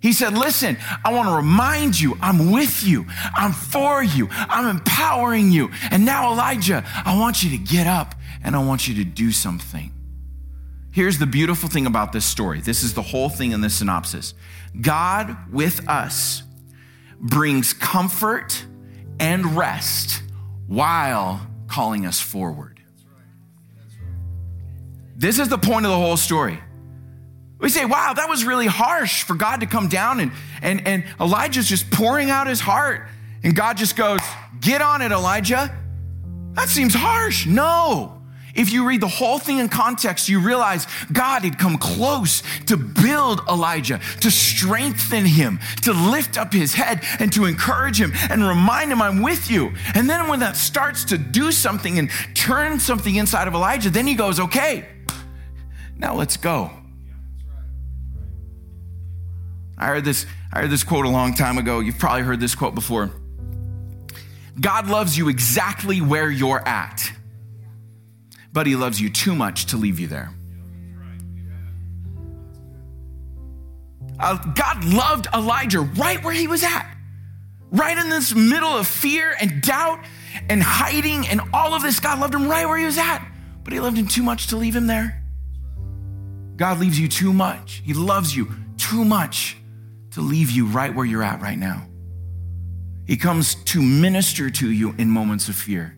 He 0.06 0.14
said, 0.14 0.38
Listen, 0.38 0.78
I 1.04 1.12
want 1.12 1.30
to 1.30 1.34
remind 1.34 2.00
you, 2.00 2.16
I'm 2.22 2.52
with 2.52 2.84
you, 2.84 3.08
I'm 3.36 3.52
for 3.52 4.04
you, 4.04 4.28
I'm 4.30 4.68
empowering 4.68 5.52
you. 5.52 5.72
And 5.90 6.06
now, 6.06 6.32
Elijah, 6.32 6.84
I 7.04 7.18
want 7.18 7.42
you 7.42 7.50
to 7.50 7.58
get 7.58 7.88
up 7.88 8.14
and 8.44 8.56
I 8.56 8.64
want 8.64 8.88
you 8.88 8.94
to 8.94 9.04
do 9.04 9.32
something. 9.32 9.92
Here's 10.92 11.18
the 11.18 11.26
beautiful 11.26 11.70
thing 11.70 11.88
about 11.88 12.12
this 12.12 12.24
story 12.24 12.62
this 12.62 12.84
is 12.84 12.94
the 12.94 13.02
whole 13.02 13.30
thing 13.30 13.52
in 13.52 13.62
this 13.62 13.78
synopsis 13.78 14.36
God 14.80 15.36
with 15.52 15.90
us 15.90 16.44
brings 17.20 17.74
comfort 17.74 18.64
and 19.20 19.58
rest 19.58 20.22
while 20.68 21.48
calling 21.66 22.06
us 22.06 22.20
forward. 22.20 22.80
This 25.16 25.40
is 25.40 25.50
the 25.50 25.58
point 25.58 25.88
of 25.88 25.92
the 25.92 25.98
whole 25.98 26.18
story. 26.18 26.60
We 27.60 27.70
say, 27.70 27.86
wow, 27.86 28.14
that 28.14 28.28
was 28.30 28.44
really 28.44 28.68
harsh 28.68 29.24
for 29.24 29.36
God 29.36 29.62
to 29.62 29.66
come 29.66 29.88
down 29.88 30.20
and, 30.20 30.32
and, 30.62 30.86
and 30.86 31.04
Elijah's 31.20 31.68
just 31.68 31.90
pouring 31.90 32.30
out 32.30 32.48
his 32.48 32.60
heart. 32.60 33.08
And 33.44 33.56
God 33.56 33.78
just 33.78 33.96
goes, 33.96 34.20
get 34.60 34.82
on 34.82 35.02
it, 35.02 35.12
Elijah. 35.12 35.74
That 36.54 36.70
seems 36.70 36.94
harsh. 36.94 37.46
No, 37.46 38.22
If 38.56 38.72
you 38.72 38.88
read 38.88 39.02
the 39.02 39.08
whole 39.08 39.38
thing 39.38 39.60
in 39.60 39.68
context, 39.68 40.30
you 40.30 40.40
realize 40.40 40.88
God 41.12 41.44
had 41.44 41.60
come 41.60 41.78
close 41.78 42.42
to 42.68 42.78
build 42.78 43.42
Elijah, 43.50 44.00
to 44.22 44.32
strengthen 44.32 45.26
him, 45.26 45.60
to 45.82 45.92
lift 45.92 46.38
up 46.38 46.54
his 46.54 46.74
head, 46.74 47.02
and 47.20 47.32
to 47.34 47.46
encourage 47.46 48.00
him 48.00 48.14
and 48.30 48.48
remind 48.48 48.92
him, 48.92 49.02
I'm 49.02 49.22
with 49.22 49.52
you. 49.52 49.74
And 49.94 50.10
then 50.10 50.30
when 50.30 50.40
that 50.40 50.56
starts 50.56 51.04
to 51.06 51.18
do 51.18 51.52
something 51.52 52.00
and 52.00 52.10
turn 52.34 52.80
something 52.80 53.16
inside 53.16 53.48
of 53.48 53.54
Elijah, 53.54 53.90
then 53.90 54.08
he 54.08 54.16
goes, 54.16 54.40
Okay, 54.40 54.88
now 55.98 56.16
let's 56.16 56.38
go. 56.38 56.72
I 59.78 59.88
heard 59.88 60.06
this, 60.06 60.26
I 60.54 60.62
heard 60.62 60.70
this 60.70 60.84
quote 60.84 61.06
a 61.06 61.10
long 61.10 61.34
time 61.34 61.58
ago. 61.58 61.80
You've 61.80 62.00
probably 62.00 62.22
heard 62.22 62.40
this 62.40 62.56
quote 62.56 62.76
before. 62.76 63.12
God 64.60 64.88
loves 64.88 65.18
you 65.18 65.28
exactly 65.28 66.00
where 66.00 66.32
you're 66.32 66.66
at 66.66 67.12
but 68.56 68.66
he 68.66 68.78
loves 68.78 69.02
you 69.02 69.10
too 69.10 69.36
much 69.36 69.66
to 69.66 69.78
leave 69.78 70.00
you 70.00 70.08
there. 70.08 70.32
Uh, 74.18 74.38
God 74.54 74.86
loved 74.86 75.28
Elijah 75.34 75.82
right 75.82 76.24
where 76.24 76.34
he 76.34 76.48
was 76.48 76.64
at, 76.64 76.90
right 77.70 77.98
in 77.98 78.10
this 78.10 78.34
middle 78.34 78.70
of 78.70 78.88
fear 78.88 79.36
and 79.42 79.62
doubt 79.62 80.00
and 80.48 80.64
hiding 80.64 81.28
and 81.28 81.42
all 81.54 81.74
of 81.74 81.82
this. 81.82 82.00
God 82.00 82.20
loved 82.20 82.34
him 82.34 82.48
right 82.48 82.66
where 82.66 82.78
he 82.78 82.86
was 82.86 82.98
at, 82.98 83.28
but 83.66 83.74
he 83.74 83.82
loved 83.82 83.98
him 83.98 84.08
too 84.08 84.24
much 84.24 84.48
to 84.48 84.56
leave 84.56 84.74
him 84.74 84.88
there. 84.88 85.22
God 86.56 86.80
leaves 86.80 86.98
you 86.98 87.10
too 87.10 87.34
much. 87.34 87.82
He 87.84 87.94
loves 87.94 88.34
you 88.34 88.56
too 88.78 89.04
much 89.04 89.58
to 90.16 90.22
leave 90.22 90.50
you 90.50 90.66
right 90.66 90.96
where 90.96 91.06
you're 91.06 91.22
at 91.22 91.42
right 91.42 91.58
now. 91.58 91.86
He 93.06 93.18
comes 93.18 93.56
to 93.66 93.82
minister 93.82 94.50
to 94.50 94.72
you 94.72 94.96
in 94.98 95.10
moments 95.10 95.50
of 95.50 95.58
fear 95.58 95.98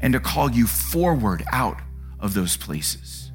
and 0.00 0.12
to 0.12 0.18
call 0.18 0.50
you 0.50 0.66
forward 0.66 1.44
out 1.52 1.78
of 2.18 2.34
those 2.34 2.56
places. 2.56 3.30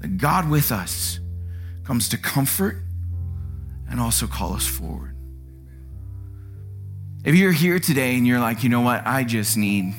The 0.00 0.08
God 0.08 0.48
with 0.48 0.72
us 0.72 1.20
comes 1.84 2.08
to 2.08 2.16
comfort 2.16 2.82
and 3.90 4.00
also 4.00 4.26
call 4.26 4.54
us 4.54 4.66
forward. 4.66 5.14
If 7.26 7.34
you're 7.34 7.52
here 7.52 7.78
today 7.78 8.16
and 8.16 8.26
you're 8.26 8.40
like, 8.40 8.64
you 8.64 8.70
know 8.70 8.80
what, 8.80 9.06
I 9.06 9.22
just 9.22 9.54
need, 9.54 9.94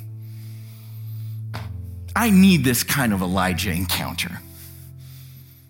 I 2.16 2.32
need 2.32 2.64
this 2.64 2.82
kind 2.82 3.14
of 3.14 3.22
Elijah 3.22 3.70
encounter. 3.70 4.40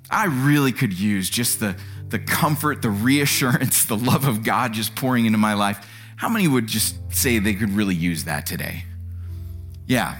I 0.10 0.28
really 0.28 0.72
could 0.72 0.98
use 0.98 1.30
just 1.30 1.60
the, 1.60 1.76
the 2.14 2.20
comfort, 2.20 2.84
the 2.84 2.92
reassurance, 2.92 3.86
the 3.86 3.98
love 3.98 4.28
of 4.28 4.44
God 4.44 4.72
just 4.72 4.96
pouring 4.96 5.26
into 5.26 5.40
my 5.40 5.56
life. 5.56 5.84
How 6.16 6.30
many 6.30 6.48
would 6.48 6.68
just 6.68 6.96
say 7.12 7.40
they 7.40 7.56
could 7.56 7.72
really 7.72 7.96
use 7.96 8.26
that 8.26 8.46
today? 8.46 8.84
Yeah. 9.88 10.16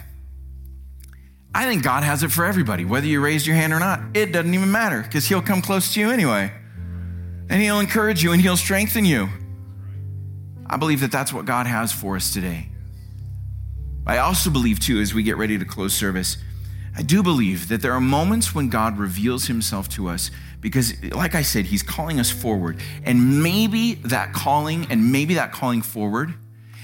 I 1.54 1.66
think 1.66 1.84
God 1.84 2.02
has 2.02 2.24
it 2.24 2.32
for 2.32 2.46
everybody, 2.46 2.84
whether 2.84 3.06
you 3.06 3.22
raised 3.22 3.46
your 3.46 3.56
hand 3.56 3.74
or 3.74 3.80
not. 3.80 4.02
It 4.16 4.32
doesn't 4.32 4.52
even 4.52 4.72
matter 4.72 5.04
because 5.04 5.28
He'll 5.28 5.44
come 5.44 5.62
close 5.62 5.94
to 5.94 6.00
you 6.00 6.10
anyway. 6.10 6.52
And 7.48 7.62
He'll 7.62 7.80
encourage 7.80 8.24
you 8.24 8.32
and 8.32 8.42
He'll 8.42 8.58
strengthen 8.58 9.06
you. 9.06 9.30
I 10.66 10.78
believe 10.78 11.02
that 11.02 11.12
that's 11.12 11.32
what 11.32 11.46
God 11.46 11.68
has 11.68 11.92
for 11.92 12.16
us 12.16 12.34
today. 12.34 12.70
I 14.08 14.18
also 14.18 14.50
believe, 14.50 14.80
too, 14.80 15.00
as 15.00 15.14
we 15.14 15.22
get 15.22 15.38
ready 15.38 15.60
to 15.60 15.66
close 15.66 15.94
service, 15.94 16.38
I 16.96 17.02
do 17.02 17.24
believe 17.24 17.70
that 17.70 17.82
there 17.82 17.94
are 17.94 18.02
moments 18.02 18.54
when 18.54 18.70
God 18.70 18.98
reveals 18.98 19.48
Himself 19.48 19.90
to 19.90 20.10
us 20.10 20.30
because, 20.62 21.02
like 21.12 21.36
I 21.36 21.42
said, 21.42 21.66
He's 21.66 21.84
calling 21.84 22.20
us 22.20 22.30
forward. 22.30 22.80
And 23.04 23.42
maybe 23.42 23.96
that 23.96 24.34
calling 24.34 24.88
and 24.92 25.12
maybe 25.12 25.34
that 25.34 25.52
calling 25.52 25.82
forward 25.82 26.34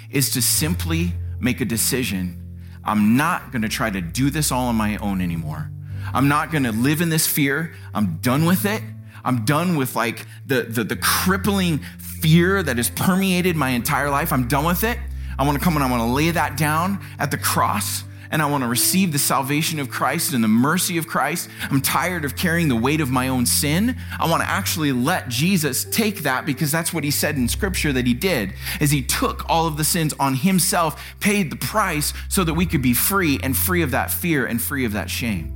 is 0.10 0.32
to 0.32 0.42
simply 0.42 1.14
make 1.40 1.62
a 1.62 1.66
decision 1.66 2.40
I'm 2.84 3.18
not 3.18 3.52
going 3.52 3.62
to 3.62 3.70
try 3.70 3.90
to 3.90 4.02
do 4.02 4.30
this 4.30 4.52
all 4.52 4.68
on 4.68 4.76
my 4.76 4.98
own 4.98 5.22
anymore. 5.22 5.70
I'm 6.14 6.28
not 6.28 6.52
going 6.52 6.64
to 6.64 6.72
live 6.72 7.02
in 7.02 7.10
this 7.10 7.28
fear. 7.28 7.76
I'm 7.94 8.18
done 8.18 8.46
with 8.46 8.66
it. 8.66 8.82
I'm 9.24 9.46
done 9.46 9.76
with 9.76 9.96
like 9.96 10.26
the, 10.46 10.64
the, 10.64 10.84
the 10.84 10.96
crippling 10.96 11.80
fear 12.00 12.64
that 12.64 12.78
has 12.78 12.90
permeated 12.90 13.56
my 13.56 13.70
entire 13.70 14.10
life. 14.10 14.32
I'm 14.34 14.48
done 14.48 14.66
with 14.66 14.84
it. 14.84 14.98
I 15.38 15.46
want 15.46 15.58
to 15.58 15.64
come 15.64 15.76
and 15.76 15.84
I 15.84 15.90
want 15.90 16.02
to 16.02 16.08
lay 16.08 16.32
that 16.32 16.58
down 16.58 17.06
at 17.20 17.32
the 17.32 17.38
cross 17.38 18.04
and 18.32 18.42
I 18.42 18.46
want 18.46 18.64
to 18.64 18.68
receive 18.68 19.12
the 19.12 19.20
salvation 19.20 19.80
of 19.80 19.90
Christ 19.90 20.34
and 20.34 20.44
the 20.44 20.48
mercy 20.48 20.98
of 20.98 21.08
Christ. 21.08 21.50
I'm 21.72 21.82
tired 21.82 22.26
of 22.26 22.36
carrying 22.36 22.68
the 22.68 22.76
weight 22.76 23.02
of 23.02 23.10
my 23.10 23.28
own 23.28 23.46
sin. 23.46 23.98
I 24.20 24.30
want 24.30 24.44
to 24.44 24.50
actually 24.50 24.92
let 24.92 25.30
Jesus 25.30 25.86
take 25.86 26.20
that 26.20 26.46
because 26.46 26.72
that's 26.72 26.94
what 26.94 27.04
he 27.04 27.12
said 27.12 27.38
in 27.38 27.48
scripture 27.48 27.92
that 27.94 28.06
he 28.06 28.14
did. 28.14 28.54
Is 28.80 28.92
he 28.92 29.02
took 29.02 29.50
all 29.50 29.66
of 29.66 29.78
the 29.78 29.84
sins 29.84 30.14
on 30.20 30.36
himself, 30.36 31.04
paid 31.20 31.52
the 31.52 31.56
price 31.56 32.14
so 32.30 32.44
that 32.44 32.54
we 32.54 32.66
could 32.66 32.82
be 32.82 32.94
free 32.94 33.40
and 33.42 33.58
free 33.58 33.82
of 33.82 33.92
that 33.92 34.12
fear 34.12 34.46
and 34.46 34.62
free 34.62 34.86
of 34.86 34.94
that 34.94 35.10
shame. 35.10 35.56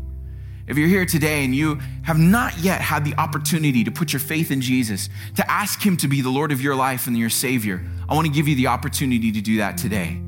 If 0.65 0.77
you're 0.77 0.87
here 0.87 1.05
today 1.05 1.43
and 1.43 1.53
you 1.53 1.75
have 2.03 2.17
not 2.17 2.57
yet 2.59 2.79
had 2.79 3.03
the 3.03 3.13
opportunity 3.15 3.83
to 3.83 3.91
put 3.91 4.13
your 4.13 4.21
faith 4.21 4.49
in 4.49 4.61
Jesus, 4.61 5.09
to 5.35 5.51
ask 5.51 5.85
him 5.85 5.97
to 5.97 6.07
be 6.07 6.21
the 6.21 6.29
Lord 6.29 6.53
of 6.53 6.61
your 6.61 6.75
life 6.75 7.05
and 7.05 7.17
your 7.17 7.29
savior, 7.29 7.83
I 8.07 8.15
want 8.15 8.27
to 8.27 8.33
give 8.33 8.47
you 8.47 8.55
the 8.55 8.67
opportunity 8.67 9.31
to 9.33 9.41
do 9.41 9.57
that 9.57 9.77
today. 9.77 10.21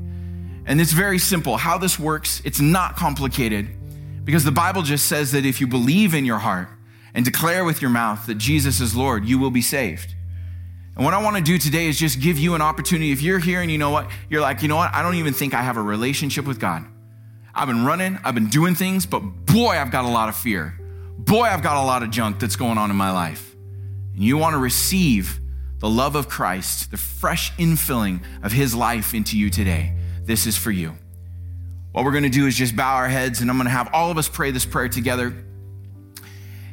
And 0.66 0.80
it's 0.80 0.92
very 0.92 1.18
simple. 1.18 1.56
How 1.56 1.78
this 1.78 1.98
works, 1.98 2.42
it's 2.44 2.60
not 2.60 2.96
complicated 2.96 3.68
because 4.24 4.42
the 4.42 4.52
Bible 4.52 4.82
just 4.82 5.06
says 5.06 5.32
that 5.32 5.46
if 5.46 5.60
you 5.60 5.68
believe 5.68 6.12
in 6.12 6.24
your 6.24 6.38
heart 6.38 6.68
and 7.14 7.24
declare 7.24 7.64
with 7.64 7.80
your 7.80 7.90
mouth 7.90 8.26
that 8.26 8.34
Jesus 8.34 8.80
is 8.80 8.96
Lord, 8.96 9.24
you 9.24 9.38
will 9.38 9.52
be 9.52 9.62
saved. 9.62 10.14
And 10.96 11.04
what 11.04 11.14
I 11.14 11.22
want 11.22 11.36
to 11.36 11.42
do 11.42 11.56
today 11.56 11.86
is 11.86 11.98
just 11.98 12.20
give 12.20 12.36
you 12.36 12.54
an 12.56 12.62
opportunity. 12.62 13.12
If 13.12 13.22
you're 13.22 13.38
here 13.38 13.60
and 13.60 13.70
you 13.70 13.78
know 13.78 13.90
what, 13.90 14.10
you're 14.28 14.40
like, 14.40 14.62
you 14.62 14.68
know 14.68 14.76
what, 14.76 14.92
I 14.92 15.02
don't 15.02 15.14
even 15.14 15.32
think 15.32 15.54
I 15.54 15.62
have 15.62 15.76
a 15.76 15.82
relationship 15.82 16.46
with 16.46 16.58
God. 16.58 16.84
I've 17.54 17.68
been 17.68 17.84
running, 17.84 18.18
I've 18.24 18.34
been 18.34 18.48
doing 18.48 18.74
things, 18.74 19.06
but 19.06 19.20
boy, 19.20 19.78
I've 19.78 19.92
got 19.92 20.04
a 20.04 20.08
lot 20.08 20.28
of 20.28 20.36
fear. 20.36 20.78
Boy, 21.18 21.44
I've 21.44 21.62
got 21.62 21.82
a 21.82 21.86
lot 21.86 22.02
of 22.02 22.10
junk 22.10 22.40
that's 22.40 22.56
going 22.56 22.76
on 22.76 22.90
in 22.90 22.96
my 22.96 23.12
life. 23.12 23.54
And 24.14 24.22
you 24.22 24.36
want 24.36 24.54
to 24.54 24.58
receive 24.58 25.38
the 25.78 25.88
love 25.88 26.16
of 26.16 26.28
Christ, 26.28 26.90
the 26.90 26.96
fresh 26.96 27.52
infilling 27.52 28.20
of 28.42 28.52
his 28.52 28.74
life 28.74 29.14
into 29.14 29.38
you 29.38 29.48
today 29.48 29.95
this 30.26 30.46
is 30.46 30.56
for 30.56 30.70
you. 30.70 30.96
What 31.92 32.04
we're 32.04 32.12
going 32.12 32.24
to 32.24 32.28
do 32.28 32.46
is 32.46 32.54
just 32.54 32.76
bow 32.76 32.96
our 32.96 33.08
heads, 33.08 33.40
and 33.40 33.48
I'm 33.48 33.56
going 33.56 33.66
to 33.66 33.70
have 33.70 33.88
all 33.94 34.10
of 34.10 34.18
us 34.18 34.28
pray 34.28 34.50
this 34.50 34.66
prayer 34.66 34.88
together. 34.88 35.28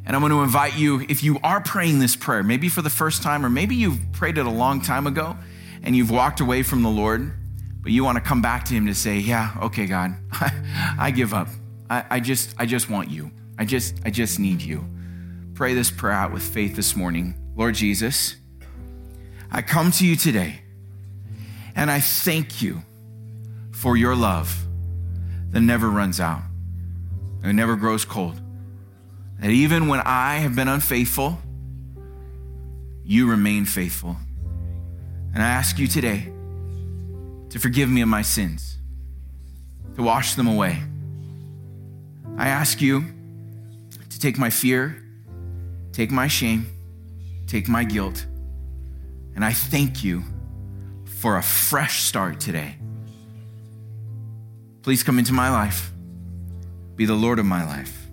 And 0.06 0.16
I'm 0.16 0.22
going 0.22 0.34
to 0.34 0.41
invite 0.41 0.76
you, 0.76 0.99
if 1.08 1.24
you 1.24 1.39
are 1.43 1.62
praying 1.62 1.99
this 1.99 2.16
prayer, 2.16 2.43
maybe 2.43 2.68
for 2.68 2.82
the 2.82 2.89
first 2.89 3.24
time, 3.24 3.45
or 3.45 3.49
maybe 3.49 3.76
you've 3.76 4.12
prayed 4.12 4.38
it 4.38 4.45
a 4.45 4.51
long 4.51 4.82
time 4.82 5.08
ago 5.08 5.38
and 5.82 5.95
you've 5.95 6.12
walked 6.12 6.41
away 6.41 6.62
from 6.62 6.84
the 6.84 6.89
Lord, 6.89 7.32
but 7.82 7.93
you 7.93 8.04
want 8.04 8.18
to 8.18 8.22
come 8.22 8.41
back 8.41 8.66
to 8.66 8.74
Him 8.74 8.88
to 8.88 8.95
say, 8.95 9.20
Yeah, 9.20 9.56
okay, 9.62 9.86
God, 9.86 10.16
I 10.99 11.12
give 11.12 11.34
up. 11.34 11.47
I, 11.89 12.04
I, 12.10 12.20
just, 12.20 12.54
I 12.58 12.66
just 12.66 12.89
want 12.89 13.10
you. 13.10 13.32
I 13.58 13.64
just, 13.64 13.95
I 14.04 14.10
just 14.10 14.39
need 14.39 14.62
you. 14.62 14.84
Pray 15.54 15.74
this 15.74 15.89
prayer 15.89 16.14
out 16.14 16.34
with 16.34 16.43
faith 16.43 16.76
this 16.76 16.97
morning. 16.97 17.36
Lord 17.56 17.76
Jesus, 17.76 18.36
I 19.51 19.62
come 19.62 19.91
to 19.91 20.06
you 20.06 20.18
today 20.18 20.62
and 21.76 21.89
I 21.89 21.99
thank 22.01 22.62
you 22.62 22.82
for 23.84 23.98
your 23.98 24.16
love 24.16 24.66
that 25.50 25.60
never 25.60 25.90
runs 25.90 26.22
out 26.22 26.42
and 27.44 27.58
never 27.58 27.76
grows 27.76 28.06
cold. 28.06 28.40
That 29.42 29.50
even 29.50 29.90
when 29.90 30.00
I 30.06 30.36
have 30.36 30.56
been 30.56 30.70
unfaithful, 30.70 31.38
you 33.04 33.30
remain 33.30 33.66
faithful. 33.66 34.16
And 35.34 35.44
I 35.44 35.48
ask 35.48 35.80
you 35.80 35.88
today 35.88 36.32
to 37.50 37.60
forgive 37.60 37.90
me 37.90 38.00
of 38.00 38.08
my 38.08 38.22
sins, 38.22 38.78
to 39.98 40.02
wash 40.02 40.36
them 40.36 40.48
away. 40.48 40.82
I 42.38 42.48
ask 42.48 42.82
you 42.82 43.04
to 44.10 44.18
take 44.18 44.38
my 44.38 44.50
fear, 44.50 45.04
take 45.92 46.10
my 46.10 46.30
shame, 46.30 46.68
take 47.48 47.68
my 47.68 47.84
guilt, 47.84 48.26
and 49.36 49.44
I 49.44 49.52
thank 49.52 50.06
you 50.06 50.24
for 51.20 51.36
a 51.36 51.44
fresh 51.44 52.04
start 52.04 52.40
today. 52.40 52.78
Please 54.84 55.02
come 55.02 55.18
into 55.18 55.32
my 55.32 55.50
life. 55.50 55.92
Be 56.98 57.06
the 57.06 57.16
Lord 57.16 57.40
of 57.40 57.46
my 57.46 57.66
life. 57.66 58.08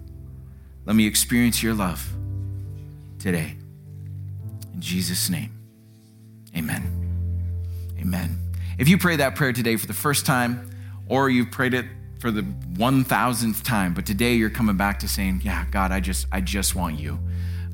Let 0.86 0.94
me 0.96 1.06
experience 1.06 1.62
your 1.62 1.74
love 1.74 2.08
today. 3.18 3.56
In 4.72 4.80
Jesus' 4.80 5.28
name, 5.28 5.52
amen. 6.56 6.82
Amen. 8.00 8.38
If 8.78 8.88
you 8.88 8.96
pray 8.98 9.16
that 9.16 9.34
prayer 9.34 9.52
today 9.52 9.76
for 9.76 9.86
the 9.86 9.92
first 9.92 10.24
time, 10.24 10.70
or 11.08 11.28
you've 11.28 11.50
prayed 11.50 11.74
it 11.74 11.86
for 12.20 12.30
the 12.30 12.42
1000th 12.42 13.64
time, 13.64 13.92
but 13.92 14.06
today 14.06 14.34
you're 14.34 14.48
coming 14.48 14.76
back 14.76 15.00
to 15.00 15.08
saying, 15.08 15.42
Yeah, 15.44 15.66
God, 15.72 15.90
I 15.90 15.98
just, 15.98 16.26
I 16.30 16.40
just 16.40 16.76
want 16.76 16.98
you. 16.98 17.18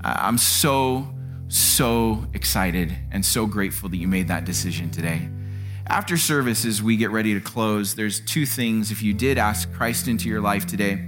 Uh, 0.03 0.17
I'm 0.19 0.39
so, 0.39 1.07
so 1.49 2.27
excited 2.33 2.97
and 3.13 3.25
so 3.25 3.47
grateful 3.47 3.89
that 3.91 3.99
you 3.99 4.09
made 4.09 4.29
that 4.29 4.47
decision 4.47 4.91
today. 4.91 5.29
After 5.89 6.17
service, 6.17 6.65
as 6.65 6.83
we 6.83 6.97
get 6.97 7.13
ready 7.13 7.35
to 7.35 7.41
close, 7.41 7.95
there's 7.95 8.19
two 8.19 8.45
things. 8.45 8.91
If 8.91 9.03
you 9.03 9.15
did 9.15 9.39
ask 9.39 9.73
Christ 9.73 10.09
into 10.09 10.29
your 10.29 10.41
life 10.41 10.67
today, 10.67 11.07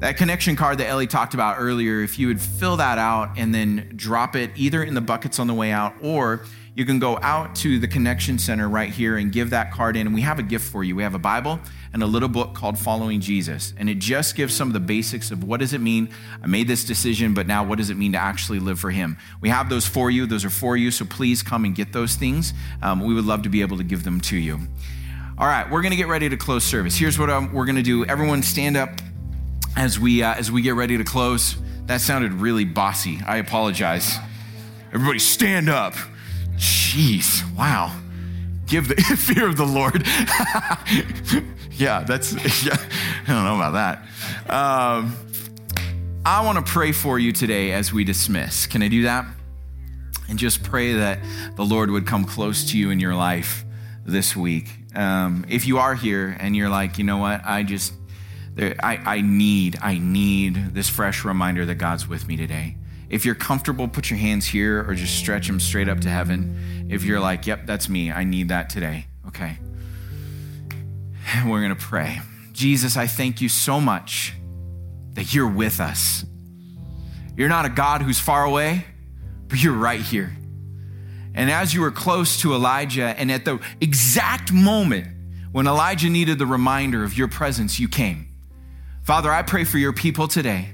That 0.00 0.16
connection 0.16 0.54
card 0.54 0.78
that 0.78 0.86
Ellie 0.86 1.08
talked 1.08 1.34
about 1.34 1.56
earlier, 1.58 2.02
if 2.02 2.20
you 2.20 2.28
would 2.28 2.40
fill 2.40 2.76
that 2.76 2.98
out 2.98 3.36
and 3.36 3.52
then 3.52 3.92
drop 3.96 4.36
it 4.36 4.52
either 4.54 4.80
in 4.84 4.94
the 4.94 5.00
buckets 5.00 5.40
on 5.40 5.48
the 5.48 5.54
way 5.54 5.72
out 5.72 5.92
or 6.00 6.42
you 6.78 6.84
can 6.84 7.00
go 7.00 7.18
out 7.22 7.56
to 7.56 7.80
the 7.80 7.88
connection 7.88 8.38
center 8.38 8.68
right 8.68 8.90
here 8.90 9.16
and 9.16 9.32
give 9.32 9.50
that 9.50 9.72
card 9.72 9.96
in. 9.96 10.06
And 10.06 10.14
we 10.14 10.20
have 10.20 10.38
a 10.38 10.44
gift 10.44 10.70
for 10.70 10.84
you. 10.84 10.94
We 10.94 11.02
have 11.02 11.16
a 11.16 11.18
Bible 11.18 11.58
and 11.92 12.04
a 12.04 12.06
little 12.06 12.28
book 12.28 12.54
called 12.54 12.78
Following 12.78 13.20
Jesus. 13.20 13.74
And 13.76 13.90
it 13.90 13.98
just 13.98 14.36
gives 14.36 14.54
some 14.54 14.68
of 14.68 14.74
the 14.74 14.80
basics 14.80 15.32
of 15.32 15.42
what 15.42 15.58
does 15.58 15.72
it 15.72 15.80
mean? 15.80 16.08
I 16.40 16.46
made 16.46 16.68
this 16.68 16.84
decision, 16.84 17.34
but 17.34 17.48
now 17.48 17.64
what 17.64 17.78
does 17.78 17.90
it 17.90 17.96
mean 17.96 18.12
to 18.12 18.18
actually 18.18 18.60
live 18.60 18.78
for 18.78 18.92
Him? 18.92 19.18
We 19.40 19.48
have 19.48 19.68
those 19.68 19.88
for 19.88 20.08
you. 20.08 20.24
Those 20.24 20.44
are 20.44 20.50
for 20.50 20.76
you. 20.76 20.92
So 20.92 21.04
please 21.04 21.42
come 21.42 21.64
and 21.64 21.74
get 21.74 21.92
those 21.92 22.14
things. 22.14 22.52
Um, 22.80 23.04
we 23.04 23.12
would 23.12 23.24
love 23.24 23.42
to 23.42 23.48
be 23.48 23.60
able 23.60 23.78
to 23.78 23.84
give 23.84 24.04
them 24.04 24.20
to 24.20 24.36
you. 24.36 24.60
All 25.36 25.48
right, 25.48 25.68
we're 25.68 25.82
going 25.82 25.90
to 25.90 25.96
get 25.96 26.06
ready 26.06 26.28
to 26.28 26.36
close 26.36 26.62
service. 26.62 26.96
Here's 26.96 27.18
what 27.18 27.28
we're 27.52 27.66
going 27.66 27.74
to 27.74 27.82
do. 27.82 28.04
Everyone 28.04 28.40
stand 28.40 28.76
up 28.76 28.90
as 29.76 29.98
we 29.98 30.22
uh, 30.22 30.34
as 30.34 30.52
we 30.52 30.62
get 30.62 30.76
ready 30.76 30.96
to 30.96 31.04
close. 31.04 31.56
That 31.86 32.00
sounded 32.00 32.34
really 32.34 32.64
bossy. 32.64 33.18
I 33.26 33.38
apologize. 33.38 34.16
Everybody 34.92 35.18
stand 35.18 35.68
up. 35.68 35.94
Jeez, 36.58 37.42
wow. 37.56 37.96
Give 38.66 38.86
the 38.88 38.94
fear 39.16 39.48
of 39.48 39.56
the 39.56 39.64
Lord. 39.64 40.06
yeah, 41.72 42.02
that's, 42.02 42.32
yeah, 42.64 42.76
I 43.26 43.32
don't 43.32 43.44
know 43.44 43.56
about 43.56 43.72
that. 43.72 44.52
Um, 44.52 45.16
I 46.24 46.44
want 46.44 46.64
to 46.64 46.70
pray 46.70 46.92
for 46.92 47.18
you 47.18 47.32
today 47.32 47.72
as 47.72 47.92
we 47.92 48.04
dismiss. 48.04 48.66
Can 48.66 48.82
I 48.82 48.88
do 48.88 49.04
that? 49.04 49.24
And 50.28 50.38
just 50.38 50.62
pray 50.62 50.94
that 50.94 51.20
the 51.56 51.64
Lord 51.64 51.90
would 51.90 52.06
come 52.06 52.24
close 52.24 52.70
to 52.72 52.78
you 52.78 52.90
in 52.90 53.00
your 53.00 53.14
life 53.14 53.64
this 54.04 54.36
week. 54.36 54.68
Um, 54.94 55.46
if 55.48 55.66
you 55.66 55.78
are 55.78 55.94
here 55.94 56.36
and 56.38 56.54
you're 56.54 56.68
like, 56.68 56.98
you 56.98 57.04
know 57.04 57.18
what, 57.18 57.40
I 57.44 57.62
just, 57.62 57.94
I, 58.58 58.96
I 58.96 59.20
need, 59.22 59.78
I 59.80 59.98
need 59.98 60.74
this 60.74 60.88
fresh 60.88 61.24
reminder 61.24 61.64
that 61.64 61.76
God's 61.76 62.08
with 62.08 62.26
me 62.26 62.36
today. 62.36 62.76
If 63.08 63.24
you're 63.24 63.34
comfortable, 63.34 63.88
put 63.88 64.10
your 64.10 64.18
hands 64.18 64.46
here 64.46 64.84
or 64.86 64.94
just 64.94 65.16
stretch 65.16 65.46
them 65.46 65.60
straight 65.60 65.88
up 65.88 66.00
to 66.00 66.08
heaven. 66.08 66.88
If 66.90 67.04
you're 67.04 67.20
like, 67.20 67.46
yep, 67.46 67.66
that's 67.66 67.88
me, 67.88 68.12
I 68.12 68.24
need 68.24 68.48
that 68.48 68.70
today. 68.70 69.06
Okay. 69.28 69.58
And 71.34 71.50
we're 71.50 71.66
to 71.68 71.74
pray. 71.74 72.20
Jesus, 72.52 72.96
I 72.96 73.06
thank 73.06 73.40
you 73.40 73.48
so 73.48 73.80
much 73.80 74.34
that 75.14 75.32
you're 75.34 75.48
with 75.48 75.80
us. 75.80 76.24
You're 77.36 77.48
not 77.48 77.64
a 77.64 77.68
God 77.68 78.02
who's 78.02 78.18
far 78.18 78.44
away, 78.44 78.84
but 79.46 79.62
you're 79.62 79.72
right 79.72 80.00
here. 80.00 80.36
And 81.34 81.50
as 81.50 81.72
you 81.72 81.82
were 81.82 81.90
close 81.90 82.40
to 82.40 82.54
Elijah, 82.54 83.14
and 83.16 83.30
at 83.30 83.44
the 83.44 83.60
exact 83.80 84.52
moment 84.52 85.06
when 85.52 85.66
Elijah 85.66 86.10
needed 86.10 86.38
the 86.38 86.46
reminder 86.46 87.04
of 87.04 87.16
your 87.16 87.28
presence, 87.28 87.78
you 87.78 87.88
came. 87.88 88.28
Father, 89.02 89.30
I 89.30 89.42
pray 89.42 89.64
for 89.64 89.78
your 89.78 89.92
people 89.92 90.28
today 90.28 90.70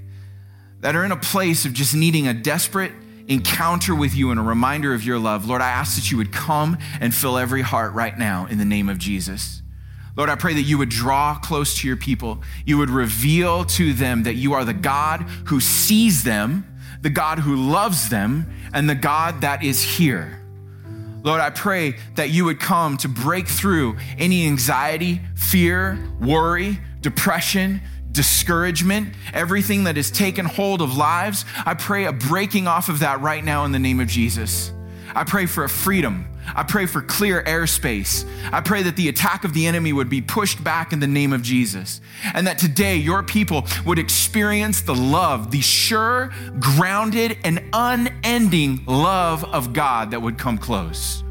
that 0.84 0.94
are 0.94 1.02
in 1.02 1.12
a 1.12 1.16
place 1.16 1.64
of 1.64 1.72
just 1.72 1.94
needing 1.94 2.28
a 2.28 2.34
desperate 2.34 2.92
encounter 3.26 3.94
with 3.94 4.14
you 4.14 4.30
and 4.30 4.38
a 4.38 4.42
reminder 4.42 4.92
of 4.92 5.02
your 5.02 5.18
love, 5.18 5.46
Lord, 5.48 5.62
I 5.62 5.70
ask 5.70 5.96
that 5.96 6.10
you 6.10 6.18
would 6.18 6.30
come 6.30 6.76
and 7.00 7.14
fill 7.14 7.38
every 7.38 7.62
heart 7.62 7.94
right 7.94 8.18
now 8.18 8.46
in 8.50 8.58
the 8.58 8.66
name 8.66 8.90
of 8.90 8.98
Jesus. 8.98 9.62
Lord, 10.14 10.28
I 10.28 10.34
pray 10.34 10.52
that 10.52 10.60
you 10.60 10.76
would 10.76 10.90
draw 10.90 11.38
close 11.38 11.80
to 11.80 11.88
your 11.88 11.96
people. 11.96 12.42
You 12.66 12.76
would 12.76 12.90
reveal 12.90 13.64
to 13.64 13.94
them 13.94 14.24
that 14.24 14.34
you 14.34 14.52
are 14.52 14.66
the 14.66 14.74
God 14.74 15.22
who 15.46 15.58
sees 15.58 16.22
them, 16.22 16.66
the 17.00 17.08
God 17.08 17.38
who 17.38 17.56
loves 17.56 18.10
them, 18.10 18.52
and 18.74 18.86
the 18.86 18.94
God 18.94 19.40
that 19.40 19.64
is 19.64 19.82
here. 19.82 20.38
Lord, 21.22 21.40
I 21.40 21.48
pray 21.48 21.96
that 22.16 22.28
you 22.28 22.44
would 22.44 22.60
come 22.60 22.98
to 22.98 23.08
break 23.08 23.48
through 23.48 23.96
any 24.18 24.46
anxiety, 24.46 25.22
fear, 25.34 25.98
worry, 26.20 26.78
depression, 27.00 27.80
discouragement, 28.14 29.14
everything 29.34 29.84
that 29.84 29.96
has 29.96 30.10
taken 30.10 30.46
hold 30.46 30.80
of 30.80 30.96
lives, 30.96 31.44
I 31.66 31.74
pray 31.74 32.06
a 32.06 32.12
breaking 32.12 32.66
off 32.66 32.88
of 32.88 33.00
that 33.00 33.20
right 33.20 33.44
now 33.44 33.64
in 33.66 33.72
the 33.72 33.78
name 33.78 34.00
of 34.00 34.08
Jesus. 34.08 34.72
I 35.14 35.24
pray 35.24 35.46
for 35.46 35.64
a 35.64 35.68
freedom. 35.68 36.26
I 36.54 36.62
pray 36.62 36.86
for 36.86 37.00
clear 37.00 37.42
airspace. 37.42 38.26
I 38.52 38.60
pray 38.60 38.82
that 38.82 38.96
the 38.96 39.08
attack 39.08 39.44
of 39.44 39.54
the 39.54 39.66
enemy 39.66 39.92
would 39.92 40.08
be 40.08 40.20
pushed 40.20 40.62
back 40.62 40.92
in 40.92 41.00
the 41.00 41.06
name 41.06 41.32
of 41.32 41.42
Jesus. 41.42 42.00
And 42.34 42.46
that 42.46 42.58
today 42.58 42.96
your 42.96 43.22
people 43.22 43.66
would 43.86 43.98
experience 43.98 44.82
the 44.82 44.94
love, 44.94 45.50
the 45.50 45.60
sure, 45.60 46.32
grounded, 46.58 47.38
and 47.44 47.62
unending 47.72 48.84
love 48.86 49.44
of 49.44 49.72
God 49.72 50.10
that 50.10 50.20
would 50.20 50.38
come 50.38 50.58
close. 50.58 51.22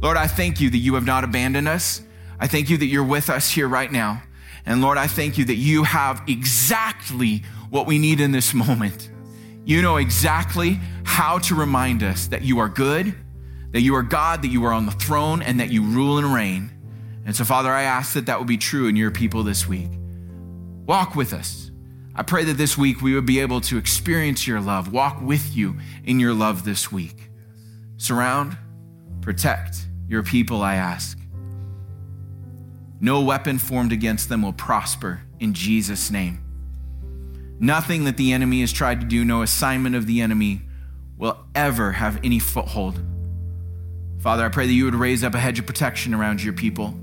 Lord, 0.00 0.16
I 0.16 0.26
thank 0.26 0.60
you 0.60 0.70
that 0.70 0.78
you 0.78 0.94
have 0.94 1.06
not 1.06 1.24
abandoned 1.24 1.68
us. 1.68 2.02
I 2.38 2.46
thank 2.46 2.70
you 2.70 2.76
that 2.78 2.86
you're 2.86 3.04
with 3.04 3.30
us 3.30 3.50
here 3.50 3.68
right 3.68 3.90
now. 3.90 4.22
And 4.66 4.80
Lord, 4.80 4.98
I 4.98 5.06
thank 5.06 5.36
you 5.38 5.44
that 5.46 5.56
you 5.56 5.84
have 5.84 6.22
exactly 6.26 7.42
what 7.70 7.86
we 7.86 7.98
need 7.98 8.20
in 8.20 8.32
this 8.32 8.54
moment. 8.54 9.10
You 9.64 9.82
know 9.82 9.96
exactly 9.96 10.78
how 11.04 11.38
to 11.38 11.54
remind 11.54 12.02
us 12.02 12.28
that 12.28 12.42
you 12.42 12.58
are 12.58 12.68
good, 12.68 13.14
that 13.72 13.80
you 13.80 13.94
are 13.94 14.02
God, 14.02 14.42
that 14.42 14.48
you 14.48 14.64
are 14.64 14.72
on 14.72 14.86
the 14.86 14.92
throne, 14.92 15.42
and 15.42 15.60
that 15.60 15.70
you 15.70 15.82
rule 15.82 16.18
and 16.18 16.32
reign. 16.32 16.70
And 17.26 17.34
so, 17.34 17.44
Father, 17.44 17.70
I 17.70 17.82
ask 17.82 18.14
that 18.14 18.26
that 18.26 18.38
will 18.38 18.46
be 18.46 18.58
true 18.58 18.86
in 18.88 18.96
your 18.96 19.10
people 19.10 19.42
this 19.42 19.66
week. 19.66 19.90
Walk 20.86 21.14
with 21.14 21.32
us. 21.32 21.70
I 22.14 22.22
pray 22.22 22.44
that 22.44 22.58
this 22.58 22.78
week 22.78 23.00
we 23.00 23.14
would 23.14 23.26
be 23.26 23.40
able 23.40 23.60
to 23.62 23.78
experience 23.78 24.46
your 24.46 24.60
love, 24.60 24.92
walk 24.92 25.20
with 25.20 25.56
you 25.56 25.76
in 26.04 26.20
your 26.20 26.34
love 26.34 26.64
this 26.64 26.92
week. 26.92 27.30
Surround, 27.96 28.56
protect 29.20 29.78
your 30.06 30.22
people, 30.22 30.62
I 30.62 30.76
ask. 30.76 31.18
No 33.04 33.20
weapon 33.20 33.58
formed 33.58 33.92
against 33.92 34.30
them 34.30 34.40
will 34.40 34.54
prosper 34.54 35.20
in 35.38 35.52
Jesus' 35.52 36.10
name. 36.10 36.42
Nothing 37.60 38.04
that 38.04 38.16
the 38.16 38.32
enemy 38.32 38.62
has 38.62 38.72
tried 38.72 39.02
to 39.02 39.06
do, 39.06 39.26
no 39.26 39.42
assignment 39.42 39.94
of 39.94 40.06
the 40.06 40.22
enemy 40.22 40.62
will 41.18 41.36
ever 41.54 41.92
have 41.92 42.18
any 42.24 42.38
foothold. 42.38 42.98
Father, 44.20 44.42
I 44.42 44.48
pray 44.48 44.66
that 44.66 44.72
you 44.72 44.86
would 44.86 44.94
raise 44.94 45.22
up 45.22 45.34
a 45.34 45.38
hedge 45.38 45.58
of 45.58 45.66
protection 45.66 46.14
around 46.14 46.42
your 46.42 46.54
people. 46.54 46.98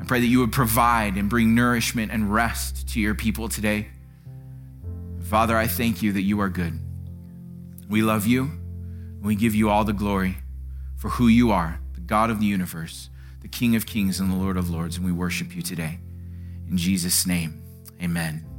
I 0.00 0.04
pray 0.04 0.18
that 0.18 0.26
you 0.28 0.38
would 0.38 0.50
provide 0.50 1.18
and 1.18 1.28
bring 1.28 1.54
nourishment 1.54 2.10
and 2.10 2.32
rest 2.32 2.88
to 2.94 2.98
your 2.98 3.14
people 3.14 3.50
today. 3.50 3.88
Father, 5.24 5.58
I 5.58 5.66
thank 5.66 6.00
you 6.02 6.14
that 6.14 6.22
you 6.22 6.40
are 6.40 6.48
good. 6.48 6.80
We 7.86 8.00
love 8.00 8.26
you. 8.26 8.44
And 8.44 9.24
we 9.24 9.34
give 9.34 9.54
you 9.54 9.68
all 9.68 9.84
the 9.84 9.92
glory 9.92 10.38
for 10.96 11.10
who 11.10 11.28
you 11.28 11.50
are, 11.50 11.80
the 11.92 12.00
God 12.00 12.30
of 12.30 12.40
the 12.40 12.46
universe 12.46 13.10
King 13.52 13.76
of 13.76 13.86
Kings 13.86 14.18
and 14.18 14.30
the 14.30 14.36
Lord 14.36 14.56
of 14.56 14.70
Lords, 14.70 14.96
and 14.96 15.06
we 15.06 15.12
worship 15.12 15.54
you 15.54 15.62
today. 15.62 16.00
In 16.68 16.76
Jesus' 16.76 17.26
name, 17.26 17.62
amen. 18.02 18.51